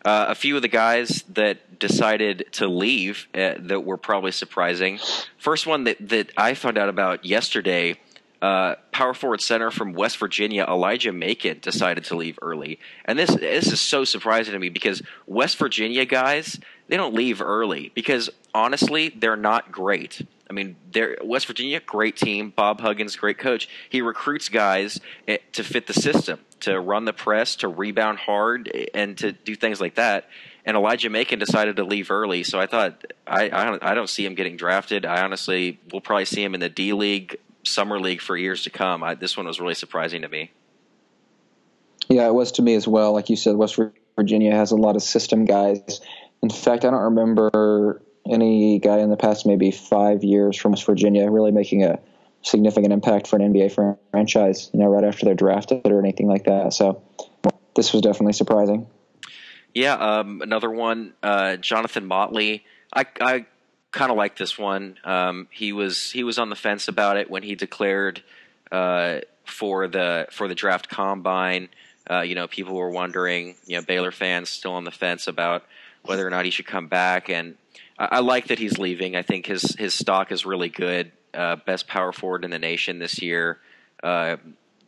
Uh, 0.05 0.27
a 0.29 0.35
few 0.35 0.55
of 0.55 0.63
the 0.63 0.69
guys 0.69 1.25
that 1.31 1.79
decided 1.79 2.45
to 2.53 2.69
leave 2.69 3.27
uh, 3.35 3.55
that 3.59 3.85
were 3.85 3.97
probably 3.97 4.33
surprising. 4.33 4.99
First 5.39 5.67
one 5.67 5.85
that 5.85 5.97
that 6.09 6.31
I 6.37 6.55
found 6.55 6.77
out 6.77 6.91
about 6.91 7.25
yesterday 7.25 7.99
uh, 8.43 8.75
power 8.93 9.15
forward 9.15 9.41
center 9.41 9.71
from 9.71 9.95
West 9.95 10.19
Virginia, 10.19 10.67
Elijah 10.69 11.13
Macon, 11.13 11.61
decided 11.63 12.05
to 12.05 12.17
leave 12.17 12.39
early, 12.43 12.79
and 13.07 13.19
this 13.19 13.35
this 13.35 13.73
is 13.73 13.81
so 13.81 14.05
surprising 14.05 14.53
to 14.53 14.59
me 14.59 14.69
because 14.69 15.01
West 15.27 15.57
Virginia 15.57 16.05
guys 16.05 16.61
they 16.89 16.99
don't 16.99 17.15
leave 17.15 17.41
early 17.41 17.91
because 17.95 18.29
honestly 18.53 19.09
they're 19.09 19.37
not 19.37 19.73
great. 19.73 20.21
I 20.49 20.53
mean, 20.53 20.77
they're 20.93 21.17
West 21.25 21.47
Virginia, 21.47 21.81
great 21.81 22.17
team. 22.17 22.53
Bob 22.55 22.83
Huggins, 22.83 23.17
great 23.17 23.39
coach. 23.39 23.69
He 23.89 24.03
recruits 24.03 24.51
guys 24.51 25.01
eh, 25.27 25.39
to 25.53 25.65
fit 25.65 25.87
the 25.87 25.95
system, 25.95 26.41
to 26.65 26.79
run 26.79 27.05
the 27.05 27.13
press, 27.13 27.57
to 27.57 27.69
rebound 27.69 28.19
hard, 28.19 28.71
and 28.93 29.17
to 29.19 29.33
do 29.33 29.55
things 29.55 29.81
like 29.81 29.95
that. 29.95 30.29
And 30.67 30.77
Elijah 30.77 31.11
Macon 31.11 31.39
decided 31.39 31.77
to 31.77 31.85
leave 31.85 32.11
early, 32.11 32.43
so 32.43 32.59
I 32.59 32.67
thought 32.67 33.13
I 33.27 33.45
I 33.45 33.65
don't, 33.65 33.83
I 33.83 33.95
don't 33.95 34.09
see 34.09 34.25
him 34.25 34.35
getting 34.35 34.57
drafted. 34.57 35.05
I 35.05 35.23
honestly 35.23 35.79
will 35.93 36.01
probably 36.01 36.25
see 36.25 36.43
him 36.43 36.55
in 36.55 36.61
the 36.61 36.69
D 36.69 36.93
League 36.93 37.39
summer 37.65 37.99
league 37.99 38.21
for 38.21 38.37
years 38.37 38.63
to 38.65 38.71
come. 38.71 39.03
I, 39.03 39.15
this 39.15 39.37
one 39.37 39.47
was 39.47 39.61
really 39.61 39.75
surprising 39.75 40.23
to 40.23 40.29
me. 40.29 40.51
Yeah, 42.09 42.27
it 42.27 42.35
was 42.35 42.53
to 42.53 42.63
me 42.63 42.75
as 42.75 42.87
well. 42.87 43.13
Like 43.13 43.31
you 43.31 43.37
said, 43.37 43.57
West 43.57 43.79
Virginia 44.17 44.55
has 44.55 44.73
a 44.73 44.77
lot 44.77 44.97
of 44.97 45.03
system 45.03 45.45
guys. 45.45 46.01
In 46.43 46.51
fact, 46.51 46.85
I 46.85 46.91
don't 46.91 47.15
remember 47.15 48.03
any 48.29 48.79
guy 48.79 48.99
in 48.99 49.11
the 49.11 49.17
past 49.17 49.47
maybe 49.47 49.71
five 49.71 50.23
years 50.25 50.57
from 50.57 50.73
West 50.73 50.85
Virginia 50.85 51.31
really 51.31 51.53
making 51.53 51.85
a 51.85 51.99
significant 52.45 52.93
impact 52.93 53.27
for 53.27 53.37
an 53.37 53.53
NBA 53.53 53.99
franchise. 54.13 54.71
You 54.73 54.81
know, 54.81 54.87
right 54.87 55.05
after 55.05 55.25
they're 55.25 55.35
drafted 55.35 55.87
or 55.87 55.99
anything 55.99 56.29
like 56.29 56.45
that. 56.45 56.73
So 56.73 57.03
this 57.75 57.93
was 57.93 58.03
definitely 58.03 58.35
surprising. 58.35 58.87
Yeah, 59.75 59.95
um, 59.95 60.41
another 60.41 60.71
one, 60.71 61.15
uh, 61.23 61.57
Jonathan 61.57 62.07
Motley. 62.07 62.65
I, 62.93 63.07
I 63.21 63.47
kind 63.91 64.13
of 64.13 64.17
like 64.17 64.37
this 64.37 64.57
one. 64.57 64.99
Um, 65.05 65.49
he 65.51 65.73
was 65.73 66.13
he 66.13 66.23
was 66.23 66.39
on 66.39 66.49
the 66.49 66.57
fence 66.57 66.87
about 66.87 67.17
it 67.17 67.29
when 67.29 67.43
he 67.43 67.57
declared 67.57 68.23
uh, 68.71 69.21
for 69.45 69.89
the 69.89 70.29
for 70.31 70.47
the 70.47 70.55
draft 70.55 70.89
combine. 70.89 71.71
Uh, 72.09 72.21
you 72.21 72.37
know, 72.37 72.47
people 72.47 72.75
were 72.75 72.91
wondering. 72.91 73.57
You 73.67 73.77
know, 73.77 73.83
Baylor 73.83 74.13
fans 74.13 74.49
still 74.49 74.73
on 74.73 74.85
the 74.85 74.93
fence 74.93 75.27
about 75.27 75.65
whether 76.05 76.25
or 76.25 76.31
not 76.31 76.45
he 76.45 76.53
should 76.53 76.67
come 76.67 76.87
back, 76.87 77.29
and 77.29 77.57
I, 77.99 78.09
I 78.13 78.21
like 78.21 78.49
that 78.49 78.61
he's 78.61 78.79
leaving. 78.79 79.17
I 79.17 79.23
think 79.23 79.47
his 79.47 79.75
his 79.77 79.93
stock 79.95 80.31
is 80.31 80.47
really 80.47 80.69
good. 80.69 81.11
Uh, 81.35 81.57
best 81.57 81.87
power 81.87 82.13
forward 82.13 82.45
in 82.45 82.51
the 82.51 82.59
nation 82.59 82.99
this 82.99 83.21
year. 83.21 83.59
Uh, 84.03 84.37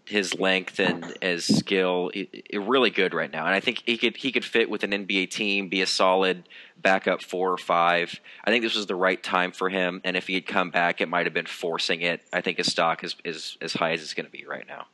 his 0.06 0.38
length 0.38 0.78
and 0.78 1.04
his 1.20 1.44
skill 1.44 2.12
really 2.54 2.90
good 2.90 3.12
right 3.12 3.32
now, 3.32 3.44
and 3.44 3.54
I 3.54 3.60
think 3.60 3.82
he 3.84 3.98
could 3.98 4.16
he 4.16 4.30
could 4.30 4.44
fit 4.44 4.70
with 4.70 4.84
an 4.84 4.92
NBA 4.92 5.30
team, 5.30 5.68
be 5.68 5.82
a 5.82 5.86
solid 5.86 6.48
backup 6.80 7.22
four 7.22 7.52
or 7.52 7.58
five. 7.58 8.20
I 8.44 8.50
think 8.50 8.62
this 8.62 8.76
was 8.76 8.86
the 8.86 8.94
right 8.94 9.20
time 9.20 9.50
for 9.50 9.68
him, 9.68 10.00
and 10.04 10.16
if 10.16 10.28
he 10.28 10.34
had 10.34 10.46
come 10.46 10.70
back, 10.70 11.00
it 11.00 11.08
might 11.08 11.26
have 11.26 11.34
been 11.34 11.46
forcing 11.46 12.02
it. 12.02 12.22
I 12.32 12.40
think 12.40 12.58
his 12.58 12.68
stock 12.68 13.02
is 13.02 13.16
is 13.24 13.58
as 13.60 13.72
high 13.72 13.92
as 13.92 14.02
it's 14.02 14.14
going 14.14 14.26
to 14.26 14.32
be 14.32 14.44
right 14.46 14.66
now. 14.68 14.86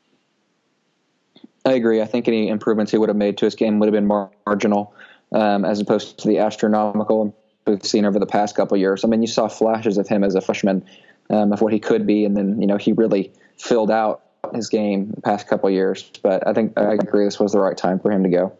I 1.64 1.72
agree. 1.72 2.00
I 2.00 2.06
think 2.06 2.26
any 2.26 2.48
improvements 2.48 2.90
he 2.90 2.98
would 2.98 3.10
have 3.10 3.16
made 3.16 3.36
to 3.38 3.44
his 3.44 3.54
game 3.54 3.78
would 3.78 3.86
have 3.86 3.92
been 3.92 4.06
marginal, 4.46 4.94
um, 5.32 5.64
as 5.64 5.78
opposed 5.78 6.18
to 6.20 6.28
the 6.28 6.38
astronomical 6.38 7.36
we've 7.66 7.84
seen 7.84 8.04
over 8.04 8.18
the 8.18 8.26
past 8.26 8.56
couple 8.56 8.76
years. 8.76 9.04
I 9.04 9.08
mean, 9.08 9.20
you 9.20 9.28
saw 9.28 9.48
flashes 9.48 9.98
of 9.98 10.08
him 10.08 10.24
as 10.24 10.34
a 10.34 10.40
freshman 10.40 10.84
um, 11.30 11.52
of 11.52 11.60
what 11.60 11.72
he 11.72 11.80
could 11.80 12.06
be, 12.06 12.24
and 12.24 12.36
then 12.36 12.60
you 12.60 12.66
know 12.66 12.76
he 12.76 12.92
really 12.92 13.32
filled 13.58 13.90
out 13.90 14.22
his 14.54 14.68
game 14.68 15.10
the 15.14 15.20
past 15.20 15.48
couple 15.48 15.70
years. 15.70 16.10
But 16.22 16.46
I 16.46 16.52
think 16.52 16.78
I 16.78 16.94
agree 16.94 17.24
this 17.24 17.38
was 17.38 17.52
the 17.52 17.60
right 17.60 17.76
time 17.76 17.98
for 17.98 18.10
him 18.10 18.22
to 18.24 18.28
go. 18.28 18.52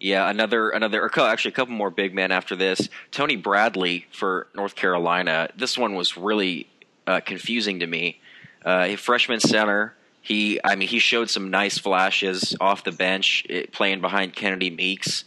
Yeah, 0.00 0.28
another 0.28 0.70
another 0.70 1.04
actually 1.04 1.50
a 1.50 1.54
couple 1.54 1.74
more 1.74 1.90
big 1.90 2.12
men 2.14 2.32
after 2.32 2.56
this. 2.56 2.88
Tony 3.12 3.36
Bradley 3.36 4.06
for 4.10 4.48
North 4.54 4.74
Carolina. 4.74 5.48
This 5.56 5.78
one 5.78 5.94
was 5.94 6.16
really 6.16 6.68
uh, 7.06 7.20
confusing 7.20 7.80
to 7.80 7.86
me. 7.86 8.20
Uh, 8.64 8.96
freshman 8.96 9.40
center. 9.40 9.94
He, 10.20 10.60
I 10.62 10.76
mean, 10.76 10.88
he 10.88 11.00
showed 11.00 11.30
some 11.30 11.50
nice 11.50 11.78
flashes 11.78 12.56
off 12.60 12.84
the 12.84 12.92
bench, 12.92 13.44
eh, 13.50 13.64
playing 13.72 14.00
behind 14.00 14.34
Kennedy 14.34 14.70
Meeks. 14.70 15.24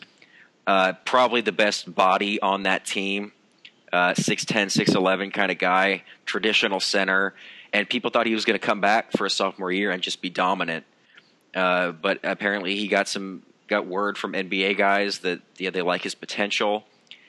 Uh, 0.65 0.93
probably 1.03 1.41
the 1.41 1.51
best 1.51 1.93
body 1.93 2.41
on 2.41 2.63
that 2.63 2.85
team. 2.85 3.33
Uh, 3.95 4.13
6'10", 4.13 4.65
6'11 4.65 5.31
kind 5.31 5.51
of 5.51 5.57
guy, 5.57 6.03
traditional 6.25 6.79
center 6.79 7.33
and 7.75 7.89
people 7.89 8.09
thought 8.09 8.25
he 8.25 8.33
was 8.33 8.45
going 8.45 8.57
to 8.57 8.65
come 8.65 8.79
back 8.79 9.11
for 9.11 9.25
a 9.25 9.29
sophomore 9.29 9.69
year 9.69 9.91
and 9.91 10.01
just 10.01 10.21
be 10.21 10.29
dominant. 10.29 10.85
Uh, 11.53 11.91
but 11.91 12.19
apparently, 12.23 12.77
he 12.77 12.87
got 12.87 13.09
some 13.09 13.43
got 13.67 13.85
word 13.85 14.17
from 14.17 14.31
NBA 14.31 14.77
guys 14.77 15.19
that 15.19 15.41
yeah, 15.57 15.71
they 15.71 15.81
like 15.81 16.01
his 16.01 16.15
potential. 16.15 16.85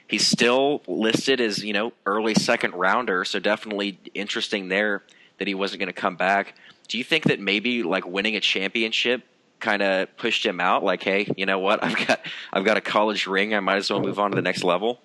He's 0.07 0.25
still 0.25 0.83
listed 0.87 1.41
as 1.41 1.65
you 1.65 1.73
know 1.73 1.93
early 2.07 2.35
second 2.35 2.75
rounder, 2.75 3.25
so 3.25 3.41
definitely 3.41 3.99
interesting 4.15 4.69
there 4.69 5.03
that 5.39 5.49
he 5.49 5.55
wasn't 5.55 5.81
going 5.81 5.93
to 5.93 6.01
come 6.01 6.15
back. 6.15 6.55
Do 6.87 6.97
you 6.97 7.03
think 7.03 7.25
that 7.25 7.41
maybe 7.41 7.83
like 7.83 8.07
winning 8.07 8.37
a 8.37 8.41
championship 8.41 9.25
kind 9.59 9.83
of 9.83 10.17
pushed 10.17 10.47
him 10.47 10.61
out? 10.61 10.85
Like, 10.85 11.03
hey, 11.03 11.29
you 11.37 11.47
know 11.47 11.59
what? 11.59 11.83
I've 11.83 12.07
got 12.07 12.21
I've 12.53 12.65
got 12.65 12.77
a 12.77 12.81
college 12.81 13.27
ring. 13.27 13.53
I 13.53 13.59
might 13.59 13.79
as 13.79 13.91
well 13.91 14.01
move 14.01 14.21
on 14.21 14.31
to 14.31 14.37
the 14.37 14.43
next 14.43 14.63
level. 14.63 15.01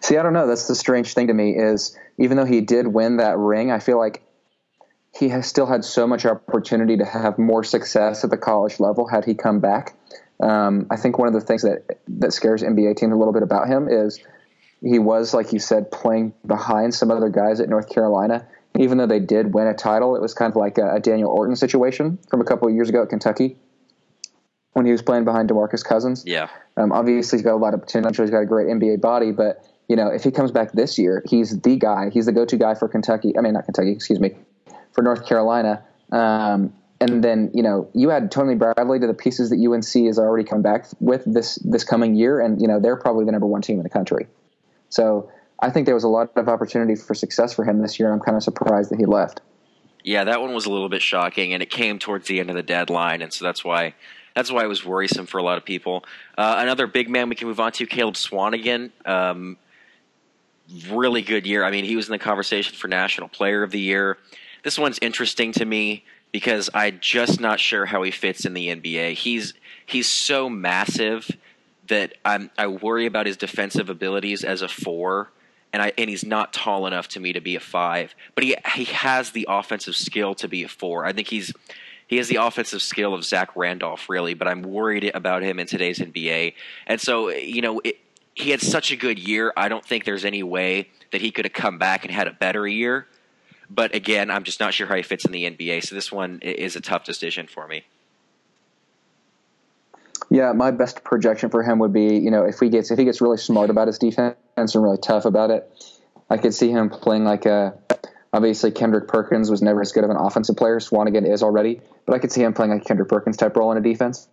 See, 0.00 0.16
I 0.16 0.22
don't 0.22 0.32
know. 0.32 0.46
That's 0.46 0.66
the 0.66 0.74
strange 0.74 1.14
thing 1.14 1.28
to 1.28 1.34
me 1.34 1.56
is 1.56 1.96
even 2.18 2.36
though 2.36 2.44
he 2.44 2.60
did 2.60 2.86
win 2.86 3.18
that 3.18 3.38
ring, 3.38 3.70
I 3.70 3.78
feel 3.78 3.98
like 3.98 4.22
he 5.18 5.28
has 5.28 5.46
still 5.46 5.66
had 5.66 5.84
so 5.84 6.06
much 6.06 6.24
opportunity 6.24 6.96
to 6.96 7.04
have 7.04 7.38
more 7.38 7.64
success 7.64 8.24
at 8.24 8.30
the 8.30 8.36
college 8.36 8.80
level 8.80 9.06
had 9.08 9.24
he 9.24 9.34
come 9.34 9.60
back. 9.60 9.96
Um, 10.40 10.86
I 10.90 10.96
think 10.96 11.18
one 11.18 11.28
of 11.28 11.34
the 11.34 11.40
things 11.40 11.62
that 11.62 12.00
that 12.08 12.32
scares 12.32 12.62
NBA 12.62 12.96
teams 12.96 13.12
a 13.12 13.16
little 13.16 13.34
bit 13.34 13.42
about 13.42 13.68
him 13.68 13.88
is 13.88 14.20
he 14.80 14.98
was, 14.98 15.34
like 15.34 15.52
you 15.52 15.58
said, 15.58 15.90
playing 15.90 16.32
behind 16.46 16.94
some 16.94 17.10
other 17.10 17.28
guys 17.28 17.60
at 17.60 17.68
North 17.68 17.90
Carolina. 17.90 18.46
Even 18.78 18.98
though 18.98 19.06
they 19.06 19.18
did 19.18 19.52
win 19.52 19.66
a 19.66 19.74
title, 19.74 20.16
it 20.16 20.22
was 20.22 20.32
kind 20.32 20.50
of 20.50 20.56
like 20.56 20.78
a, 20.78 20.94
a 20.94 21.00
Daniel 21.00 21.30
Orton 21.30 21.56
situation 21.56 22.18
from 22.30 22.40
a 22.40 22.44
couple 22.44 22.68
of 22.68 22.74
years 22.74 22.88
ago 22.88 23.02
at 23.02 23.08
Kentucky 23.08 23.56
when 24.72 24.86
he 24.86 24.92
was 24.92 25.02
playing 25.02 25.24
behind 25.24 25.50
DeMarcus 25.50 25.84
Cousins. 25.84 26.22
Yeah. 26.24 26.48
Um, 26.76 26.92
obviously, 26.92 27.38
he's 27.38 27.44
got 27.44 27.54
a 27.54 27.56
lot 27.56 27.74
of 27.74 27.80
potential. 27.80 28.24
He's 28.24 28.30
got 28.30 28.40
a 28.40 28.46
great 28.46 28.68
NBA 28.68 29.00
body, 29.00 29.32
but 29.32 29.66
you 29.90 29.96
know, 29.96 30.06
if 30.06 30.22
he 30.22 30.30
comes 30.30 30.52
back 30.52 30.70
this 30.70 31.00
year, 31.00 31.20
he's 31.28 31.58
the 31.62 31.74
guy. 31.74 32.10
He's 32.10 32.26
the 32.26 32.32
go-to 32.32 32.56
guy 32.56 32.76
for 32.76 32.86
Kentucky. 32.86 33.36
I 33.36 33.40
mean, 33.40 33.54
not 33.54 33.64
Kentucky, 33.64 33.90
excuse 33.90 34.20
me, 34.20 34.36
for 34.92 35.02
North 35.02 35.26
Carolina. 35.26 35.82
Um, 36.12 36.72
and 37.00 37.24
then 37.24 37.50
you 37.54 37.62
know 37.64 37.90
you 37.92 38.12
add 38.12 38.30
Tony 38.30 38.54
Bradley 38.54 39.00
to 39.00 39.08
the 39.08 39.14
pieces 39.14 39.50
that 39.50 39.56
UNC 39.56 40.06
has 40.06 40.16
already 40.16 40.48
come 40.48 40.62
back 40.62 40.86
with 41.00 41.24
this 41.26 41.56
this 41.64 41.82
coming 41.82 42.14
year, 42.14 42.38
and 42.40 42.60
you 42.60 42.68
know 42.68 42.78
they're 42.78 42.96
probably 42.96 43.24
the 43.24 43.32
number 43.32 43.48
one 43.48 43.62
team 43.62 43.78
in 43.78 43.82
the 43.82 43.90
country. 43.90 44.28
So 44.90 45.28
I 45.58 45.70
think 45.70 45.86
there 45.86 45.94
was 45.96 46.04
a 46.04 46.08
lot 46.08 46.30
of 46.36 46.48
opportunity 46.48 46.94
for 46.94 47.14
success 47.14 47.52
for 47.52 47.64
him 47.64 47.82
this 47.82 47.98
year, 47.98 48.12
I'm 48.12 48.20
kind 48.20 48.36
of 48.36 48.44
surprised 48.44 48.92
that 48.92 48.98
he 48.98 49.06
left. 49.06 49.40
Yeah, 50.04 50.22
that 50.22 50.40
one 50.40 50.54
was 50.54 50.66
a 50.66 50.70
little 50.70 50.88
bit 50.88 51.02
shocking, 51.02 51.52
and 51.52 51.64
it 51.64 51.70
came 51.70 51.98
towards 51.98 52.28
the 52.28 52.38
end 52.38 52.48
of 52.48 52.54
the 52.54 52.62
deadline, 52.62 53.22
and 53.22 53.32
so 53.32 53.44
that's 53.44 53.64
why 53.64 53.94
that's 54.36 54.52
why 54.52 54.62
it 54.62 54.68
was 54.68 54.84
worrisome 54.84 55.26
for 55.26 55.38
a 55.38 55.42
lot 55.42 55.58
of 55.58 55.64
people. 55.64 56.04
Uh, 56.38 56.56
another 56.58 56.86
big 56.86 57.10
man 57.10 57.28
we 57.28 57.34
can 57.34 57.48
move 57.48 57.58
on 57.58 57.72
to, 57.72 57.86
Caleb 57.86 58.14
Swanigan. 58.14 58.92
Um, 59.04 59.56
really 60.90 61.22
good 61.22 61.46
year. 61.46 61.64
I 61.64 61.70
mean, 61.70 61.84
he 61.84 61.96
was 61.96 62.06
in 62.06 62.12
the 62.12 62.18
conversation 62.18 62.74
for 62.74 62.88
National 62.88 63.28
Player 63.28 63.62
of 63.62 63.70
the 63.70 63.80
Year. 63.80 64.18
This 64.62 64.78
one's 64.78 64.98
interesting 65.00 65.52
to 65.52 65.64
me 65.64 66.04
because 66.32 66.70
I'm 66.74 66.98
just 67.00 67.40
not 67.40 67.60
sure 67.60 67.86
how 67.86 68.02
he 68.02 68.10
fits 68.10 68.44
in 68.44 68.54
the 68.54 68.68
NBA. 68.68 69.14
He's 69.14 69.54
he's 69.86 70.08
so 70.08 70.48
massive 70.48 71.30
that 71.88 72.14
I'm, 72.24 72.50
I 72.56 72.68
worry 72.68 73.06
about 73.06 73.26
his 73.26 73.36
defensive 73.36 73.90
abilities 73.90 74.44
as 74.44 74.62
a 74.62 74.68
four, 74.68 75.30
and 75.72 75.82
I 75.82 75.92
and 75.98 76.08
he's 76.08 76.24
not 76.24 76.52
tall 76.52 76.86
enough 76.86 77.08
to 77.08 77.20
me 77.20 77.32
to 77.32 77.40
be 77.40 77.56
a 77.56 77.60
five. 77.60 78.14
But 78.34 78.44
he 78.44 78.56
he 78.74 78.84
has 78.84 79.30
the 79.30 79.46
offensive 79.48 79.96
skill 79.96 80.34
to 80.36 80.48
be 80.48 80.62
a 80.62 80.68
four. 80.68 81.04
I 81.04 81.12
think 81.12 81.28
he's 81.28 81.52
he 82.06 82.16
has 82.16 82.28
the 82.28 82.36
offensive 82.36 82.82
skill 82.82 83.14
of 83.14 83.24
Zach 83.24 83.54
Randolph, 83.56 84.08
really. 84.08 84.34
But 84.34 84.48
I'm 84.48 84.62
worried 84.62 85.10
about 85.14 85.42
him 85.42 85.58
in 85.58 85.66
today's 85.66 85.98
NBA, 85.98 86.54
and 86.86 87.00
so 87.00 87.30
you 87.30 87.60
know. 87.60 87.80
It, 87.84 87.98
he 88.34 88.50
had 88.50 88.60
such 88.60 88.90
a 88.90 88.96
good 88.96 89.18
year. 89.18 89.52
I 89.56 89.68
don't 89.68 89.84
think 89.84 90.04
there's 90.04 90.24
any 90.24 90.42
way 90.42 90.88
that 91.12 91.20
he 91.20 91.30
could 91.30 91.44
have 91.44 91.52
come 91.52 91.78
back 91.78 92.04
and 92.04 92.12
had 92.12 92.26
a 92.26 92.32
better 92.32 92.66
year. 92.66 93.06
But 93.68 93.94
again, 93.94 94.30
I'm 94.30 94.42
just 94.42 94.60
not 94.60 94.74
sure 94.74 94.86
how 94.86 94.96
he 94.96 95.02
fits 95.02 95.24
in 95.24 95.32
the 95.32 95.44
NBA. 95.44 95.84
So 95.84 95.94
this 95.94 96.10
one 96.10 96.40
is 96.42 96.76
a 96.76 96.80
tough 96.80 97.04
decision 97.04 97.46
for 97.46 97.68
me. 97.68 97.84
Yeah, 100.28 100.52
my 100.52 100.70
best 100.70 101.02
projection 101.02 101.50
for 101.50 101.62
him 101.62 101.78
would 101.78 101.92
be, 101.92 102.16
you 102.16 102.30
know, 102.30 102.44
if 102.44 102.58
he 102.60 102.68
gets 102.68 102.90
if 102.90 102.98
he 102.98 103.04
gets 103.04 103.20
really 103.20 103.36
smart 103.36 103.70
about 103.70 103.86
his 103.86 103.98
defense 103.98 104.36
and 104.56 104.74
really 104.74 104.98
tough 104.98 105.24
about 105.24 105.50
it, 105.50 105.68
I 106.28 106.36
could 106.36 106.54
see 106.54 106.70
him 106.70 106.90
playing 106.90 107.24
like 107.24 107.46
a. 107.46 107.74
Obviously, 108.32 108.70
Kendrick 108.70 109.08
Perkins 109.08 109.50
was 109.50 109.60
never 109.60 109.80
as 109.80 109.90
good 109.90 110.04
of 110.04 110.10
an 110.10 110.16
offensive 110.16 110.56
player. 110.56 110.78
Swanigan 110.78 111.28
is 111.28 111.42
already, 111.42 111.80
but 112.06 112.14
I 112.14 112.20
could 112.20 112.30
see 112.30 112.44
him 112.44 112.52
playing 112.52 112.70
like 112.70 112.82
a 112.82 112.84
Kendrick 112.84 113.08
Perkins 113.08 113.36
type 113.36 113.56
role 113.56 113.72
in 113.72 113.78
a 113.78 113.80
defense. 113.80 114.28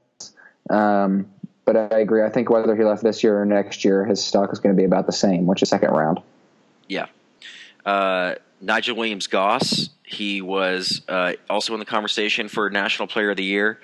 Um, 0.69 1.31
but 1.67 1.75
I 1.75 1.99
agree. 1.99 2.23
I 2.23 2.29
think 2.29 2.49
whether 2.49 2.73
he 2.77 2.83
left 2.85 3.03
this 3.03 3.25
year 3.25 3.41
or 3.41 3.45
next 3.45 3.83
year, 3.83 4.05
his 4.05 4.23
stock 4.23 4.53
is 4.53 4.59
going 4.59 4.73
to 4.73 4.79
be 4.79 4.85
about 4.85 5.05
the 5.05 5.11
same, 5.11 5.45
which 5.45 5.61
is 5.61 5.67
second 5.67 5.91
round. 5.91 6.21
Yeah. 6.87 7.07
Uh, 7.85 8.35
Nigel 8.61 8.95
Williams 8.95 9.27
Goss, 9.27 9.89
he 10.03 10.41
was 10.41 11.01
uh, 11.09 11.33
also 11.49 11.73
in 11.73 11.79
the 11.79 11.85
conversation 11.85 12.47
for 12.47 12.69
National 12.69 13.05
Player 13.05 13.31
of 13.31 13.37
the 13.37 13.43
Year, 13.43 13.81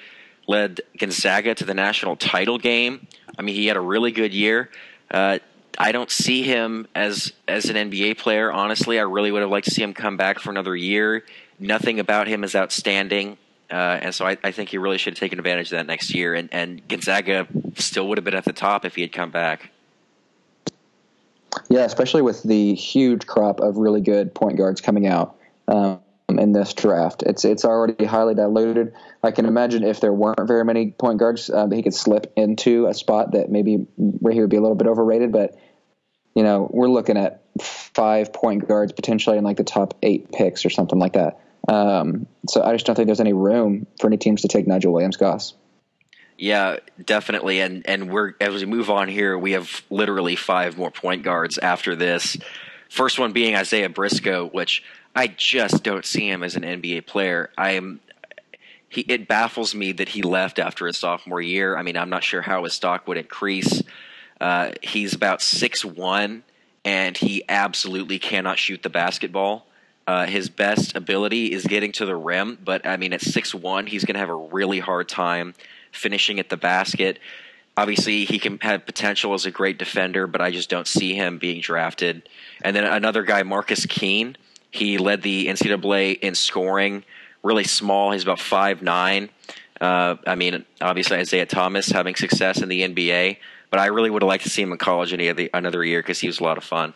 led 0.48 0.80
Gonzaga 0.98 1.56
to 1.56 1.66
the 1.66 1.74
national 1.74 2.16
title 2.16 2.58
game. 2.58 3.06
I 3.38 3.42
mean, 3.42 3.54
he 3.54 3.68
had 3.68 3.76
a 3.76 3.82
really 3.82 4.14
good 4.14 4.34
year. 4.34 4.70
Uh, 5.12 5.40
I 5.78 5.92
don't 5.92 6.10
see 6.10 6.44
him 6.44 6.88
as 6.96 7.34
as 7.50 7.66
an 7.66 7.76
NBA 7.92 8.18
player. 8.18 8.50
Honestly, 8.50 8.98
I 8.98 9.04
really 9.04 9.32
would 9.32 9.42
have 9.42 9.52
liked 9.52 9.66
to 9.66 9.72
see 9.72 9.84
him 9.84 9.94
come 9.94 10.16
back 10.16 10.40
for 10.40 10.52
another 10.52 10.76
year. 10.76 11.26
Nothing 11.60 12.00
about 12.00 12.28
him 12.28 12.46
is 12.46 12.56
outstanding, 12.56 13.38
uh, 13.74 14.00
and 14.02 14.16
so 14.16 14.26
I, 14.26 14.38
I, 14.44 14.52
think 14.52 14.70
he 14.70 14.78
really 14.78 15.00
should 15.00 15.14
have 15.14 15.20
taken 15.20 15.40
advantage 15.40 15.68
of 15.68 15.78
that 15.78 15.88
next 15.88 16.14
year. 16.14 16.36
And, 16.36 16.48
and 16.52 16.88
Gonzaga 16.88 17.48
still 17.82 18.08
would 18.08 18.18
have 18.18 18.26
been 18.26 18.36
at 18.36 18.46
the 18.46 18.54
top 18.54 18.86
if 18.86 18.96
he 18.96 19.02
had 19.02 19.12
come 19.12 19.32
back. 19.32 19.72
Yeah, 21.70 21.82
especially 21.82 22.22
with 22.22 22.44
the 22.44 22.74
huge 22.74 23.28
crop 23.28 23.60
of 23.60 23.78
really 23.78 24.02
good 24.02 24.34
point 24.34 24.58
guards 24.58 24.82
coming 24.82 25.08
out 25.08 25.36
um, 25.68 26.00
in 26.30 26.52
this 26.52 26.74
draft. 26.74 27.24
It's 27.24 27.46
it's 27.46 27.64
already 27.64 28.06
highly 28.06 28.36
diluted. 28.36 28.94
I 29.22 29.32
can 29.32 29.46
imagine 29.46 29.84
if 29.84 30.00
there 30.00 30.14
weren't 30.14 30.48
very 30.48 30.66
many 30.66 30.92
point 30.92 31.20
guards, 31.20 31.50
uh, 31.50 31.68
he 31.70 31.84
could 31.84 31.94
slip 31.94 32.34
into 32.36 32.88
a 32.88 32.94
spot 32.94 33.34
that 33.34 33.50
maybe 33.52 33.88
where 33.98 34.34
he 34.34 34.42
would 34.42 34.50
be 34.50 34.58
a 34.58 34.62
little 34.62 34.76
bit 34.76 34.88
overrated. 34.88 35.32
But 35.32 35.58
you 36.36 36.44
know, 36.44 36.68
we're 36.72 36.90
looking 36.90 37.18
at 37.18 37.44
five 37.62 38.34
point 38.34 38.68
guards 38.68 38.92
potentially 38.92 39.38
in 39.38 39.44
like 39.44 39.58
the 39.58 39.64
top 39.64 39.98
eight 40.02 40.32
picks 40.32 40.66
or 40.66 40.70
something 40.70 40.98
like 41.00 41.14
that. 41.14 41.40
Um, 41.68 42.28
so 42.50 42.62
I 42.62 42.74
just 42.74 42.86
don't 42.86 42.96
think 42.96 43.06
there's 43.06 43.22
any 43.22 43.34
room 43.34 43.88
for 44.00 44.08
any 44.08 44.18
teams 44.18 44.42
to 44.42 44.48
take 44.48 44.68
Nigel 44.68 44.92
Williams 44.92 45.18
Goss. 45.18 45.54
Yeah, 46.38 46.78
definitely. 47.04 47.60
And 47.60 47.88
and 47.88 48.10
we're 48.10 48.34
as 48.42 48.54
we 48.56 48.66
move 48.66 48.90
on 48.90 49.08
here, 49.08 49.38
we 49.38 49.52
have 49.52 49.84
literally 49.90 50.36
five 50.36 50.78
more 50.78 50.92
point 50.92 51.24
guards 51.24 51.58
after 51.58 51.96
this. 51.96 52.38
First 52.90 53.20
one 53.20 53.32
being 53.32 53.56
Isaiah 53.56 53.90
Briscoe, 53.90 54.48
which 54.50 54.84
I 55.16 55.28
just 55.28 55.84
don't 55.84 56.06
see 56.06 56.30
him 56.30 56.44
as 56.44 56.56
an 56.56 56.64
NBA 56.64 57.06
player. 57.08 57.52
I 57.58 57.72
am 57.72 58.00
he 58.90 59.02
it 59.02 59.28
baffles 59.28 59.74
me 59.74 59.92
that 59.94 60.10
he 60.10 60.22
left 60.22 60.60
after 60.60 60.88
his 60.88 60.98
sophomore 60.98 61.42
year. 61.42 61.78
I 61.78 61.82
mean, 61.82 61.98
I'm 61.98 62.10
not 62.10 62.24
sure 62.24 62.42
how 62.42 62.64
his 62.64 62.74
stock 62.74 63.08
would 63.08 63.18
increase. 63.18 63.82
Uh, 64.40 64.72
he's 64.82 65.14
about 65.14 65.42
six 65.42 65.86
one, 65.86 66.44
and 66.84 67.18
he 67.18 67.44
absolutely 67.48 68.20
cannot 68.20 68.60
shoot 68.60 68.84
the 68.84 68.90
basketball. 68.90 69.66
Uh, 70.06 70.26
his 70.26 70.50
best 70.50 70.96
ability 70.96 71.52
is 71.52 71.66
getting 71.66 71.92
to 71.94 72.06
the 72.06 72.16
rim, 72.16 72.58
but 72.64 72.86
I 72.86 72.98
mean, 72.98 73.14
at 73.14 73.22
six 73.22 73.56
one, 73.56 73.88
he's 73.88 74.04
going 74.04 74.16
to 74.16 74.20
have 74.20 74.30
a 74.30 74.36
really 74.36 74.80
hard 74.80 75.08
time 75.08 75.54
finishing 75.94 76.40
at 76.40 76.50
the 76.50 76.58
basket. 76.58 77.20
Obviously, 77.76 78.26
he 78.26 78.38
can 78.38 78.60
have 78.60 78.86
potential 78.86 79.34
as 79.34 79.46
a 79.46 79.52
great 79.52 79.78
defender, 79.78 80.28
but 80.28 80.42
I 80.42 80.52
just 80.52 80.70
don't 80.70 80.88
see 80.88 81.16
him 81.16 81.38
being 81.38 81.62
drafted. 81.62 82.28
And 82.64 82.76
then 82.76 82.84
another 82.84 83.24
guy, 83.24 83.44
Marcus 83.44 83.86
Keene, 83.86 84.38
he 84.70 84.98
led 84.98 85.22
the 85.22 85.48
NCAA 85.48 86.20
in 86.20 86.36
scoring. 86.36 87.04
Really 87.42 87.64
small. 87.64 88.12
He's 88.12 88.24
about 88.24 88.40
five 88.40 88.82
nine. 88.82 89.30
Uh, 89.82 90.16
I 90.26 90.36
mean, 90.36 90.66
obviously 90.82 91.18
Isaiah 91.18 91.46
Thomas 91.46 91.90
having 91.90 92.16
success 92.16 92.62
in 92.62 92.70
the 92.70 92.82
NBA, 92.82 93.38
but 93.70 93.80
I 93.80 93.88
really 93.88 94.10
would 94.10 94.22
have 94.22 94.28
liked 94.28 94.44
to 94.44 94.50
see 94.50 94.62
him 94.62 94.72
in 94.72 94.78
college 94.78 95.12
any 95.12 95.32
the, 95.32 95.50
another 95.54 95.84
year 95.84 96.00
because 96.00 96.20
he 96.20 96.28
was 96.28 96.40
a 96.40 96.44
lot 96.44 96.58
of 96.58 96.64
fun. 96.64 96.94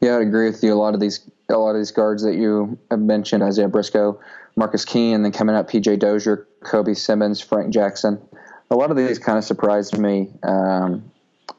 Yeah, 0.00 0.16
I 0.16 0.20
agree 0.20 0.48
with 0.48 0.62
you. 0.62 0.72
A 0.72 0.76
lot 0.76 0.94
of 0.94 1.00
these, 1.00 1.28
a 1.48 1.56
lot 1.56 1.72
of 1.72 1.80
these 1.80 1.90
guards 1.90 2.22
that 2.22 2.36
you 2.36 2.78
have 2.90 3.00
mentioned, 3.00 3.42
Isaiah 3.42 3.68
Briscoe, 3.68 4.20
Marcus 4.58 4.84
Keene, 4.84 5.14
and 5.14 5.24
then 5.24 5.32
coming 5.32 5.54
up, 5.54 5.70
PJ 5.70 5.98
Dozier, 6.00 6.46
Kobe 6.64 6.94
Simmons, 6.94 7.40
Frank 7.40 7.72
Jackson. 7.72 8.20
A 8.70 8.74
lot 8.74 8.90
of 8.90 8.96
these 8.96 9.18
kind 9.18 9.38
of 9.38 9.44
surprised 9.44 9.96
me 9.96 10.30
um, 10.42 11.10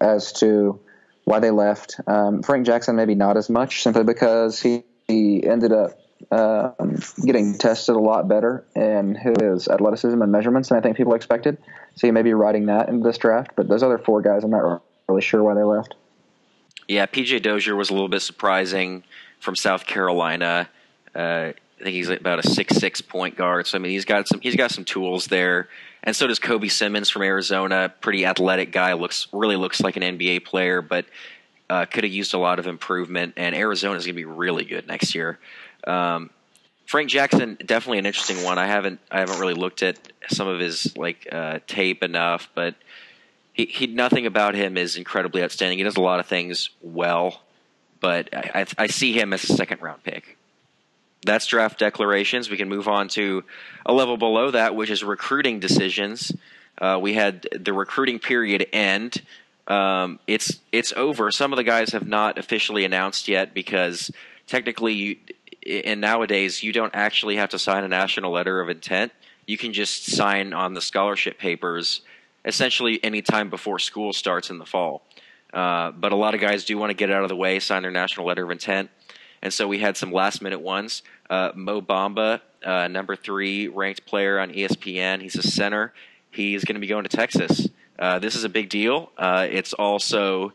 as 0.02 0.34
to 0.34 0.80
why 1.24 1.40
they 1.40 1.50
left. 1.50 1.96
Um, 2.08 2.44
Frank 2.44 2.66
Jackson, 2.66 2.96
maybe 2.96 3.16
not 3.16 3.38
as 3.38 3.50
much, 3.50 3.82
simply 3.82 4.04
because 4.04 4.62
he, 4.62 4.84
he 5.08 5.44
ended 5.44 5.72
up 5.72 6.00
um, 6.32 7.00
getting 7.26 7.58
tested 7.58 7.96
a 7.96 8.00
lot 8.00 8.28
better 8.28 8.66
in 8.76 9.16
his 9.16 9.68
athleticism 9.68 10.22
and 10.22 10.32
measurements 10.32 10.70
than 10.70 10.78
I 10.78 10.82
think 10.82 10.98
people 10.98 11.14
expected. 11.14 11.58
So 11.96 12.08
he 12.08 12.12
may 12.12 12.22
be 12.22 12.34
riding 12.34 12.66
that 12.68 12.90
in 12.90 13.02
this 13.02 13.18
draft. 13.18 13.52
But 13.56 13.70
those 13.70 13.82
other 13.82 13.98
four 13.98 14.22
guys, 14.22 14.44
I'm 14.44 14.52
not 14.52 14.82
really 15.08 15.22
sure 15.22 15.42
why 15.42 15.54
they 15.54 15.64
left. 15.64 15.96
Yeah, 16.88 17.06
PJ 17.06 17.44
Dozier 17.44 17.76
was 17.76 17.90
a 17.90 17.94
little 17.94 18.10
bit 18.10 18.22
surprising 18.22 19.04
from 19.40 19.56
South 19.56 19.86
Carolina. 19.86 20.70
Uh, 21.16 21.54
I 21.80 21.84
think 21.84 21.96
he's 21.96 22.10
about 22.10 22.40
a 22.40 22.50
six 22.50 22.76
six 22.76 23.02
point 23.02 23.36
guard. 23.36 23.68
So 23.68 23.78
I 23.78 23.82
mean, 23.82 23.92
he's 23.92 24.06
got 24.06 24.28
some 24.28 24.42
he's 24.42 24.56
got 24.56 24.72
some 24.72 24.86
tools 24.86 25.28
there, 25.28 25.70
and 26.04 26.16
so 26.16 26.28
does 26.28 26.40
Kobe 26.40 26.68
Simmons 26.68 27.10
from 27.10 27.22
Arizona. 27.22 27.94
Pretty 28.02 28.26
athletic 28.26 28.72
guy. 28.72 28.94
Looks 28.94 29.28
really 29.32 29.56
looks 29.56 29.82
like 29.82 29.96
an 29.96 30.04
NBA 30.04 30.46
player, 30.46 30.82
but 30.82 31.06
uh, 31.70 31.86
could 31.86 32.04
have 32.04 32.12
used 32.12 32.34
a 32.34 32.38
lot 32.38 32.60
of 32.60 32.68
improvement. 32.68 33.34
And 33.38 33.56
Arizona 33.56 33.96
is 33.96 34.06
going 34.06 34.16
to 34.16 34.22
be 34.22 34.26
really 34.26 34.66
good 34.66 34.88
next 34.88 35.14
year. 35.16 35.40
Um, 35.86 36.32
Frank 36.86 37.10
Jackson 37.10 37.56
definitely 37.64 38.00
an 38.00 38.08
interesting 38.08 38.44
one. 38.44 38.58
I 38.58 38.66
haven't 38.66 39.00
I 39.12 39.20
haven't 39.20 39.40
really 39.40 39.54
looked 39.54 39.84
at 39.84 39.98
some 40.30 40.48
of 40.48 40.60
his 40.60 40.98
like 40.98 41.28
uh, 41.32 41.60
tape 41.68 42.04
enough, 42.04 42.50
but 42.56 42.76
he, 43.54 43.66
he 43.66 43.88
nothing 43.88 44.26
about 44.26 44.56
him 44.56 44.76
is 44.76 44.98
incredibly 44.98 45.44
outstanding. 45.44 45.78
He 45.78 45.84
does 45.84 45.98
a 45.98 46.02
lot 46.02 46.20
of 46.20 46.26
things 46.26 46.72
well, 46.82 47.42
but 48.00 48.34
I, 48.34 48.62
I, 48.62 48.84
I 48.84 48.88
see 48.88 49.14
him 49.14 49.34
as 49.34 49.44
a 49.44 49.54
second 49.54 49.82
round 49.82 50.04
pick. 50.04 50.39
That's 51.26 51.48
draft 51.48 51.80
declarations. 51.80 52.50
We 52.50 52.58
can 52.58 52.70
move 52.70 52.88
on 52.88 53.10
to 53.10 53.44
a 53.86 53.94
level 53.94 54.18
below 54.18 54.52
that, 54.52 54.76
which 54.76 54.90
is 54.90 55.04
recruiting 55.04 55.60
decisions. 55.60 56.32
Uh, 56.78 56.98
we 57.02 57.14
had 57.14 57.46
the 57.52 57.74
recruiting 57.74 58.20
period 58.20 58.68
end. 58.72 59.22
Um, 59.68 60.20
it's 60.28 60.60
it's 60.72 60.94
over. 60.94 61.30
Some 61.32 61.52
of 61.52 61.58
the 61.58 61.64
guys 61.64 61.92
have 61.92 62.08
not 62.08 62.38
officially 62.38 62.86
announced 62.86 63.28
yet 63.28 63.54
because 63.54 64.12
technically 64.48 64.94
you, 64.94 65.18
and 65.86 66.02
nowadays 66.02 66.64
you 66.64 66.72
don't 66.72 66.96
actually 66.96 67.36
have 67.36 67.50
to 67.50 67.60
sign 67.60 67.84
a 67.84 67.88
national 67.88 68.32
letter 68.32 68.62
of 68.62 68.70
intent. 68.70 69.12
You 69.46 69.58
can 69.58 69.74
just 69.74 70.06
sign 70.06 70.54
on 70.54 70.74
the 70.74 70.82
scholarship 70.82 71.38
papers 71.38 72.02
essentially 72.46 73.04
any 73.04 73.22
time 73.22 73.50
before 73.50 73.78
school 73.80 74.14
starts 74.14 74.50
in 74.50 74.58
the 74.58 74.66
fall. 74.66 75.04
Uh, 75.54 75.92
but 75.92 76.12
a 76.12 76.16
lot 76.16 76.34
of 76.34 76.40
guys 76.40 76.66
do 76.66 76.78
want 76.78 76.92
to 76.92 76.94
get 76.94 77.12
out 77.12 77.24
of 77.24 77.30
the 77.30 77.36
way, 77.36 77.60
sign 77.60 77.82
their 77.82 77.92
national 77.92 78.26
letter 78.26 78.44
of 78.44 78.52
intent. 78.52 78.90
And 79.42 79.54
so 79.54 79.68
we 79.68 79.80
had 79.80 79.98
some 79.98 80.12
last 80.12 80.42
minute 80.42 80.60
ones. 80.60 81.02
Uh, 81.30 81.52
Mo 81.56 81.82
Bamba, 81.82 82.42
uh, 82.64 82.88
number 82.88 83.16
three 83.16 83.68
ranked 83.68 84.06
player 84.06 84.40
on 84.40 84.52
ESPN. 84.52 85.22
He's 85.22 85.36
a 85.36 85.44
center. 85.44 85.94
He's 86.32 86.64
going 86.64 86.76
to 86.76 86.82
be 86.82 86.88
going 86.88 87.04
to 87.04 87.16
Texas. 87.16 87.70
Uh, 87.98 88.20
this 88.20 88.36
is 88.36 88.44
a 88.44 88.50
big 88.50 88.70
deal. 88.70 89.12
Uh, 89.18 89.48
it's 89.50 89.74
also 89.74 90.54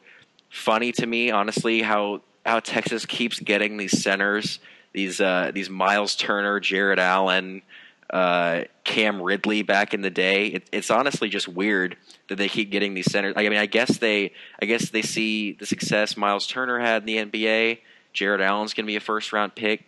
funny 0.51 0.93
to 0.93 1.07
me, 1.07 1.31
honestly, 1.31 1.83
how 1.83 2.23
how 2.47 2.61
Texas 2.61 3.07
keeps 3.07 3.41
getting 3.41 3.79
these 3.79 4.03
centers 4.03 4.59
these 4.95 5.21
uh, 5.21 5.51
these 5.53 5.69
Miles 5.69 6.17
Turner, 6.17 6.59
Jarrett 6.61 6.99
Allen, 6.99 7.61
uh, 8.09 8.63
Cam 8.85 9.21
Ridley 9.21 9.63
back 9.63 9.93
in 9.93 10.01
the 10.01 10.11
day. 10.11 10.47
It, 10.47 10.69
it's 10.73 10.91
honestly 10.91 11.29
just 11.29 11.49
weird 11.49 11.97
that 12.29 12.37
they 12.37 12.49
keep 12.49 12.71
getting 12.71 12.95
these 12.95 13.11
centers. 13.11 13.35
I 13.37 13.43
mean, 13.43 13.59
I 13.59 13.67
guess 13.67 13.99
they 13.99 14.33
I 14.63 14.67
guess 14.67 14.89
they 14.89 15.03
see 15.03 15.53
the 15.53 15.67
success 15.67 16.17
Miles 16.17 16.47
Turner 16.47 16.79
had 16.79 17.03
in 17.03 17.07
the 17.07 17.17
NBA. 17.27 17.81
Jarrett 18.15 18.41
Allen's 18.41 18.73
going 18.73 18.87
to 18.87 18.91
be 18.91 18.97
a 18.97 19.01
first 19.01 19.33
round 19.33 19.55
pick. 19.55 19.85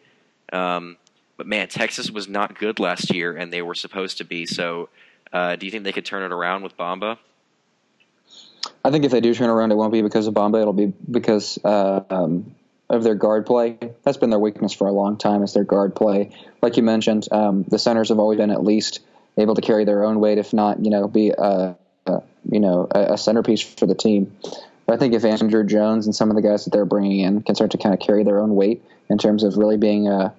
Um, 0.53 0.97
but 1.37 1.47
man, 1.47 1.69
Texas 1.69 2.11
was 2.11 2.29
not 2.29 2.59
good 2.59 2.79
last 2.79 3.15
year, 3.15 3.37
and 3.37 3.53
they 3.53 3.63
were 3.63 3.75
supposed 3.75 4.19
to 4.19 4.25
be. 4.25 4.47
So, 4.47 4.89
uh, 5.33 5.57
do 5.57 5.67
you 5.67 5.73
think 5.73 5.85
they 5.85 5.93
could 5.93 6.05
turn 6.05 6.23
it 6.23 6.33
around 6.33 6.63
with 6.63 6.77
Bamba? 6.77 7.19
I 8.85 8.91
think 8.91 9.05
if 9.05 9.11
they 9.11 9.21
do 9.21 9.35
turn 9.35 9.51
around, 9.51 9.73
it 9.73 9.77
won't 9.77 9.93
be 9.93 10.03
because 10.03 10.27
of 10.27 10.35
Bamba. 10.35 10.61
It'll 10.61 10.73
be 10.73 10.93
because 11.11 11.59
uh, 11.65 12.03
um, 12.11 12.55
of 12.89 13.03
their 13.03 13.15
guard 13.15 13.47
play. 13.47 13.79
That's 14.03 14.17
been 14.17 14.31
their 14.31 14.39
weakness 14.39 14.73
for 14.73 14.87
a 14.87 14.93
long 14.93 15.17
time 15.17 15.43
is 15.43 15.53
their 15.53 15.65
guard 15.65 15.95
play. 15.95 16.31
Like 16.63 16.77
you 16.77 16.83
mentioned, 16.83 17.29
um, 17.33 17.65
the 17.65 17.79
centers 17.79 18.09
have 18.09 18.19
always 18.19 18.39
been 18.39 18.51
at 18.51 18.65
least 18.65 19.01
able 19.37 19.55
to 19.55 19.61
carry 19.61 19.85
their 19.85 20.05
own 20.05 20.21
weight, 20.21 20.39
if 20.39 20.53
not, 20.53 20.85
you 20.85 20.91
know, 20.91 21.07
be 21.09 21.31
a 21.31 21.77
you 22.51 22.61
know 22.61 22.87
a, 22.91 23.15
a, 23.15 23.19
centerpiece 23.19 23.61
for 23.61 23.87
the 23.87 23.95
team. 23.95 24.37
But 24.87 24.95
I 24.95 24.97
think 24.99 25.15
if 25.15 25.25
Andrew 25.25 25.65
Jones 25.65 26.07
and 26.07 26.15
some 26.15 26.31
of 26.31 26.37
the 26.37 26.43
guys 26.43 26.65
that 26.65 26.71
they're 26.71 26.85
bringing 26.85 27.21
in 27.21 27.43
can 27.43 27.55
start 27.55 27.73
to 27.73 27.79
kind 27.79 27.93
of 27.95 28.01
carry 28.01 28.23
their 28.25 28.39
own 28.39 28.55
weight 28.55 28.85
in 29.11 29.19
terms 29.19 29.43
of 29.43 29.57
really 29.57 29.77
being 29.77 30.09
a 30.09 30.33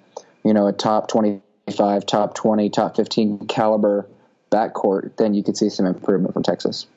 you 0.44 0.54
know 0.54 0.68
a 0.68 0.74
top 0.74 1.10
twenty 1.10 1.42
five, 1.76 2.06
top 2.06 2.34
twenty, 2.34 2.70
top 2.70 2.96
fifteen 2.96 3.46
caliber 3.48 4.08
backcourt, 4.52 5.16
then 5.18 5.34
you 5.34 5.44
could 5.44 5.58
see 5.58 5.70
some 5.70 5.86
improvement 5.86 6.34
from 6.34 6.44
Texas. 6.44 6.88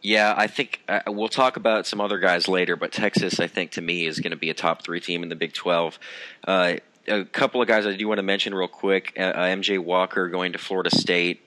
Yeah, 0.00 0.34
I 0.36 0.48
think 0.48 0.82
uh, 0.86 1.00
we'll 1.06 1.28
talk 1.28 1.56
about 1.56 1.86
some 1.86 2.00
other 2.00 2.18
guys 2.18 2.46
later, 2.46 2.76
but 2.76 2.92
Texas, 2.92 3.40
I 3.40 3.46
think, 3.46 3.70
to 3.72 3.80
me, 3.80 4.04
is 4.04 4.20
going 4.20 4.32
to 4.32 4.36
be 4.36 4.50
a 4.50 4.54
top 4.54 4.82
three 4.82 5.00
team 5.00 5.22
in 5.22 5.30
the 5.30 5.36
Big 5.36 5.54
12. 5.54 5.98
Uh, 6.46 6.74
a 7.08 7.24
couple 7.24 7.62
of 7.62 7.68
guys 7.68 7.86
I 7.86 7.96
do 7.96 8.06
want 8.06 8.18
to 8.18 8.22
mention 8.22 8.54
real 8.54 8.68
quick 8.68 9.14
uh, 9.18 9.22
uh 9.22 9.44
MJ 9.44 9.78
Walker 9.78 10.28
going 10.28 10.52
to 10.52 10.58
Florida 10.58 10.90
State. 10.90 11.42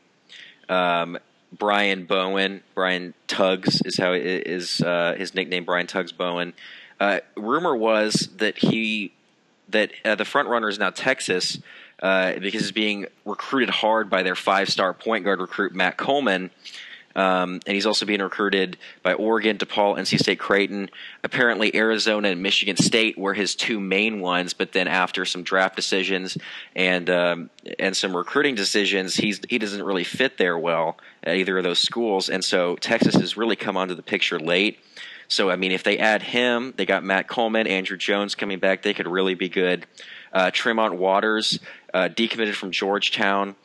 Um, 0.69 1.17
Brian 1.51 2.05
Bowen, 2.05 2.61
Brian 2.75 3.13
Tugs 3.27 3.81
is 3.81 3.97
how 3.97 4.13
is 4.13 4.81
uh, 4.81 5.15
his 5.17 5.33
nickname. 5.33 5.65
Brian 5.65 5.87
Tugs 5.87 6.11
Bowen. 6.11 6.53
Uh, 6.99 7.19
rumor 7.35 7.75
was 7.75 8.29
that 8.37 8.57
he 8.57 9.13
that 9.69 9.91
the 10.03 10.25
front 10.25 10.47
runner 10.49 10.69
is 10.69 10.79
now 10.79 10.89
Texas, 10.89 11.59
uh, 12.01 12.33
because 12.33 12.61
he's 12.61 12.71
being 12.71 13.05
recruited 13.25 13.69
hard 13.69 14.09
by 14.09 14.23
their 14.23 14.35
five-star 14.35 14.93
point 14.93 15.25
guard 15.25 15.39
recruit 15.39 15.73
Matt 15.73 15.97
Coleman. 15.97 16.51
Um, 17.17 17.59
and 17.65 17.73
he's 17.73 17.87
also 17.87 18.05
being 18.05 18.21
recruited 18.21 18.77
by 19.01 19.13
Oregon, 19.15 19.57
DePaul, 19.57 19.97
NC 19.97 20.19
State, 20.19 20.37
Creighton. 20.37 20.91
Apparently, 21.23 21.75
Arizona 21.75 22.29
and 22.29 22.43
Michigan 22.43 22.77
State 22.77 23.17
were 23.17 23.33
his 23.33 23.55
two 23.55 23.79
main 23.79 24.21
ones. 24.21 24.53
But 24.53 24.71
then, 24.71 24.87
after 24.87 25.25
some 25.25 25.41
draft 25.41 25.75
decisions 25.75 26.37
and 26.75 27.09
um, 27.09 27.49
and 27.79 27.97
some 27.97 28.15
recruiting 28.15 28.53
decisions, 28.53 29.15
he's 29.15 29.41
he 29.49 29.57
doesn't 29.57 29.81
really 29.81 30.03
fit 30.03 30.37
there 30.37 30.59
well 30.59 30.97
at 31.23 31.35
either 31.35 31.57
of 31.57 31.63
those 31.63 31.79
schools. 31.79 32.29
And 32.29 32.45
so, 32.45 32.75
Texas 32.75 33.15
has 33.15 33.35
really 33.35 33.55
come 33.55 33.75
onto 33.75 33.95
the 33.95 34.03
picture 34.03 34.39
late. 34.39 34.79
So, 35.27 35.49
I 35.49 35.55
mean, 35.55 35.71
if 35.71 35.83
they 35.83 35.97
add 35.97 36.21
him, 36.21 36.73
they 36.77 36.85
got 36.85 37.03
Matt 37.03 37.27
Coleman, 37.27 37.67
Andrew 37.67 37.97
Jones 37.97 38.35
coming 38.35 38.59
back. 38.59 38.83
They 38.83 38.93
could 38.93 39.07
really 39.07 39.33
be 39.33 39.49
good. 39.49 39.85
Uh, 40.31 40.51
Tremont 40.53 40.95
Waters, 40.95 41.59
uh, 41.93 42.09
decommitted 42.09 42.53
from 42.53 42.71
Georgetown. 42.71 43.55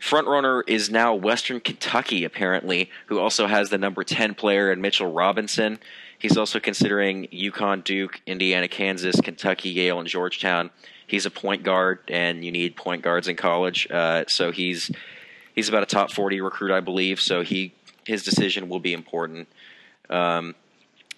Frontrunner 0.00 0.62
is 0.66 0.90
now 0.90 1.14
Western 1.14 1.60
Kentucky, 1.60 2.24
apparently, 2.24 2.90
who 3.06 3.18
also 3.18 3.46
has 3.46 3.68
the 3.68 3.76
number 3.76 4.02
10 4.02 4.34
player 4.34 4.72
in 4.72 4.80
Mitchell 4.80 5.12
Robinson. 5.12 5.78
He's 6.18 6.38
also 6.38 6.58
considering 6.58 7.28
UConn, 7.28 7.84
Duke, 7.84 8.20
Indiana, 8.26 8.66
Kansas, 8.66 9.20
Kentucky, 9.20 9.68
Yale, 9.68 10.00
and 10.00 10.08
Georgetown. 10.08 10.70
He's 11.06 11.26
a 11.26 11.30
point 11.30 11.64
guard, 11.64 11.98
and 12.08 12.44
you 12.44 12.50
need 12.50 12.76
point 12.76 13.02
guards 13.02 13.28
in 13.28 13.36
college. 13.36 13.90
Uh, 13.90 14.24
so 14.26 14.52
he's 14.52 14.90
he's 15.54 15.68
about 15.68 15.82
a 15.82 15.86
top 15.86 16.12
40 16.12 16.40
recruit, 16.40 16.72
I 16.72 16.80
believe. 16.80 17.20
So 17.20 17.42
he 17.42 17.74
his 18.06 18.22
decision 18.22 18.68
will 18.68 18.80
be 18.80 18.92
important. 18.92 19.48
Um, 20.08 20.54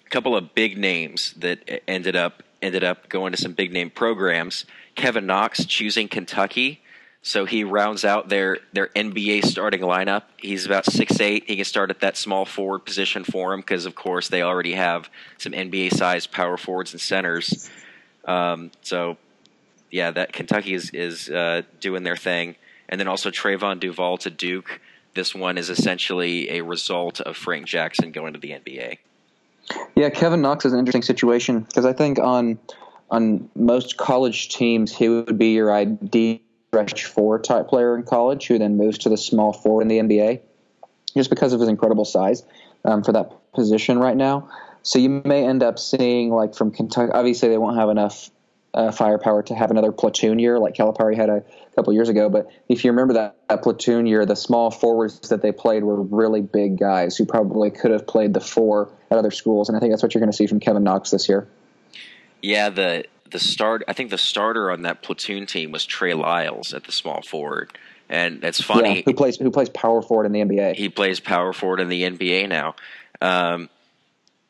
a 0.05 0.09
couple 0.09 0.35
of 0.35 0.53
big 0.53 0.77
names 0.77 1.33
that 1.37 1.81
ended 1.87 2.15
up 2.15 2.43
ended 2.61 2.83
up 2.83 3.07
going 3.07 3.31
to 3.31 3.37
some 3.37 3.53
big 3.53 3.71
name 3.71 3.89
programs. 3.89 4.65
Kevin 4.95 5.25
Knox 5.25 5.65
choosing 5.65 6.07
Kentucky 6.07 6.82
so 7.25 7.45
he 7.45 7.63
rounds 7.63 8.03
out 8.03 8.27
their 8.27 8.59
their 8.73 8.87
NBA 8.89 9.45
starting 9.45 9.79
lineup. 9.79 10.23
He's 10.37 10.65
about 10.65 10.85
six 10.85 11.21
eight. 11.21 11.45
He 11.47 11.55
can 11.55 11.63
start 11.63 11.89
at 11.89 12.01
that 12.01 12.17
small 12.17 12.43
forward 12.43 12.79
position 12.79 13.23
for 13.23 13.53
him 13.53 13.61
because, 13.61 13.85
of 13.85 13.95
course, 13.95 14.27
they 14.27 14.43
already 14.43 14.73
have 14.73 15.09
some 15.37 15.53
NBA 15.53 15.93
sized 15.93 16.31
power 16.33 16.57
forwards 16.57 16.91
and 16.91 16.99
centers. 16.99 17.69
Um, 18.25 18.71
so, 18.81 19.17
yeah, 19.89 20.11
that 20.11 20.33
Kentucky 20.33 20.73
is 20.73 20.89
is 20.89 21.29
uh, 21.29 21.61
doing 21.79 22.03
their 22.03 22.17
thing, 22.17 22.57
and 22.89 22.99
then 22.99 23.07
also 23.07 23.31
Trevon 23.31 23.79
Duval 23.79 24.17
to 24.17 24.29
Duke. 24.29 24.81
This 25.13 25.33
one 25.33 25.57
is 25.57 25.69
essentially 25.69 26.49
a 26.49 26.61
result 26.61 27.21
of 27.21 27.37
Frank 27.37 27.67
Jackson 27.67 28.11
going 28.11 28.33
to 28.33 28.39
the 28.39 28.49
NBA. 28.49 28.97
Yeah, 29.95 30.09
Kevin 30.09 30.41
Knox 30.41 30.65
is 30.65 30.73
an 30.73 30.79
interesting 30.79 31.03
situation 31.03 31.61
because 31.61 31.85
I 31.85 31.93
think 31.93 32.19
on 32.19 32.59
on 33.09 33.49
most 33.55 33.95
college 33.95 34.49
teams 34.49 34.93
he 34.93 35.07
would 35.07 35.37
be 35.37 35.53
your 35.53 35.73
ideal 35.73 36.39
stretch 36.73 37.05
four 37.05 37.37
type 37.37 37.67
player 37.67 37.95
in 37.95 38.01
college 38.01 38.47
who 38.47 38.57
then 38.57 38.77
moves 38.77 38.97
to 38.97 39.09
the 39.09 39.17
small 39.17 39.53
four 39.53 39.83
in 39.83 39.87
the 39.87 39.99
NBA 39.99 40.41
just 41.15 41.29
because 41.29 41.53
of 41.53 41.59
his 41.59 41.69
incredible 41.69 42.03
size 42.03 42.43
um, 42.83 43.03
for 43.03 43.11
that 43.11 43.31
position 43.53 43.99
right 43.99 44.17
now. 44.17 44.49
So 44.81 44.97
you 44.97 45.21
may 45.23 45.45
end 45.45 45.61
up 45.61 45.77
seeing 45.77 46.31
like 46.31 46.55
from 46.55 46.71
Kentucky. 46.71 47.11
Obviously, 47.11 47.49
they 47.49 47.59
won't 47.59 47.77
have 47.77 47.89
enough 47.89 48.31
uh, 48.73 48.91
firepower 48.91 49.43
to 49.43 49.53
have 49.53 49.69
another 49.69 49.91
platoon 49.91 50.39
year 50.39 50.57
like 50.57 50.73
Calipari 50.73 51.15
had 51.15 51.29
a 51.29 51.43
couple 51.75 51.93
years 51.93 52.09
ago. 52.09 52.27
But 52.27 52.49
if 52.67 52.83
you 52.83 52.89
remember 52.89 53.13
that, 53.13 53.35
that 53.49 53.61
platoon 53.61 54.07
year, 54.07 54.25
the 54.25 54.35
small 54.35 54.71
forwards 54.71 55.29
that 55.29 55.43
they 55.43 55.51
played 55.51 55.83
were 55.83 56.01
really 56.01 56.41
big 56.41 56.79
guys 56.79 57.15
who 57.15 57.25
probably 57.27 57.69
could 57.69 57.91
have 57.91 58.07
played 58.07 58.33
the 58.33 58.41
four 58.41 58.89
at 59.11 59.19
other 59.19 59.31
schools. 59.31 59.69
And 59.69 59.77
I 59.77 59.79
think 59.79 59.91
that's 59.93 60.01
what 60.01 60.15
you're 60.15 60.21
going 60.21 60.31
to 60.31 60.35
see 60.35 60.47
from 60.47 60.59
Kevin 60.59 60.83
Knox 60.83 61.11
this 61.11 61.29
year. 61.29 61.47
Yeah, 62.41 62.71
the 62.71 63.05
the 63.33 63.39
start. 63.39 63.83
I 63.87 63.93
think 63.93 64.09
the 64.09 64.17
starter 64.17 64.71
on 64.71 64.83
that 64.83 65.01
platoon 65.01 65.45
team 65.45 65.71
was 65.71 65.85
Trey 65.85 66.13
Lyles 66.13 66.73
at 66.73 66.85
the 66.85 66.93
small 66.93 67.21
forward, 67.21 67.77
and 68.09 68.43
it's 68.43 68.61
funny. 68.61 68.97
Yeah, 68.97 69.01
who 69.05 69.13
plays 69.13 69.35
who 69.37 69.51
plays 69.51 69.69
power 69.69 70.01
forward 70.01 70.25
in 70.25 70.31
the 70.31 70.39
NBA? 70.39 70.75
He 70.75 70.87
plays 70.87 71.19
power 71.19 71.51
forward 71.51 71.81
in 71.81 71.89
the 71.89 72.03
NBA 72.03 72.47
now, 72.47 72.75
um, 73.21 73.69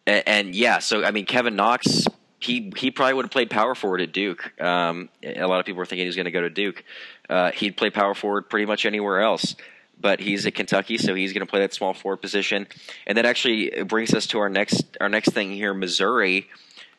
and, 0.06 0.24
and, 0.28 0.56
yeah. 0.56 0.80
So 0.80 1.04
I 1.04 1.12
mean, 1.12 1.26
Kevin 1.26 1.56
Knox. 1.56 2.06
He, 2.40 2.74
he 2.76 2.92
probably 2.92 3.14
would 3.14 3.24
have 3.24 3.32
played 3.32 3.50
power 3.50 3.74
forward 3.74 4.02
at 4.02 4.12
Duke. 4.12 4.52
Um, 4.62 5.08
a 5.24 5.48
lot 5.48 5.62
of 5.62 5.66
people 5.66 5.78
were 5.78 5.86
thinking 5.86 6.04
he 6.04 6.08
was 6.08 6.18
going 6.18 6.26
to 6.26 6.32
go 6.32 6.42
to 6.42 6.50
Duke. 6.50 6.84
Uh, 7.30 7.52
he'd 7.52 7.78
play 7.78 7.90
power 7.90 8.14
forward 8.14 8.50
pretty 8.50 8.66
much 8.66 8.86
anywhere 8.86 9.22
else 9.22 9.56
but 10.04 10.20
he's 10.20 10.46
at 10.46 10.54
Kentucky, 10.54 10.98
so 10.98 11.16
he's 11.16 11.34
going 11.34 11.46
to 11.46 11.50
play 11.50 11.62
that 11.62 11.74
small 11.74 11.94
forward 11.94 12.18
position. 12.18 12.68
And 13.08 13.18
that 13.18 13.26
actually 13.26 13.84
brings 13.86 14.14
us 14.14 14.28
to 14.28 14.40
our 14.40 14.50
next 14.50 14.98
our 15.00 15.10
next 15.10 15.32
thing 15.32 15.52
here, 15.52 15.74
Missouri. 15.74 16.50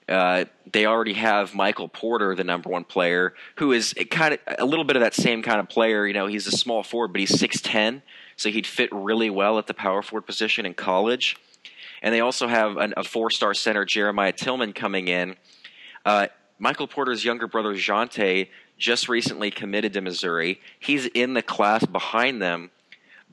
Uh, 0.08 0.44
they 0.70 0.84
already 0.84 1.14
have 1.14 1.54
Michael 1.54 1.88
Porter, 1.88 2.34
the 2.34 2.44
number 2.44 2.68
one 2.68 2.84
player, 2.84 3.32
who 3.56 3.72
is 3.72 3.94
kind 4.10 4.34
of 4.34 4.40
a 4.58 4.64
little 4.64 4.84
bit 4.84 4.96
of 4.96 5.00
that 5.00 5.14
same 5.14 5.42
kind 5.42 5.60
of 5.60 5.68
player. 5.68 6.06
You 6.06 6.12
know, 6.12 6.26
he's 6.26 6.46
a 6.46 6.52
small 6.52 6.82
forward, 6.82 7.08
but 7.08 7.20
he's 7.20 7.38
six 7.38 7.60
ten, 7.60 8.02
so 8.36 8.50
he'd 8.50 8.66
fit 8.66 8.90
really 8.92 9.30
well 9.30 9.58
at 9.58 9.66
the 9.66 9.74
power 9.74 10.02
forward 10.02 10.26
position 10.26 10.66
in 10.66 10.74
college. 10.74 11.36
And 12.02 12.14
they 12.14 12.20
also 12.20 12.48
have 12.48 12.76
an, 12.76 12.92
a 12.98 13.04
four 13.04 13.30
star 13.30 13.54
center, 13.54 13.86
Jeremiah 13.86 14.32
Tillman, 14.32 14.74
coming 14.74 15.08
in. 15.08 15.36
Uh, 16.04 16.26
Michael 16.58 16.86
Porter's 16.86 17.24
younger 17.24 17.46
brother, 17.46 17.74
Jontay, 17.74 18.48
just 18.76 19.08
recently 19.08 19.50
committed 19.50 19.94
to 19.94 20.02
Missouri. 20.02 20.60
He's 20.78 21.06
in 21.06 21.32
the 21.32 21.42
class 21.42 21.86
behind 21.86 22.42
them, 22.42 22.70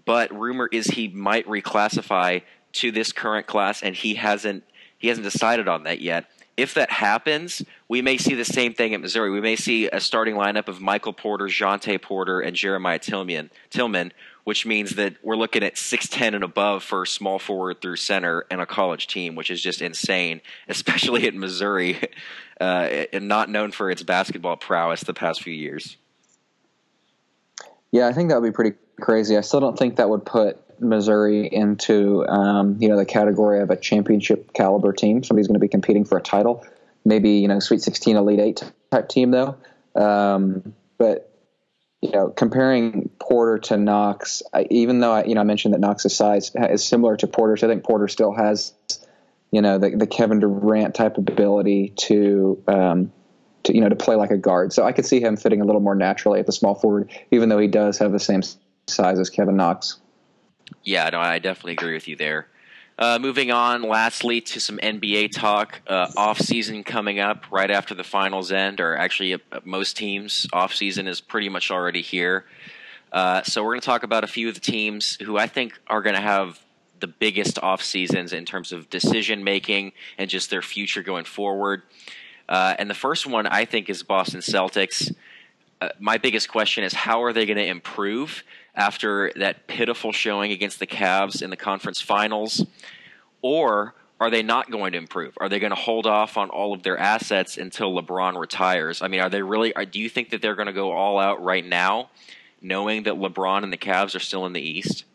but 0.05 0.33
rumor 0.33 0.69
is 0.71 0.87
he 0.87 1.09
might 1.09 1.45
reclassify 1.47 2.43
to 2.73 2.91
this 2.91 3.11
current 3.11 3.45
class, 3.45 3.83
and 3.83 3.93
he 3.93 4.15
hasn't 4.15 4.63
he 4.97 5.09
hasn't 5.09 5.25
decided 5.25 5.67
on 5.67 5.83
that 5.83 5.99
yet 5.99 6.27
if 6.57 6.73
that 6.73 6.91
happens, 6.91 7.63
we 7.87 8.01
may 8.01 8.17
see 8.17 8.35
the 8.35 8.45
same 8.45 8.73
thing 8.73 8.93
at 8.93 9.01
Missouri. 9.01 9.31
We 9.31 9.41
may 9.41 9.55
see 9.55 9.87
a 9.87 9.99
starting 9.99 10.35
lineup 10.35 10.67
of 10.67 10.81
Michael 10.81 11.13
Porter, 11.13 11.45
Jontay 11.45 12.01
Porter, 12.01 12.41
and 12.41 12.55
Jeremiah 12.55 12.99
Tillman, 12.99 13.49
Tilmon, 13.69 14.11
which 14.43 14.65
means 14.65 14.95
that 14.95 15.15
we're 15.23 15.35
looking 15.35 15.63
at 15.63 15.75
6'10 15.75 16.35
and 16.35 16.43
above 16.43 16.83
for 16.83 17.05
small 17.05 17.39
forward 17.39 17.81
through 17.81 17.95
center 17.95 18.45
and 18.51 18.59
a 18.59 18.65
college 18.65 19.07
team, 19.07 19.35
which 19.35 19.51
is 19.51 19.61
just 19.61 19.81
insane, 19.81 20.41
especially 20.67 21.27
at 21.27 21.35
Missouri, 21.35 21.99
uh, 22.61 23.05
and 23.13 23.27
not 23.27 23.49
known 23.49 23.71
for 23.71 23.89
its 23.89 24.03
basketball 24.03 24.57
prowess 24.57 25.01
the 25.01 25.13
past 25.13 25.41
few 25.41 25.53
years. 25.53 25.97
Yeah, 27.91 28.07
I 28.07 28.13
think 28.13 28.29
that 28.29 28.41
would 28.41 28.47
be 28.47 28.55
pretty 28.55 28.77
crazy. 28.99 29.37
I 29.37 29.41
still 29.41 29.59
don't 29.59 29.77
think 29.77 29.97
that 29.97 30.09
would 30.09 30.25
put 30.25 30.59
Missouri 30.81 31.47
into 31.47 32.27
um, 32.27 32.77
you 32.79 32.89
know 32.89 32.97
the 32.97 33.05
category 33.05 33.61
of 33.61 33.69
a 33.69 33.75
championship 33.75 34.53
caliber 34.53 34.91
team. 34.91 35.23
Somebody's 35.23 35.47
going 35.47 35.55
to 35.55 35.59
be 35.59 35.67
competing 35.67 36.05
for 36.05 36.17
a 36.17 36.21
title, 36.21 36.65
maybe 37.05 37.31
you 37.31 37.47
know 37.47 37.59
Sweet 37.59 37.81
16, 37.81 38.15
Elite 38.15 38.39
Eight 38.39 38.71
type 38.91 39.09
team 39.09 39.31
though. 39.31 39.55
Um, 39.95 40.73
but 40.97 41.31
you 42.01 42.11
know, 42.11 42.29
comparing 42.29 43.09
Porter 43.19 43.59
to 43.59 43.77
Knox, 43.77 44.41
I, 44.53 44.65
even 44.71 44.99
though 44.99 45.11
I, 45.11 45.23
you 45.25 45.35
know 45.35 45.41
I 45.41 45.43
mentioned 45.43 45.73
that 45.73 45.79
Knox's 45.79 46.15
size 46.15 46.51
is 46.55 46.83
similar 46.83 47.15
to 47.17 47.27
Porter's, 47.27 47.63
I 47.63 47.67
think 47.67 47.83
Porter 47.83 48.07
still 48.07 48.33
has 48.33 48.73
you 49.51 49.61
know 49.61 49.77
the, 49.77 49.91
the 49.91 50.07
Kevin 50.07 50.39
Durant 50.39 50.95
type 50.95 51.17
ability 51.17 51.93
to. 51.97 52.63
Um, 52.67 53.13
to 53.63 53.75
you 53.75 53.81
know 53.81 53.89
to 53.89 53.95
play 53.95 54.15
like 54.15 54.31
a 54.31 54.37
guard, 54.37 54.73
so 54.73 54.83
I 54.83 54.91
could 54.91 55.05
see 55.05 55.21
him 55.21 55.37
fitting 55.37 55.61
a 55.61 55.65
little 55.65 55.81
more 55.81 55.93
naturally 55.93 56.39
at 56.39 56.47
the 56.47 56.51
small 56.51 56.73
forward, 56.73 57.11
even 57.29 57.47
though 57.47 57.59
he 57.59 57.67
does 57.67 57.99
have 57.99 58.11
the 58.11 58.19
same 58.19 58.41
size 58.87 59.19
as 59.19 59.29
Kevin 59.29 59.55
Knox. 59.55 60.00
Yeah, 60.83 61.09
no, 61.09 61.19
I 61.19 61.39
definitely 61.39 61.73
agree 61.73 61.93
with 61.93 62.07
you 62.07 62.15
there. 62.15 62.47
Uh, 62.97 63.17
moving 63.19 63.51
on, 63.51 63.81
lastly, 63.81 64.41
to 64.41 64.59
some 64.59 64.77
NBA 64.77 65.31
talk. 65.31 65.81
Uh, 65.87 66.11
off 66.15 66.39
season 66.39 66.83
coming 66.83 67.19
up 67.19 67.45
right 67.51 67.71
after 67.71 67.95
the 67.95 68.03
finals 68.03 68.51
end, 68.51 68.79
or 68.79 68.95
actually, 68.95 69.33
uh, 69.33 69.37
most 69.63 69.97
teams' 69.97 70.47
off 70.53 70.73
season 70.73 71.07
is 71.07 71.21
pretty 71.21 71.49
much 71.49 71.71
already 71.71 72.01
here. 72.01 72.45
Uh, 73.11 73.41
so 73.43 73.63
we're 73.63 73.71
going 73.71 73.81
to 73.81 73.85
talk 73.85 74.03
about 74.03 74.23
a 74.23 74.27
few 74.27 74.47
of 74.47 74.53
the 74.53 74.61
teams 74.61 75.17
who 75.21 75.37
I 75.37 75.47
think 75.47 75.79
are 75.87 76.01
going 76.01 76.15
to 76.15 76.21
have 76.21 76.59
the 76.99 77.07
biggest 77.07 77.59
off 77.59 77.81
seasons 77.81 78.31
in 78.31 78.45
terms 78.45 78.71
of 78.71 78.89
decision 78.89 79.43
making 79.43 79.91
and 80.17 80.29
just 80.29 80.49
their 80.49 80.61
future 80.61 81.03
going 81.03 81.25
forward. 81.25 81.81
Uh, 82.47 82.75
and 82.77 82.89
the 82.89 82.95
first 82.95 83.25
one 83.27 83.47
I 83.47 83.65
think 83.65 83.89
is 83.89 84.03
Boston 84.03 84.39
Celtics. 84.39 85.13
Uh, 85.81 85.89
my 85.99 86.17
biggest 86.17 86.49
question 86.49 86.83
is 86.83 86.93
how 86.93 87.23
are 87.23 87.33
they 87.33 87.45
going 87.45 87.57
to 87.57 87.65
improve? 87.65 88.43
After 88.81 89.31
that 89.35 89.67
pitiful 89.67 90.11
showing 90.11 90.51
against 90.51 90.79
the 90.79 90.87
Cavs 90.87 91.43
in 91.43 91.51
the 91.51 91.55
conference 91.55 92.01
finals? 92.01 92.65
Or 93.43 93.93
are 94.19 94.31
they 94.31 94.41
not 94.41 94.71
going 94.71 94.93
to 94.93 94.97
improve? 94.97 95.37
Are 95.39 95.49
they 95.49 95.59
going 95.59 95.71
to 95.71 95.75
hold 95.79 96.07
off 96.07 96.35
on 96.35 96.49
all 96.49 96.73
of 96.73 96.81
their 96.81 96.97
assets 96.97 97.57
until 97.57 97.93
LeBron 97.93 98.39
retires? 98.39 99.03
I 99.03 99.07
mean, 99.07 99.21
are 99.21 99.29
they 99.29 99.43
really? 99.43 99.73
Are, 99.75 99.85
do 99.85 99.99
you 99.99 100.09
think 100.09 100.31
that 100.31 100.41
they're 100.41 100.55
going 100.55 100.67
to 100.67 100.73
go 100.73 100.91
all 100.91 101.19
out 101.19 101.43
right 101.43 101.65
now, 101.65 102.09
knowing 102.59 103.03
that 103.03 103.15
LeBron 103.15 103.63
and 103.63 103.71
the 103.71 103.77
Cavs 103.77 104.15
are 104.15 104.19
still 104.19 104.47
in 104.47 104.53
the 104.53 104.61
East? 104.61 105.05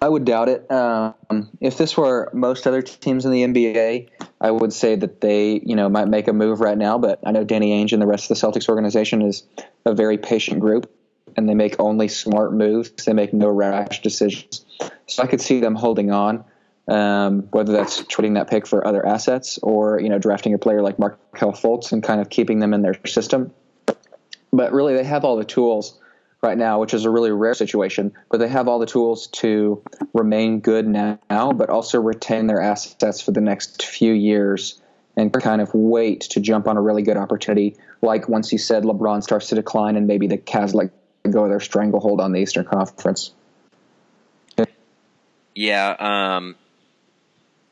I 0.00 0.08
would 0.08 0.24
doubt 0.24 0.48
it. 0.48 0.70
Um, 0.70 1.48
if 1.60 1.76
this 1.76 1.96
were 1.96 2.30
most 2.32 2.66
other 2.66 2.82
teams 2.82 3.24
in 3.24 3.32
the 3.32 3.42
NBA, 3.42 4.10
I 4.40 4.50
would 4.50 4.72
say 4.72 4.94
that 4.94 5.20
they, 5.20 5.60
you 5.64 5.74
know, 5.74 5.88
might 5.88 6.06
make 6.06 6.28
a 6.28 6.32
move 6.32 6.60
right 6.60 6.76
now. 6.78 6.98
But 6.98 7.20
I 7.24 7.32
know 7.32 7.42
Danny 7.42 7.70
Ainge 7.72 7.92
and 7.92 8.02
the 8.02 8.06
rest 8.06 8.30
of 8.30 8.38
the 8.38 8.46
Celtics 8.46 8.68
organization 8.68 9.22
is 9.22 9.44
a 9.84 9.94
very 9.94 10.18
patient 10.18 10.60
group 10.60 10.92
and 11.36 11.48
they 11.48 11.54
make 11.54 11.76
only 11.78 12.08
smart 12.08 12.52
moves. 12.52 12.90
They 13.04 13.12
make 13.12 13.32
no 13.32 13.48
rash 13.48 14.02
decisions. 14.02 14.64
So 15.06 15.22
I 15.22 15.26
could 15.26 15.40
see 15.40 15.60
them 15.60 15.74
holding 15.74 16.10
on, 16.10 16.44
um, 16.88 17.42
whether 17.50 17.72
that's 17.72 18.04
trading 18.06 18.34
that 18.34 18.48
pick 18.48 18.66
for 18.66 18.86
other 18.86 19.06
assets 19.06 19.58
or 19.62 20.00
you 20.00 20.08
know 20.08 20.18
drafting 20.18 20.54
a 20.54 20.58
player 20.58 20.82
like 20.82 20.98
Markelle 20.98 21.52
Fultz 21.52 21.92
and 21.92 22.02
kind 22.02 22.20
of 22.20 22.30
keeping 22.30 22.58
them 22.60 22.74
in 22.74 22.82
their 22.82 22.98
system. 23.06 23.52
but 24.52 24.72
really, 24.72 24.94
they 24.94 25.04
have 25.04 25.24
all 25.24 25.36
the 25.36 25.44
tools 25.44 25.98
right 26.42 26.56
now, 26.56 26.80
which 26.80 26.94
is 26.94 27.04
a 27.04 27.10
really 27.10 27.30
rare 27.32 27.54
situation. 27.54 28.12
But 28.30 28.38
they 28.38 28.48
have 28.48 28.68
all 28.68 28.78
the 28.78 28.86
tools 28.86 29.26
to 29.28 29.82
remain 30.14 30.60
good 30.60 30.86
now, 30.86 31.52
but 31.52 31.70
also 31.70 32.00
retain 32.00 32.46
their 32.46 32.60
assets 32.60 33.20
for 33.20 33.32
the 33.32 33.40
next 33.40 33.84
few 33.84 34.12
years 34.12 34.80
and 35.16 35.32
kind 35.32 35.62
of 35.62 35.72
wait 35.74 36.20
to 36.20 36.40
jump 36.40 36.68
on 36.68 36.76
a 36.76 36.82
really 36.82 37.02
good 37.02 37.16
opportunity. 37.16 37.76
Like 38.02 38.28
once 38.28 38.52
you 38.52 38.58
said 38.58 38.84
LeBron 38.84 39.22
starts 39.22 39.48
to 39.48 39.54
decline 39.54 39.96
and 39.96 40.06
maybe 40.06 40.26
the 40.26 40.36
Cavs 40.36 40.74
let 40.74 40.90
go 41.28 41.48
their 41.48 41.60
stranglehold 41.60 42.20
on 42.20 42.32
the 42.32 42.40
Eastern 42.40 42.64
Conference. 42.64 43.32
Yeah, 45.54 45.96
um, 45.98 46.54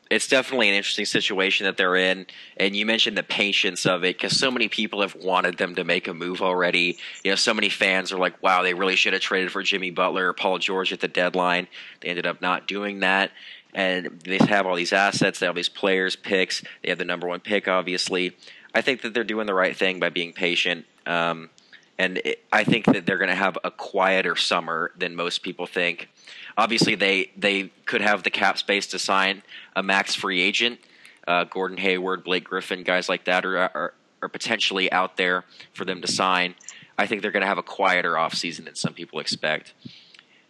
it's 0.09 0.27
definitely 0.27 0.69
an 0.69 0.75
interesting 0.75 1.05
situation 1.05 1.65
that 1.65 1.77
they're 1.77 1.95
in. 1.95 2.25
And 2.57 2.75
you 2.75 2.85
mentioned 2.85 3.17
the 3.17 3.23
patience 3.23 3.85
of 3.85 4.03
it 4.03 4.17
because 4.17 4.37
so 4.37 4.49
many 4.49 4.67
people 4.67 5.01
have 5.01 5.15
wanted 5.15 5.57
them 5.57 5.75
to 5.75 5.83
make 5.83 6.07
a 6.07 6.13
move 6.13 6.41
already. 6.41 6.97
You 7.23 7.31
know, 7.31 7.35
so 7.35 7.53
many 7.53 7.69
fans 7.69 8.11
are 8.11 8.17
like, 8.17 8.41
wow, 8.41 8.63
they 8.63 8.73
really 8.73 8.95
should 8.95 9.13
have 9.13 9.21
traded 9.21 9.51
for 9.51 9.63
Jimmy 9.63 9.91
Butler 9.91 10.29
or 10.29 10.33
Paul 10.33 10.57
George 10.57 10.93
at 10.93 10.99
the 10.99 11.07
deadline. 11.07 11.67
They 12.01 12.09
ended 12.09 12.25
up 12.25 12.41
not 12.41 12.67
doing 12.67 13.01
that. 13.01 13.31
And 13.73 14.21
they 14.23 14.37
have 14.37 14.65
all 14.65 14.75
these 14.75 14.93
assets, 14.93 15.39
they 15.39 15.45
have 15.45 15.55
these 15.55 15.67
players, 15.69 16.15
picks. 16.15 16.63
They 16.81 16.89
have 16.89 16.97
the 16.97 17.05
number 17.05 17.27
one 17.27 17.41
pick, 17.41 17.67
obviously. 17.67 18.37
I 18.73 18.81
think 18.81 19.01
that 19.01 19.13
they're 19.13 19.23
doing 19.23 19.47
the 19.47 19.53
right 19.53 19.75
thing 19.75 19.99
by 19.99 20.09
being 20.09 20.33
patient. 20.33 20.85
Um, 21.05 21.49
and 21.97 22.17
it, 22.19 22.43
I 22.51 22.63
think 22.63 22.85
that 22.85 23.05
they're 23.05 23.17
going 23.17 23.29
to 23.29 23.35
have 23.35 23.57
a 23.63 23.71
quieter 23.71 24.35
summer 24.35 24.91
than 24.97 25.15
most 25.15 25.43
people 25.43 25.65
think. 25.65 26.09
Obviously, 26.57 26.95
they 26.95 27.31
they 27.37 27.71
could 27.85 28.01
have 28.01 28.23
the 28.23 28.29
cap 28.29 28.57
space 28.57 28.87
to 28.87 28.99
sign 28.99 29.43
a 29.75 29.83
max 29.83 30.15
free 30.15 30.41
agent. 30.41 30.79
Uh, 31.27 31.43
Gordon 31.45 31.77
Hayward, 31.77 32.23
Blake 32.23 32.43
Griffin, 32.43 32.83
guys 32.83 33.09
like 33.09 33.25
that 33.25 33.45
are, 33.45 33.57
are, 33.57 33.93
are 34.21 34.29
potentially 34.29 34.91
out 34.91 35.17
there 35.17 35.43
for 35.73 35.83
them 35.83 36.01
to 36.01 36.07
sign. 36.07 36.53
I 36.97 37.07
think 37.07 37.21
they're 37.21 37.31
going 37.31 37.41
to 37.41 37.47
have 37.47 37.57
a 37.57 37.63
quieter 37.63 38.13
offseason 38.13 38.65
than 38.65 38.75
some 38.75 38.93
people 38.93 39.19
expect. 39.19 39.73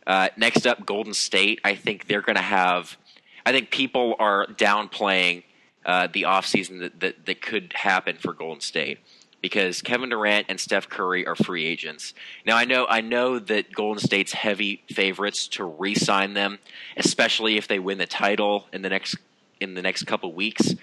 Uh, 0.05 0.29
next 0.38 0.67
up, 0.67 0.86
Golden 0.86 1.13
State. 1.13 1.62
I 1.63 1.75
think 1.75 2.08
they're 2.08 2.21
going 2.21 2.36
to 2.36 2.41
have. 2.41 2.97
I 3.45 3.51
think 3.51 3.71
people 3.71 4.15
are 4.19 4.47
downplaying 4.47 5.43
uh, 5.86 6.08
the 6.12 6.23
offseason 6.23 6.79
that, 6.79 6.99
that 6.99 7.25
that 7.25 7.41
could 7.41 7.73
happen 7.73 8.17
for 8.17 8.34
Golden 8.34 8.62
State 8.62 8.99
because 9.45 9.84
Kevin 9.84 10.10
Durant 10.10 10.47
and 10.49 10.60
Steph 10.60 10.89
Curry 10.89 11.27
are 11.27 11.36
free 11.36 11.67
agents. 11.67 12.15
Now 12.47 12.58
I 12.58 12.65
know 12.65 12.88
I 12.89 13.01
know 13.01 13.38
that 13.38 13.71
Golden 13.71 14.03
State's 14.03 14.34
heavy 14.34 14.81
favorites 14.91 15.47
to 15.49 15.65
re-sign 15.65 16.34
them, 16.34 16.58
especially 16.97 17.55
if 17.55 17.67
they 17.67 17.77
win 17.77 17.99
the 17.99 18.08
title 18.08 18.65
in 18.73 18.81
the 18.81 18.89
next 18.89 19.17
in 19.60 19.75
the 19.75 19.84
next 19.84 20.08
couple 20.08 20.34
weeks. 20.34 20.73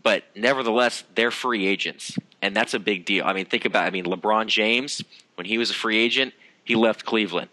But 0.00 0.22
nevertheless, 0.36 1.02
they're 1.16 1.32
free 1.32 1.66
agents, 1.66 2.16
and 2.40 2.54
that's 2.54 2.74
a 2.74 2.78
big 2.78 3.04
deal. 3.04 3.24
I 3.24 3.32
mean, 3.32 3.46
think 3.46 3.64
about 3.64 3.86
I 3.86 3.90
mean 3.90 4.04
LeBron 4.04 4.46
James 4.46 5.02
when 5.34 5.46
he 5.46 5.58
was 5.58 5.70
a 5.70 5.74
free 5.74 5.98
agent, 5.98 6.32
he 6.62 6.76
left 6.76 7.04
Cleveland 7.04 7.50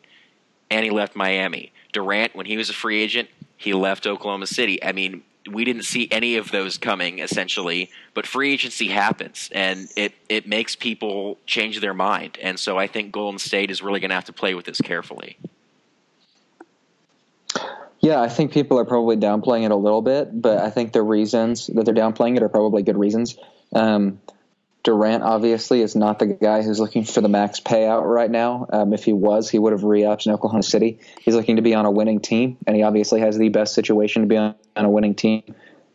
and 0.70 0.86
he 0.86 0.92
left 0.92 1.16
Miami. 1.16 1.74
Durant 1.94 2.36
when 2.36 2.46
he 2.46 2.58
was 2.58 2.70
a 2.70 2.74
free 2.74 3.02
agent, 3.02 3.28
he 3.58 3.74
left 3.74 4.06
Oklahoma 4.06 4.46
City. 4.46 4.84
I 4.84 4.92
mean, 4.92 5.24
we 5.52 5.66
didn't 5.66 5.84
see 5.84 6.08
any 6.12 6.38
of 6.38 6.52
those 6.52 6.78
coming 6.78 7.20
essentially 7.20 7.90
but 8.14 8.26
free 8.26 8.54
agency 8.54 8.88
happens 8.88 9.50
and 9.54 9.90
it 9.96 10.14
it 10.30 10.48
makes 10.48 10.76
people 10.76 11.38
change 11.46 11.80
their 11.80 11.94
mind 11.94 12.38
and 12.42 12.60
so 12.60 12.78
i 12.78 12.88
think 12.88 13.12
golden 13.12 13.40
state 13.40 13.70
is 13.70 13.82
really 13.82 14.00
going 14.00 14.10
to 14.10 14.16
have 14.16 14.26
to 14.26 14.34
play 14.34 14.54
with 14.54 14.66
this 14.66 14.80
carefully. 14.80 15.38
Yeah 18.00 18.22
i 18.22 18.30
think 18.30 18.52
people 18.52 18.80
are 18.80 18.86
probably 18.86 19.18
downplaying 19.18 19.66
it 19.66 19.72
a 19.72 19.76
little 19.76 20.02
bit 20.02 20.42
but 20.42 20.60
i 20.60 20.70
think 20.70 20.94
the 20.94 21.02
reasons 21.02 21.68
that 21.68 21.86
they're 21.86 21.94
downplaying 21.94 22.38
it 22.38 22.44
are 22.44 22.50
probably 22.50 22.84
good 22.84 22.98
reasons. 22.98 23.38
Um, 23.74 24.20
Durant 24.84 25.24
obviously 25.24 25.82
is 25.82 25.96
not 25.96 26.20
the 26.20 26.26
guy 26.26 26.62
who's 26.62 26.78
looking 26.78 27.06
for 27.06 27.22
the 27.22 27.30
max 27.30 27.62
payout 27.62 28.04
right 28.04 28.30
now. 28.30 28.68
Um, 28.72 28.94
if 28.94 29.06
he 29.06 29.14
was, 29.14 29.50
he 29.50 29.58
would 29.58 29.72
have 29.72 29.84
re-upped 29.84 30.26
in 30.26 30.34
Oklahoma 30.34 30.64
City. 30.64 31.00
He's 31.22 31.36
looking 31.36 31.56
to 31.56 31.62
be 31.62 31.74
on 31.74 31.86
a 31.86 31.92
winning 31.92 32.20
team, 32.20 32.58
and 32.68 32.76
he 32.76 32.84
obviously 32.84 33.22
has 33.22 33.38
the 33.38 33.48
best 33.48 33.74
situation 33.74 34.24
to 34.24 34.28
be 34.28 34.36
on, 34.36 34.56
on 34.76 34.84
a 34.84 34.90
winning 34.90 35.16
team 35.16 35.44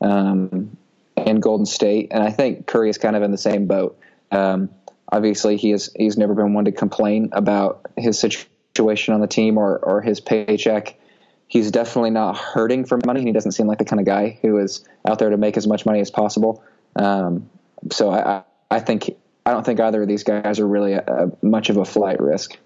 um, 0.01 0.75
in 1.17 1.41
Golden 1.41 1.67
State. 1.67 2.09
And 2.13 2.23
I 2.23 2.31
think 2.31 2.67
Curry 2.67 2.89
is 2.89 2.97
kind 2.97 3.15
of 3.15 3.23
in 3.23 3.31
the 3.31 3.39
same 3.39 3.67
boat. 3.67 3.99
Um, 4.33 4.71
obviously, 5.13 5.59
he 5.59 5.73
is 5.73 5.91
he's 5.95 6.17
never 6.17 6.35
been 6.35 6.55
one 6.55 6.65
to 6.65 6.73
complain 6.73 7.29
about 7.33 7.87
his 7.99 8.19
situation 8.19 9.13
on 9.13 9.21
the 9.21 9.27
team 9.27 9.59
or 9.59 9.77
or 9.77 10.01
his 10.01 10.19
paycheck. 10.19 10.99
He's 11.47 11.71
definitely 11.71 12.11
not 12.11 12.39
hurting 12.39 12.87
for 12.87 12.99
money. 13.05 13.21
And 13.21 13.29
he 13.29 13.33
doesn't 13.33 13.53
seem 13.53 13.67
like 13.67 13.79
the 13.79 13.85
kind 13.85 14.01
of 14.01 14.07
guy 14.07 14.39
who 14.41 14.59
is 14.59 14.83
out 15.07 15.19
there 15.19 15.29
to 15.29 15.37
make 15.37 15.59
as 15.59 15.67
much 15.67 15.85
money 15.85 16.01
as 16.01 16.11
possible. 16.11 16.63
Um, 16.97 17.49
so 17.91 18.11
I, 18.11 18.43
I 18.71 18.81
think 18.81 19.11
I 19.47 19.53
don't 19.53 19.65
think 19.65 19.81
either 19.81 20.03
of 20.03 20.09
these 20.09 20.25
guys 20.25 20.61
are 20.61 20.67
really 20.67 20.93
a, 20.93 21.01
a, 21.01 21.47
much 21.47 21.71
of 21.71 21.79
a 21.79 21.85
flight 21.85 22.21
risk. 22.21 22.59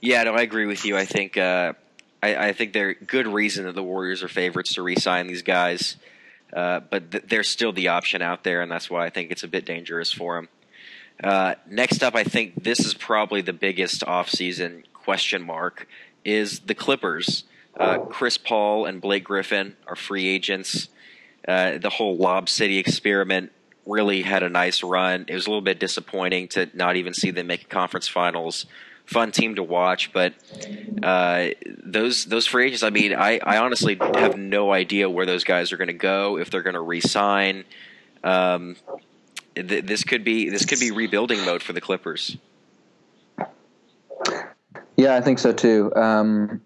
Yeah, 0.00 0.22
no, 0.24 0.34
I 0.34 0.42
agree 0.42 0.66
with 0.66 0.84
you. 0.84 0.96
I 0.96 1.06
think 1.06 1.36
uh, 1.36 1.72
I, 2.22 2.48
I, 2.48 2.52
think 2.52 2.72
they're 2.72 2.94
good 2.94 3.26
reason 3.26 3.64
that 3.64 3.74
the 3.74 3.82
Warriors 3.82 4.22
are 4.22 4.28
favorites 4.28 4.74
to 4.74 4.82
re-sign 4.82 5.26
these 5.26 5.42
guys, 5.42 5.96
uh, 6.52 6.80
but 6.80 7.10
th- 7.10 7.24
there's 7.26 7.48
still 7.48 7.72
the 7.72 7.88
option 7.88 8.22
out 8.22 8.44
there, 8.44 8.60
and 8.60 8.70
that's 8.70 8.90
why 8.90 9.06
I 9.06 9.10
think 9.10 9.32
it's 9.32 9.42
a 9.42 9.48
bit 9.48 9.64
dangerous 9.64 10.12
for 10.12 10.36
them. 10.36 10.48
Uh, 11.22 11.54
next 11.68 12.02
up, 12.02 12.14
I 12.14 12.22
think 12.22 12.62
this 12.62 12.80
is 12.80 12.94
probably 12.94 13.40
the 13.40 13.52
biggest 13.52 14.02
offseason 14.02 14.84
question 14.92 15.42
mark 15.42 15.88
is 16.24 16.60
the 16.60 16.74
Clippers. 16.74 17.44
Uh, 17.76 17.98
Chris 17.98 18.38
Paul 18.38 18.84
and 18.84 19.00
Blake 19.00 19.24
Griffin 19.24 19.76
are 19.86 19.96
free 19.96 20.28
agents. 20.28 20.88
Uh, 21.46 21.78
the 21.78 21.90
whole 21.90 22.16
Lob 22.16 22.48
City 22.48 22.78
experiment 22.78 23.50
really 23.88 24.22
had 24.22 24.42
a 24.42 24.48
nice 24.48 24.82
run. 24.82 25.24
It 25.28 25.34
was 25.34 25.46
a 25.46 25.50
little 25.50 25.62
bit 25.62 25.80
disappointing 25.80 26.48
to 26.48 26.68
not 26.74 26.96
even 26.96 27.14
see 27.14 27.30
them 27.30 27.46
make 27.46 27.68
conference 27.68 28.06
finals. 28.06 28.66
Fun 29.06 29.32
team 29.32 29.54
to 29.54 29.62
watch, 29.62 30.12
but 30.12 30.34
uh, 31.02 31.48
those 31.82 32.26
those 32.26 32.46
free 32.46 32.66
agents. 32.66 32.82
I 32.82 32.90
mean, 32.90 33.14
I, 33.14 33.40
I 33.42 33.56
honestly 33.56 33.96
have 33.98 34.36
no 34.36 34.70
idea 34.70 35.08
where 35.08 35.24
those 35.24 35.44
guys 35.44 35.72
are 35.72 35.78
going 35.78 35.88
to 35.88 35.94
go 35.94 36.36
if 36.36 36.50
they're 36.50 36.62
going 36.62 36.74
to 36.74 36.82
resign. 36.82 37.64
Um, 38.22 38.76
th- 39.54 39.86
this 39.86 40.04
could 40.04 40.24
be 40.24 40.50
this 40.50 40.66
could 40.66 40.78
be 40.78 40.90
rebuilding 40.90 41.42
mode 41.46 41.62
for 41.62 41.72
the 41.72 41.80
Clippers. 41.80 42.36
Yeah, 44.98 45.16
I 45.16 45.22
think 45.22 45.38
so 45.38 45.52
too. 45.52 45.90
Um, 45.96 46.60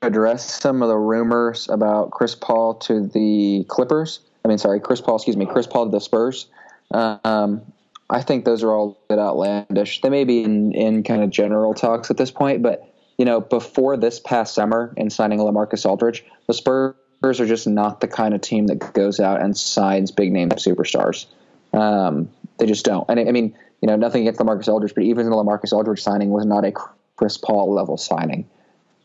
address 0.00 0.60
some 0.60 0.82
of 0.82 0.88
the 0.88 0.96
rumors 0.96 1.68
about 1.68 2.10
Chris 2.10 2.34
Paul 2.34 2.74
to 2.74 3.06
the 3.06 3.64
Clippers. 3.68 4.18
I 4.44 4.48
mean, 4.48 4.58
sorry, 4.58 4.80
Chris 4.80 5.00
Paul. 5.00 5.16
Excuse 5.16 5.36
me, 5.36 5.46
Chris 5.46 5.66
Paul 5.66 5.86
to 5.86 5.90
the 5.90 6.00
Spurs. 6.00 6.46
Um, 6.90 7.62
I 8.10 8.22
think 8.22 8.44
those 8.44 8.62
are 8.62 8.70
all 8.70 8.98
a 9.08 9.14
bit 9.14 9.18
outlandish. 9.18 10.00
They 10.00 10.10
may 10.10 10.24
be 10.24 10.42
in, 10.42 10.72
in 10.72 11.02
kind 11.02 11.22
of 11.22 11.30
general 11.30 11.74
talks 11.74 12.10
at 12.10 12.16
this 12.16 12.30
point, 12.30 12.62
but 12.62 12.92
you 13.18 13.24
know, 13.24 13.40
before 13.40 13.96
this 13.96 14.20
past 14.20 14.54
summer 14.54 14.92
in 14.96 15.10
signing 15.10 15.38
LaMarcus 15.38 15.86
Aldridge, 15.86 16.24
the 16.46 16.54
Spurs 16.54 16.94
are 17.24 17.46
just 17.46 17.66
not 17.66 18.00
the 18.00 18.08
kind 18.08 18.34
of 18.34 18.40
team 18.40 18.66
that 18.66 18.92
goes 18.94 19.20
out 19.20 19.40
and 19.40 19.56
signs 19.56 20.10
big 20.10 20.32
name 20.32 20.50
superstars. 20.50 21.26
Um, 21.72 22.30
they 22.58 22.66
just 22.66 22.84
don't. 22.84 23.08
And 23.08 23.20
I 23.20 23.32
mean, 23.32 23.56
you 23.80 23.88
know, 23.88 23.96
nothing 23.96 24.22
against 24.22 24.40
LaMarcus 24.40 24.68
Aldridge, 24.68 24.94
but 24.94 25.04
even 25.04 25.26
the 25.26 25.32
LaMarcus 25.32 25.72
Aldridge 25.72 26.02
signing 26.02 26.30
was 26.30 26.44
not 26.44 26.64
a 26.64 26.72
Chris 27.16 27.36
Paul 27.36 27.72
level 27.72 27.96
signing. 27.96 28.48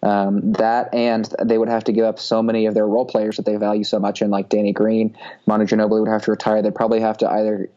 Um, 0.03 0.53
that 0.53 0.93
and 0.93 1.25
they 1.43 1.57
would 1.57 1.69
have 1.69 1.85
to 1.85 1.91
give 1.91 2.05
up 2.05 2.19
so 2.19 2.43
many 2.43 2.67
of 2.67 2.75
their 2.75 2.85
role 2.85 3.05
players 3.05 3.37
that 3.37 3.45
they 3.45 3.55
value 3.55 3.83
so 3.83 3.99
much, 3.99 4.21
and 4.21 4.29
like 4.29 4.49
Danny 4.49 4.71
Green, 4.71 5.17
Manu 5.47 5.65
Ginobili 5.65 6.01
would 6.01 6.09
have 6.09 6.23
to 6.23 6.31
retire. 6.31 6.61
They'd 6.61 6.75
probably 6.75 6.99
have 6.99 7.17
to 7.19 7.29
either, 7.29 7.69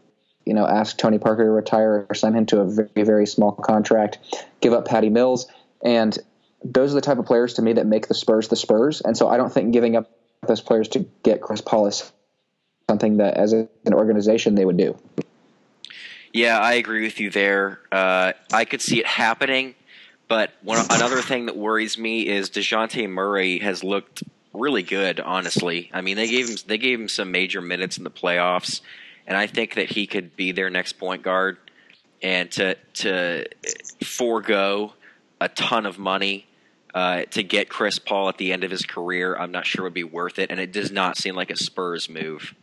you 0.44 0.52
know, 0.52 0.66
ask 0.66 0.98
Tony 0.98 1.18
Parker 1.18 1.44
to 1.44 1.50
retire 1.50 2.06
or 2.08 2.14
sign 2.14 2.34
him 2.34 2.46
to 2.46 2.60
a 2.60 2.66
very 2.66 3.04
very 3.04 3.26
small 3.26 3.52
contract, 3.52 4.18
give 4.60 4.74
up 4.74 4.86
Patty 4.86 5.08
Mills, 5.08 5.46
and 5.82 6.16
those 6.62 6.92
are 6.92 6.96
the 6.96 7.00
type 7.00 7.18
of 7.18 7.24
players 7.24 7.54
to 7.54 7.62
me 7.62 7.72
that 7.74 7.86
make 7.86 8.08
the 8.08 8.14
Spurs 8.14 8.48
the 8.48 8.56
Spurs. 8.56 9.00
And 9.00 9.16
so 9.16 9.28
I 9.28 9.36
don't 9.36 9.52
think 9.52 9.72
giving 9.72 9.96
up 9.96 10.10
those 10.46 10.60
players 10.60 10.88
to 10.88 11.06
get 11.22 11.40
Chris 11.40 11.60
Paul 11.60 11.86
is 11.86 12.12
something 12.88 13.18
that 13.18 13.34
as 13.34 13.52
an 13.52 13.68
organization 13.92 14.54
they 14.54 14.64
would 14.64 14.76
do. 14.76 14.96
Yeah, 16.32 16.58
I 16.58 16.74
agree 16.74 17.02
with 17.02 17.18
you 17.18 17.30
there. 17.30 17.80
Uh, 17.90 18.32
I 18.52 18.64
could 18.64 18.80
see 18.80 19.00
it 19.00 19.06
happening 19.06 19.74
but 20.30 20.52
one, 20.62 20.78
another 20.90 21.20
thing 21.22 21.46
that 21.46 21.56
worries 21.56 21.98
me 21.98 22.28
is 22.28 22.50
Dejounte 22.50 23.10
Murray 23.10 23.58
has 23.58 23.82
looked 23.82 24.22
really 24.54 24.84
good. 24.84 25.18
Honestly, 25.18 25.90
I 25.92 26.02
mean 26.02 26.16
they 26.16 26.28
gave 26.28 26.48
him 26.48 26.56
they 26.68 26.78
gave 26.78 27.00
him 27.00 27.08
some 27.08 27.32
major 27.32 27.60
minutes 27.60 27.98
in 27.98 28.04
the 28.04 28.12
playoffs, 28.12 28.80
and 29.26 29.36
I 29.36 29.48
think 29.48 29.74
that 29.74 29.90
he 29.90 30.06
could 30.06 30.36
be 30.36 30.52
their 30.52 30.70
next 30.70 30.94
point 30.94 31.24
guard. 31.24 31.58
And 32.22 32.48
to 32.52 32.76
to 32.94 33.46
forego 34.04 34.92
a 35.40 35.48
ton 35.48 35.84
of 35.84 35.98
money 35.98 36.46
uh, 36.94 37.22
to 37.32 37.42
get 37.42 37.68
Chris 37.68 37.98
Paul 37.98 38.28
at 38.28 38.38
the 38.38 38.52
end 38.52 38.62
of 38.62 38.70
his 38.70 38.84
career, 38.84 39.36
I'm 39.36 39.50
not 39.50 39.66
sure 39.66 39.82
would 39.82 39.94
be 39.94 40.04
worth 40.04 40.38
it, 40.38 40.52
and 40.52 40.60
it 40.60 40.70
does 40.70 40.92
not 40.92 41.16
seem 41.18 41.34
like 41.34 41.50
a 41.50 41.56
Spurs 41.56 42.08
move. 42.08 42.54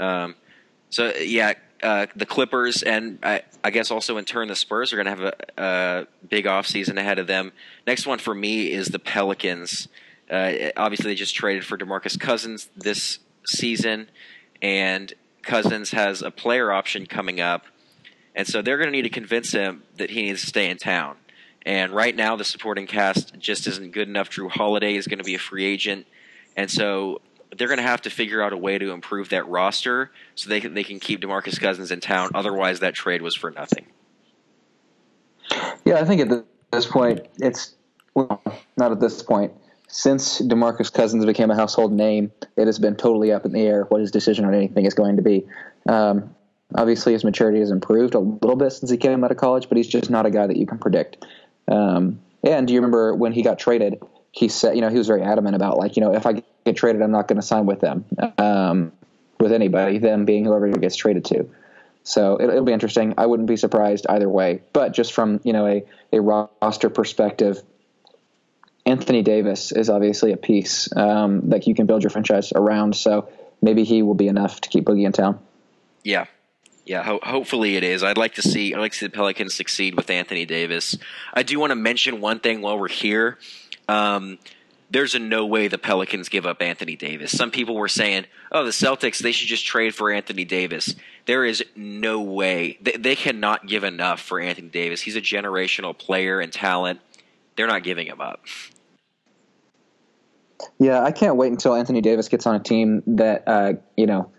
Um, 0.00 0.36
so 0.88 1.12
yeah, 1.16 1.52
uh, 1.82 2.06
the 2.14 2.26
Clippers 2.26 2.82
and 2.82 3.18
I, 3.22 3.42
I, 3.64 3.70
guess 3.70 3.90
also 3.90 4.16
in 4.16 4.24
turn 4.24 4.48
the 4.48 4.54
Spurs 4.56 4.92
are 4.92 5.02
going 5.02 5.16
to 5.16 5.22
have 5.22 5.34
a, 5.58 5.62
a 5.62 6.26
big 6.26 6.44
offseason 6.44 6.96
ahead 6.96 7.18
of 7.18 7.26
them. 7.26 7.52
Next 7.86 8.06
one 8.06 8.18
for 8.18 8.34
me 8.34 8.70
is 8.70 8.88
the 8.88 8.98
Pelicans. 8.98 9.88
Uh, 10.30 10.70
obviously, 10.76 11.10
they 11.10 11.14
just 11.14 11.34
traded 11.34 11.64
for 11.64 11.76
DeMarcus 11.76 12.18
Cousins 12.18 12.70
this 12.76 13.18
season, 13.44 14.08
and 14.62 15.12
Cousins 15.42 15.90
has 15.90 16.22
a 16.22 16.30
player 16.30 16.72
option 16.72 17.06
coming 17.06 17.40
up. 17.40 17.66
and 18.34 18.46
so 18.46 18.62
they're 18.62 18.78
going 18.78 18.88
to 18.88 18.92
need 18.92 19.02
to 19.02 19.10
convince 19.10 19.52
him 19.52 19.82
that 19.98 20.10
he 20.10 20.22
needs 20.22 20.40
to 20.40 20.46
stay 20.46 20.70
in 20.70 20.78
town. 20.78 21.16
And 21.66 21.92
right 21.92 22.14
now, 22.14 22.36
the 22.36 22.44
supporting 22.44 22.86
cast 22.86 23.38
just 23.38 23.66
isn't 23.66 23.92
good 23.92 24.08
enough. 24.08 24.30
Jrue 24.30 24.50
Holiday 24.50 24.94
is 24.94 25.06
going 25.06 25.18
to 25.18 25.24
be 25.24 25.34
a 25.34 25.38
free 25.38 25.64
agent, 25.64 26.06
and 26.56 26.70
so 26.70 27.20
they're 27.56 27.68
going 27.68 27.78
to 27.78 27.84
have 27.84 28.02
to 28.02 28.10
figure 28.10 28.42
out 28.42 28.52
a 28.52 28.56
way 28.56 28.78
to 28.78 28.90
improve 28.92 29.28
that 29.30 29.46
roster 29.46 30.10
so 30.34 30.48
they 30.48 30.60
can, 30.60 30.74
they 30.74 30.84
can 30.84 31.00
keep 31.00 31.20
DeMarcus 31.20 31.60
Cousins 31.60 31.90
in 31.90 32.00
town. 32.00 32.30
Otherwise, 32.34 32.80
that 32.80 32.94
trade 32.94 33.22
was 33.22 33.34
for 33.34 33.50
nothing. 33.50 33.86
Yeah, 35.84 35.96
I 35.96 36.04
think 36.04 36.20
at 36.20 36.44
this 36.70 36.86
point, 36.86 37.26
it's 37.38 37.74
well, 38.14 38.42
not 38.76 38.92
at 38.92 39.00
this 39.00 39.22
point. 39.22 39.52
Since 39.88 40.40
DeMarcus 40.40 40.92
Cousins 40.92 41.26
became 41.26 41.50
a 41.50 41.54
household 41.54 41.92
name, 41.92 42.32
it 42.56 42.66
has 42.66 42.78
been 42.78 42.96
totally 42.96 43.30
up 43.30 43.44
in 43.44 43.52
the 43.52 43.60
air 43.60 43.84
what 43.84 44.00
his 44.00 44.10
decision 44.10 44.46
on 44.46 44.54
anything 44.54 44.86
is 44.86 44.94
going 44.94 45.16
to 45.16 45.22
be. 45.22 45.46
Um, 45.86 46.34
obviously, 46.74 47.12
his 47.12 47.24
maturity 47.24 47.60
has 47.60 47.70
improved 47.70 48.14
a 48.14 48.18
little 48.18 48.56
bit 48.56 48.72
since 48.72 48.90
he 48.90 48.96
came 48.96 49.22
out 49.22 49.30
of 49.30 49.36
college, 49.36 49.68
but 49.68 49.76
he's 49.76 49.88
just 49.88 50.08
not 50.08 50.24
a 50.24 50.30
guy 50.30 50.46
that 50.46 50.56
you 50.56 50.66
can 50.66 50.78
predict. 50.78 51.26
Um, 51.68 52.20
and 52.42 52.66
do 52.66 52.72
you 52.72 52.80
remember 52.80 53.14
when 53.14 53.32
he 53.32 53.42
got 53.42 53.58
traded? 53.58 54.02
He 54.32 54.48
said, 54.48 54.74
you 54.74 54.80
know, 54.80 54.88
he 54.88 54.98
was 54.98 55.06
very 55.06 55.22
adamant 55.22 55.54
about 55.54 55.78
like, 55.78 55.96
you 55.96 56.02
know, 56.02 56.14
if 56.14 56.26
I 56.26 56.42
get 56.64 56.76
traded, 56.76 57.02
I'm 57.02 57.10
not 57.10 57.28
going 57.28 57.40
to 57.40 57.46
sign 57.46 57.66
with 57.66 57.80
them, 57.80 58.04
um, 58.38 58.92
with 59.38 59.52
anybody, 59.52 59.98
them 59.98 60.24
being 60.24 60.44
whoever 60.44 60.68
gets 60.70 60.96
traded 60.96 61.26
to. 61.26 61.48
So 62.04 62.36
it, 62.36 62.46
will 62.46 62.64
be 62.64 62.72
interesting. 62.72 63.14
I 63.18 63.26
wouldn't 63.26 63.48
be 63.48 63.56
surprised 63.56 64.06
either 64.08 64.28
way. 64.28 64.62
But 64.72 64.92
just 64.92 65.12
from 65.12 65.40
you 65.44 65.52
know 65.52 65.66
a 65.66 65.84
a 66.12 66.20
roster 66.20 66.90
perspective, 66.90 67.62
Anthony 68.84 69.22
Davis 69.22 69.70
is 69.70 69.88
obviously 69.88 70.32
a 70.32 70.36
piece 70.36 70.94
um, 70.96 71.50
that 71.50 71.66
you 71.66 71.74
can 71.74 71.86
build 71.86 72.02
your 72.02 72.10
franchise 72.10 72.52
around. 72.52 72.96
So 72.96 73.28
maybe 73.60 73.84
he 73.84 74.02
will 74.02 74.14
be 74.14 74.28
enough 74.28 74.60
to 74.62 74.68
keep 74.68 74.84
Boogie 74.84 75.06
in 75.06 75.12
town. 75.12 75.38
Yeah, 76.02 76.26
yeah, 76.84 77.04
ho- 77.04 77.20
hopefully 77.22 77.76
it 77.76 77.84
is. 77.84 78.02
I'd 78.02 78.18
like 78.18 78.34
to 78.34 78.42
see 78.42 78.74
I'd 78.74 78.80
like 78.80 78.92
to 78.92 78.98
see 78.98 79.06
the 79.06 79.12
Pelicans 79.12 79.54
succeed 79.54 79.94
with 79.94 80.10
Anthony 80.10 80.44
Davis. 80.44 80.96
I 81.32 81.44
do 81.44 81.58
want 81.60 81.70
to 81.70 81.76
mention 81.76 82.20
one 82.20 82.40
thing 82.40 82.60
while 82.60 82.78
we're 82.78 82.88
here. 82.88 83.38
Um, 83.88 84.38
there's 84.92 85.14
a 85.14 85.18
no 85.18 85.46
way 85.46 85.68
the 85.68 85.78
Pelicans 85.78 86.28
give 86.28 86.44
up 86.44 86.60
Anthony 86.60 86.96
Davis. 86.96 87.36
Some 87.36 87.50
people 87.50 87.74
were 87.74 87.88
saying, 87.88 88.26
"Oh, 88.52 88.64
the 88.64 88.70
Celtics 88.70 89.18
they 89.18 89.32
should 89.32 89.48
just 89.48 89.64
trade 89.64 89.94
for 89.94 90.10
Anthony 90.10 90.44
Davis." 90.44 90.94
There 91.24 91.44
is 91.44 91.64
no 91.74 92.20
way 92.20 92.78
they, 92.82 92.92
they 92.92 93.16
cannot 93.16 93.66
give 93.66 93.84
enough 93.84 94.20
for 94.20 94.38
Anthony 94.38 94.68
Davis. 94.68 95.00
He's 95.00 95.16
a 95.16 95.20
generational 95.20 95.96
player 95.96 96.40
and 96.40 96.52
talent. 96.52 97.00
They're 97.56 97.66
not 97.66 97.82
giving 97.82 98.06
him 98.06 98.20
up. 98.20 98.44
Yeah, 100.78 101.02
I 101.02 101.10
can't 101.10 101.36
wait 101.36 101.50
until 101.50 101.74
Anthony 101.74 102.02
Davis 102.02 102.28
gets 102.28 102.46
on 102.46 102.54
a 102.54 102.60
team 102.60 103.02
that 103.06 103.44
uh, 103.46 103.72
you 103.96 104.06
know 104.06 104.30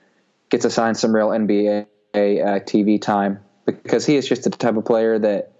gets 0.50 0.66
assigned 0.66 0.98
some 0.98 1.16
real 1.16 1.30
NBA 1.30 1.88
uh, 2.14 2.18
TV 2.60 3.02
time 3.02 3.40
because 3.66 4.06
he 4.06 4.18
is 4.18 4.28
just 4.28 4.44
the 4.44 4.52
type 4.52 4.78
of 4.78 4.86
player 4.86 5.18
that 5.18 5.52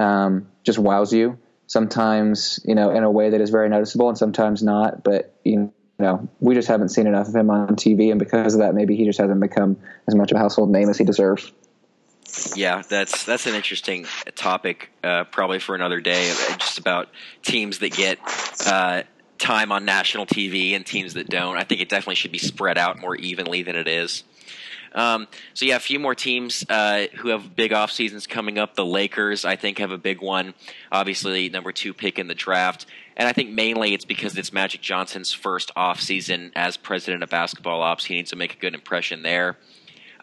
um, 0.00 0.48
just 0.64 0.80
wows 0.80 1.12
you 1.12 1.38
sometimes 1.72 2.60
you 2.66 2.74
know 2.74 2.90
in 2.90 3.02
a 3.02 3.10
way 3.10 3.30
that 3.30 3.40
is 3.40 3.48
very 3.48 3.66
noticeable 3.70 4.10
and 4.10 4.18
sometimes 4.18 4.62
not 4.62 5.02
but 5.02 5.34
you 5.42 5.72
know 5.98 6.28
we 6.38 6.54
just 6.54 6.68
haven't 6.68 6.90
seen 6.90 7.06
enough 7.06 7.28
of 7.28 7.34
him 7.34 7.48
on 7.48 7.76
TV 7.76 8.10
and 8.10 8.18
because 8.18 8.52
of 8.52 8.60
that 8.60 8.74
maybe 8.74 8.94
he 8.94 9.06
just 9.06 9.18
hasn't 9.18 9.40
become 9.40 9.78
as 10.06 10.14
much 10.14 10.30
of 10.30 10.36
a 10.36 10.38
household 10.38 10.70
name 10.70 10.90
as 10.90 10.98
he 10.98 11.04
deserves. 11.04 11.50
Yeah 12.54 12.82
that's 12.86 13.24
that's 13.24 13.46
an 13.46 13.54
interesting 13.54 14.06
topic 14.34 14.90
uh, 15.02 15.24
probably 15.24 15.60
for 15.60 15.74
another 15.74 16.00
day 16.00 16.30
just 16.58 16.78
about 16.78 17.08
teams 17.42 17.78
that 17.78 17.92
get 17.92 18.18
uh, 18.66 19.02
time 19.38 19.72
on 19.72 19.86
national 19.86 20.26
TV 20.26 20.76
and 20.76 20.84
teams 20.84 21.14
that 21.14 21.28
don't. 21.28 21.56
I 21.56 21.64
think 21.64 21.80
it 21.80 21.88
definitely 21.88 22.16
should 22.16 22.32
be 22.32 22.38
spread 22.38 22.76
out 22.76 23.00
more 23.00 23.16
evenly 23.16 23.62
than 23.62 23.76
it 23.76 23.88
is 23.88 24.24
um, 24.94 25.26
so 25.54 25.64
yeah, 25.64 25.76
a 25.76 25.80
few 25.80 25.98
more 25.98 26.14
teams 26.14 26.64
uh, 26.68 27.06
who 27.18 27.28
have 27.28 27.56
big 27.56 27.72
off 27.72 27.90
seasons 27.90 28.26
coming 28.26 28.58
up. 28.58 28.74
The 28.74 28.84
Lakers, 28.84 29.44
I 29.44 29.56
think, 29.56 29.78
have 29.78 29.90
a 29.90 29.98
big 29.98 30.20
one. 30.20 30.54
Obviously, 30.90 31.48
number 31.48 31.72
two 31.72 31.94
pick 31.94 32.18
in 32.18 32.28
the 32.28 32.34
draft, 32.34 32.86
and 33.16 33.28
I 33.28 33.32
think 33.32 33.50
mainly 33.50 33.94
it's 33.94 34.04
because 34.04 34.36
it's 34.36 34.52
Magic 34.52 34.80
Johnson's 34.80 35.32
first 35.32 35.70
off 35.76 36.00
season 36.00 36.52
as 36.54 36.76
president 36.76 37.22
of 37.22 37.30
basketball 37.30 37.82
ops. 37.82 38.04
He 38.04 38.14
needs 38.14 38.30
to 38.30 38.36
make 38.36 38.54
a 38.54 38.58
good 38.58 38.74
impression 38.74 39.22
there. 39.22 39.58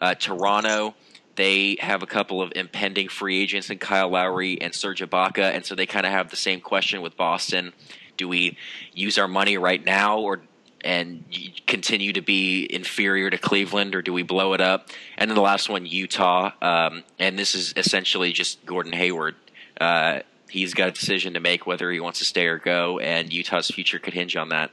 Uh, 0.00 0.14
Toronto. 0.14 0.94
They 1.36 1.78
have 1.80 2.02
a 2.02 2.06
couple 2.06 2.42
of 2.42 2.52
impending 2.54 3.08
free 3.08 3.40
agents 3.40 3.70
in 3.70 3.78
Kyle 3.78 4.10
Lowry 4.10 4.60
and 4.60 4.74
Serge 4.74 5.00
Ibaka, 5.00 5.54
and 5.54 5.64
so 5.64 5.74
they 5.74 5.86
kind 5.86 6.04
of 6.04 6.12
have 6.12 6.28
the 6.28 6.36
same 6.36 6.60
question 6.60 7.00
with 7.00 7.16
Boston. 7.16 7.72
Do 8.18 8.28
we 8.28 8.58
use 8.92 9.16
our 9.16 9.28
money 9.28 9.56
right 9.56 9.82
now, 9.82 10.18
or 10.18 10.42
and 10.84 11.24
continue 11.66 12.12
to 12.12 12.20
be 12.20 12.66
inferior 12.72 13.30
to 13.30 13.38
Cleveland, 13.38 13.94
or 13.94 14.02
do 14.02 14.12
we 14.12 14.22
blow 14.22 14.52
it 14.54 14.60
up? 14.60 14.88
And 15.16 15.30
then 15.30 15.34
the 15.34 15.42
last 15.42 15.68
one, 15.68 15.86
Utah, 15.86 16.52
um, 16.62 17.04
and 17.18 17.38
this 17.38 17.54
is 17.54 17.72
essentially 17.76 18.32
just 18.32 18.64
Gordon 18.64 18.92
Hayward. 18.92 19.36
Uh, 19.80 20.20
he's 20.48 20.74
got 20.74 20.88
a 20.88 20.92
decision 20.92 21.34
to 21.34 21.40
make 21.40 21.66
whether 21.66 21.90
he 21.90 22.00
wants 22.00 22.18
to 22.20 22.24
stay 22.24 22.46
or 22.46 22.58
go, 22.58 22.98
and 22.98 23.32
Utah's 23.32 23.68
future 23.68 23.98
could 23.98 24.14
hinge 24.14 24.36
on 24.36 24.50
that. 24.50 24.70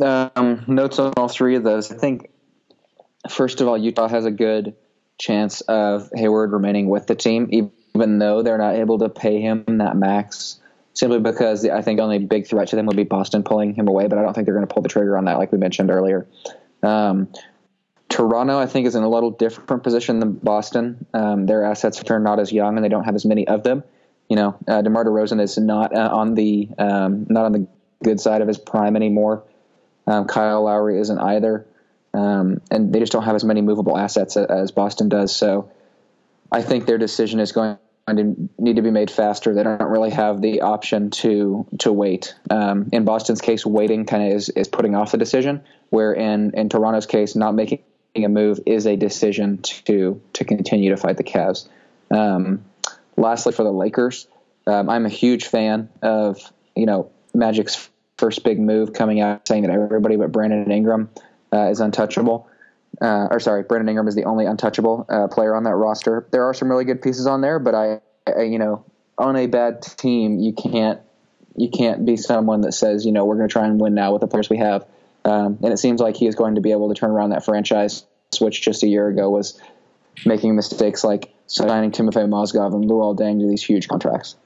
Um, 0.00 0.64
notes 0.66 0.98
on 0.98 1.12
all 1.16 1.28
three 1.28 1.56
of 1.56 1.64
those. 1.64 1.90
I 1.90 1.96
think, 1.96 2.30
first 3.28 3.60
of 3.60 3.68
all, 3.68 3.76
Utah 3.76 4.08
has 4.08 4.24
a 4.24 4.30
good 4.30 4.76
chance 5.18 5.60
of 5.62 6.08
Hayward 6.14 6.52
remaining 6.52 6.88
with 6.88 7.06
the 7.06 7.14
team, 7.14 7.48
even 7.50 8.18
though 8.18 8.42
they're 8.42 8.58
not 8.58 8.76
able 8.76 8.98
to 9.00 9.08
pay 9.08 9.40
him 9.40 9.64
that 9.66 9.96
max 9.96 10.59
simply 10.94 11.20
because 11.20 11.66
I 11.66 11.82
think 11.82 12.00
only 12.00 12.18
big 12.18 12.46
threat 12.46 12.68
to 12.68 12.76
them 12.76 12.86
would 12.86 12.96
be 12.96 13.04
Boston 13.04 13.42
pulling 13.42 13.74
him 13.74 13.88
away, 13.88 14.08
but 14.08 14.18
I 14.18 14.22
don't 14.22 14.34
think 14.34 14.46
they're 14.46 14.54
going 14.54 14.66
to 14.66 14.72
pull 14.72 14.82
the 14.82 14.88
trigger 14.88 15.16
on 15.16 15.24
that, 15.26 15.38
like 15.38 15.52
we 15.52 15.58
mentioned 15.58 15.90
earlier. 15.90 16.26
Um, 16.82 17.28
Toronto, 18.08 18.58
I 18.58 18.66
think, 18.66 18.86
is 18.86 18.96
in 18.96 19.04
a 19.04 19.08
little 19.08 19.30
different 19.30 19.84
position 19.84 20.18
than 20.18 20.32
Boston. 20.32 21.06
Um, 21.14 21.46
their 21.46 21.64
assets 21.64 22.02
are 22.10 22.18
not 22.18 22.40
as 22.40 22.52
young, 22.52 22.76
and 22.76 22.84
they 22.84 22.88
don't 22.88 23.04
have 23.04 23.14
as 23.14 23.24
many 23.24 23.46
of 23.46 23.62
them. 23.62 23.84
You 24.28 24.36
know, 24.36 24.56
uh, 24.66 24.82
DeMar 24.82 25.04
DeRozan 25.04 25.40
is 25.40 25.56
not 25.58 25.96
uh, 25.96 26.10
on 26.12 26.34
the 26.34 26.68
um, 26.78 27.26
not 27.28 27.46
on 27.46 27.52
the 27.52 27.66
good 28.02 28.20
side 28.20 28.42
of 28.42 28.48
his 28.48 28.58
prime 28.58 28.96
anymore. 28.96 29.44
Um, 30.06 30.26
Kyle 30.26 30.64
Lowry 30.64 30.98
isn't 30.98 31.18
either, 31.18 31.66
um, 32.12 32.60
and 32.70 32.92
they 32.92 32.98
just 32.98 33.12
don't 33.12 33.24
have 33.24 33.36
as 33.36 33.44
many 33.44 33.60
movable 33.60 33.96
assets 33.96 34.36
as 34.36 34.72
Boston 34.72 35.08
does. 35.08 35.34
So, 35.34 35.70
I 36.50 36.62
think 36.62 36.86
their 36.86 36.98
decision 36.98 37.38
is 37.38 37.52
going 37.52 37.78
need 38.08 38.76
to 38.76 38.82
be 38.82 38.90
made 38.90 39.10
faster. 39.10 39.54
They 39.54 39.62
don't 39.62 39.82
really 39.82 40.10
have 40.10 40.40
the 40.40 40.62
option 40.62 41.10
to 41.10 41.66
to 41.80 41.92
wait. 41.92 42.34
Um, 42.50 42.88
in 42.92 43.04
Boston's 43.04 43.40
case, 43.40 43.64
waiting 43.64 44.06
kind 44.06 44.30
of 44.30 44.36
is, 44.36 44.48
is 44.50 44.68
putting 44.68 44.94
off 44.94 45.12
the 45.12 45.18
decision. 45.18 45.62
Where 45.90 46.12
in 46.12 46.52
in 46.54 46.68
Toronto's 46.68 47.06
case, 47.06 47.36
not 47.36 47.54
making 47.54 47.80
a 48.16 48.28
move 48.28 48.60
is 48.66 48.86
a 48.86 48.96
decision 48.96 49.58
to 49.62 50.20
to 50.34 50.44
continue 50.44 50.90
to 50.90 50.96
fight 50.96 51.16
the 51.16 51.24
Cavs. 51.24 51.68
Um, 52.10 52.64
lastly, 53.16 53.52
for 53.52 53.62
the 53.62 53.72
Lakers, 53.72 54.26
um, 54.66 54.90
I'm 54.90 55.06
a 55.06 55.10
huge 55.10 55.46
fan 55.46 55.88
of 56.02 56.40
you 56.74 56.86
know 56.86 57.10
Magic's 57.34 57.88
first 58.18 58.44
big 58.44 58.60
move 58.60 58.92
coming 58.92 59.20
out 59.20 59.48
saying 59.48 59.62
that 59.62 59.70
everybody 59.70 60.16
but 60.16 60.30
Brandon 60.30 60.70
Ingram 60.70 61.10
uh, 61.52 61.70
is 61.70 61.80
untouchable 61.80 62.49
uh, 63.00 63.28
or 63.30 63.40
sorry, 63.40 63.62
Brandon 63.62 63.88
Ingram 63.88 64.08
is 64.08 64.14
the 64.14 64.24
only 64.24 64.46
untouchable 64.46 65.06
uh, 65.08 65.28
player 65.28 65.54
on 65.54 65.64
that 65.64 65.74
roster. 65.74 66.26
There 66.30 66.44
are 66.44 66.54
some 66.54 66.68
really 66.68 66.84
good 66.84 67.00
pieces 67.00 67.26
on 67.26 67.40
there, 67.40 67.58
but 67.58 67.74
I, 67.74 68.00
I, 68.26 68.42
you 68.42 68.58
know, 68.58 68.84
on 69.16 69.36
a 69.36 69.46
bad 69.46 69.82
team, 69.82 70.38
you 70.38 70.52
can't 70.52 71.00
you 71.56 71.68
can't 71.68 72.06
be 72.06 72.16
someone 72.16 72.62
that 72.62 72.72
says, 72.72 73.04
you 73.04 73.12
know, 73.12 73.24
we're 73.24 73.36
going 73.36 73.48
to 73.48 73.52
try 73.52 73.66
and 73.66 73.80
win 73.80 73.94
now 73.94 74.12
with 74.12 74.20
the 74.20 74.26
players 74.26 74.48
we 74.48 74.58
have. 74.58 74.86
Um, 75.24 75.58
and 75.62 75.72
it 75.72 75.78
seems 75.78 76.00
like 76.00 76.16
he 76.16 76.26
is 76.26 76.34
going 76.34 76.54
to 76.54 76.60
be 76.60 76.70
able 76.70 76.88
to 76.88 76.98
turn 76.98 77.10
around 77.10 77.30
that 77.30 77.44
franchise, 77.44 78.04
which 78.40 78.62
just 78.62 78.82
a 78.82 78.86
year 78.86 79.08
ago 79.08 79.28
was 79.28 79.60
making 80.24 80.54
mistakes 80.54 81.04
like 81.04 81.34
signing 81.46 81.90
Timofey 81.90 82.28
Mozgov 82.28 82.74
and 82.74 82.88
Luol 82.88 83.18
Deng 83.18 83.40
to 83.40 83.48
these 83.48 83.62
huge 83.62 83.88
contracts. 83.88 84.36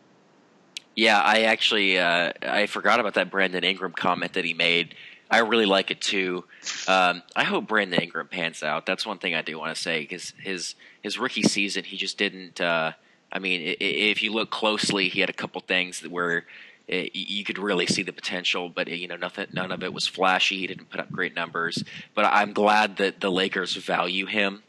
Yeah, 0.96 1.20
I 1.20 1.42
actually 1.42 1.98
uh, 1.98 2.32
I 2.42 2.66
forgot 2.66 3.00
about 3.00 3.14
that 3.14 3.30
Brandon 3.30 3.64
Ingram 3.64 3.92
comment 3.92 4.32
that 4.34 4.44
he 4.44 4.54
made 4.54 4.94
I 5.34 5.38
really 5.38 5.66
like 5.66 5.90
it 5.90 6.00
too. 6.00 6.44
Um, 6.86 7.22
I 7.34 7.42
hope 7.42 7.66
Brandon 7.66 8.00
Ingram 8.00 8.28
pans 8.28 8.62
out. 8.62 8.86
That's 8.86 9.04
one 9.04 9.18
thing 9.18 9.34
I 9.34 9.42
do 9.42 9.58
want 9.58 9.74
to 9.74 9.80
say 9.80 10.00
because 10.00 10.32
his 10.38 10.76
his 11.02 11.18
rookie 11.18 11.42
season, 11.42 11.82
he 11.82 11.96
just 11.96 12.16
didn't. 12.16 12.60
Uh, 12.60 12.92
I 13.32 13.40
mean, 13.40 13.74
if 13.80 14.22
you 14.22 14.32
look 14.32 14.50
closely, 14.50 15.08
he 15.08 15.18
had 15.18 15.28
a 15.28 15.34
couple 15.34 15.60
things 15.60 16.02
where 16.02 16.44
you 16.86 17.42
could 17.42 17.58
really 17.58 17.86
see 17.86 18.04
the 18.04 18.12
potential, 18.12 18.68
but 18.68 18.86
you 18.86 19.08
know, 19.08 19.16
nothing, 19.16 19.48
none 19.52 19.72
of 19.72 19.82
it 19.82 19.92
was 19.92 20.06
flashy. 20.06 20.58
He 20.58 20.68
didn't 20.68 20.88
put 20.88 21.00
up 21.00 21.10
great 21.10 21.34
numbers. 21.34 21.82
But 22.14 22.26
I'm 22.26 22.52
glad 22.52 22.98
that 22.98 23.20
the 23.20 23.30
Lakers 23.32 23.74
value 23.74 24.26
him, 24.26 24.62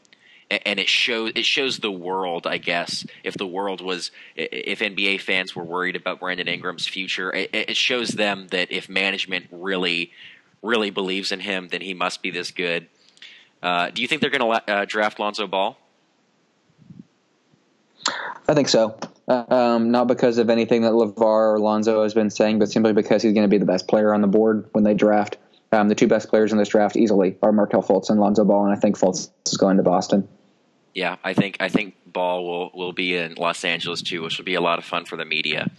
and 0.50 0.80
it 0.80 0.88
shows 0.88 1.30
it 1.36 1.44
shows 1.44 1.78
the 1.78 1.92
world. 1.92 2.44
I 2.44 2.58
guess 2.58 3.06
if 3.22 3.34
the 3.34 3.46
world 3.46 3.80
was, 3.80 4.10
if 4.34 4.80
NBA 4.80 5.20
fans 5.20 5.54
were 5.54 5.64
worried 5.64 5.94
about 5.94 6.18
Brandon 6.18 6.48
Ingram's 6.48 6.88
future, 6.88 7.32
it 7.32 7.76
shows 7.76 8.08
them 8.08 8.48
that 8.48 8.72
if 8.72 8.88
management 8.88 9.46
really 9.52 10.10
really 10.62 10.90
believes 10.90 11.32
in 11.32 11.40
him, 11.40 11.68
then 11.68 11.80
he 11.80 11.94
must 11.94 12.22
be 12.22 12.30
this 12.30 12.50
good. 12.50 12.88
Uh, 13.62 13.90
do 13.90 14.02
you 14.02 14.08
think 14.08 14.20
they're 14.20 14.30
going 14.30 14.40
to 14.40 14.72
uh, 14.72 14.84
draft 14.84 15.18
Lonzo 15.18 15.46
Ball? 15.46 15.78
I 18.48 18.54
think 18.54 18.68
so. 18.68 18.98
Um, 19.28 19.90
not 19.90 20.06
because 20.06 20.38
of 20.38 20.50
anything 20.50 20.82
that 20.82 20.92
LaVar 20.92 21.18
or 21.54 21.58
Lonzo 21.58 22.02
has 22.02 22.14
been 22.14 22.30
saying, 22.30 22.60
but 22.60 22.70
simply 22.70 22.92
because 22.92 23.22
he's 23.22 23.32
going 23.32 23.44
to 23.44 23.48
be 23.48 23.58
the 23.58 23.66
best 23.66 23.88
player 23.88 24.14
on 24.14 24.20
the 24.20 24.28
board 24.28 24.68
when 24.72 24.84
they 24.84 24.94
draft. 24.94 25.36
Um, 25.72 25.88
the 25.88 25.96
two 25.96 26.06
best 26.06 26.28
players 26.28 26.52
in 26.52 26.58
this 26.58 26.68
draft 26.68 26.96
easily 26.96 27.36
are 27.42 27.50
Markelle 27.50 27.82
Fultz 27.82 28.08
and 28.08 28.20
Lonzo 28.20 28.44
Ball, 28.44 28.66
and 28.66 28.76
I 28.76 28.78
think 28.78 28.96
Fultz 28.96 29.30
is 29.46 29.56
going 29.56 29.78
to 29.78 29.82
Boston. 29.82 30.28
yeah, 30.96 31.16
I 31.22 31.34
think 31.34 31.58
I 31.60 31.68
think 31.68 31.94
ball 32.06 32.46
will 32.46 32.70
will 32.72 32.92
be 32.94 33.16
in 33.16 33.34
Los 33.34 33.64
Angeles 33.64 34.00
too, 34.00 34.22
which 34.22 34.38
will 34.38 34.46
be 34.46 34.54
a 34.54 34.60
lot 34.62 34.78
of 34.78 34.84
fun 34.84 35.04
for 35.04 35.16
the 35.16 35.26
media. 35.26 35.70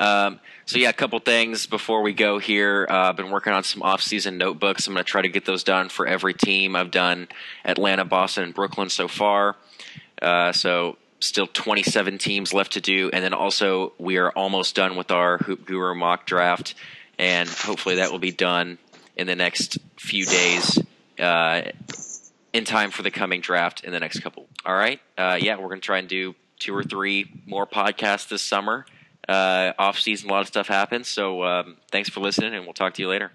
Um, 0.00 0.40
so 0.66 0.78
yeah, 0.78 0.88
a 0.88 0.92
couple 0.92 1.18
things 1.18 1.66
before 1.66 2.02
we 2.02 2.12
go 2.12 2.38
here. 2.38 2.86
Uh, 2.88 3.10
I've 3.10 3.16
been 3.16 3.30
working 3.30 3.52
on 3.52 3.62
some 3.64 3.82
off-season 3.82 4.38
notebooks. 4.38 4.86
I'm 4.86 4.94
going 4.94 5.04
to 5.04 5.10
try 5.10 5.22
to 5.22 5.28
get 5.28 5.44
those 5.44 5.64
done 5.64 5.88
for 5.88 6.06
every 6.06 6.34
team. 6.34 6.74
I've 6.76 6.90
done 6.90 7.28
Atlanta, 7.64 8.04
Boston, 8.04 8.44
and 8.44 8.54
Brooklyn 8.54 8.88
so 8.88 9.08
far. 9.08 9.56
Uh, 10.20 10.52
so 10.52 10.96
still 11.20 11.46
27 11.46 12.18
teams 12.18 12.52
left 12.52 12.72
to 12.72 12.80
do, 12.80 13.10
and 13.12 13.22
then 13.22 13.34
also 13.34 13.92
we 13.98 14.18
are 14.18 14.30
almost 14.30 14.74
done 14.74 14.96
with 14.96 15.10
our 15.10 15.38
Hoop 15.38 15.66
Guru 15.66 15.94
mock 15.94 16.26
draft, 16.26 16.74
and 17.18 17.48
hopefully 17.48 17.96
that 17.96 18.10
will 18.10 18.18
be 18.18 18.32
done 18.32 18.78
in 19.16 19.26
the 19.26 19.36
next 19.36 19.78
few 19.96 20.24
days. 20.24 20.78
Uh, 21.18 21.62
in 22.52 22.64
time 22.64 22.90
for 22.90 23.02
the 23.02 23.10
coming 23.10 23.40
draft 23.40 23.84
in 23.84 23.92
the 23.92 24.00
next 24.00 24.20
couple. 24.20 24.46
All 24.64 24.74
right. 24.74 25.00
Uh, 25.16 25.38
yeah, 25.40 25.56
we're 25.56 25.68
going 25.68 25.80
to 25.80 25.86
try 25.86 25.98
and 25.98 26.08
do 26.08 26.34
two 26.58 26.74
or 26.74 26.82
three 26.82 27.30
more 27.46 27.66
podcasts 27.66 28.28
this 28.28 28.42
summer. 28.42 28.84
Uh, 29.28 29.72
off 29.78 29.98
season, 29.98 30.28
a 30.28 30.32
lot 30.32 30.40
of 30.40 30.48
stuff 30.48 30.68
happens. 30.68 31.08
So 31.08 31.44
um, 31.44 31.76
thanks 31.90 32.08
for 32.08 32.20
listening, 32.20 32.54
and 32.54 32.64
we'll 32.64 32.74
talk 32.74 32.94
to 32.94 33.02
you 33.02 33.08
later. 33.08 33.30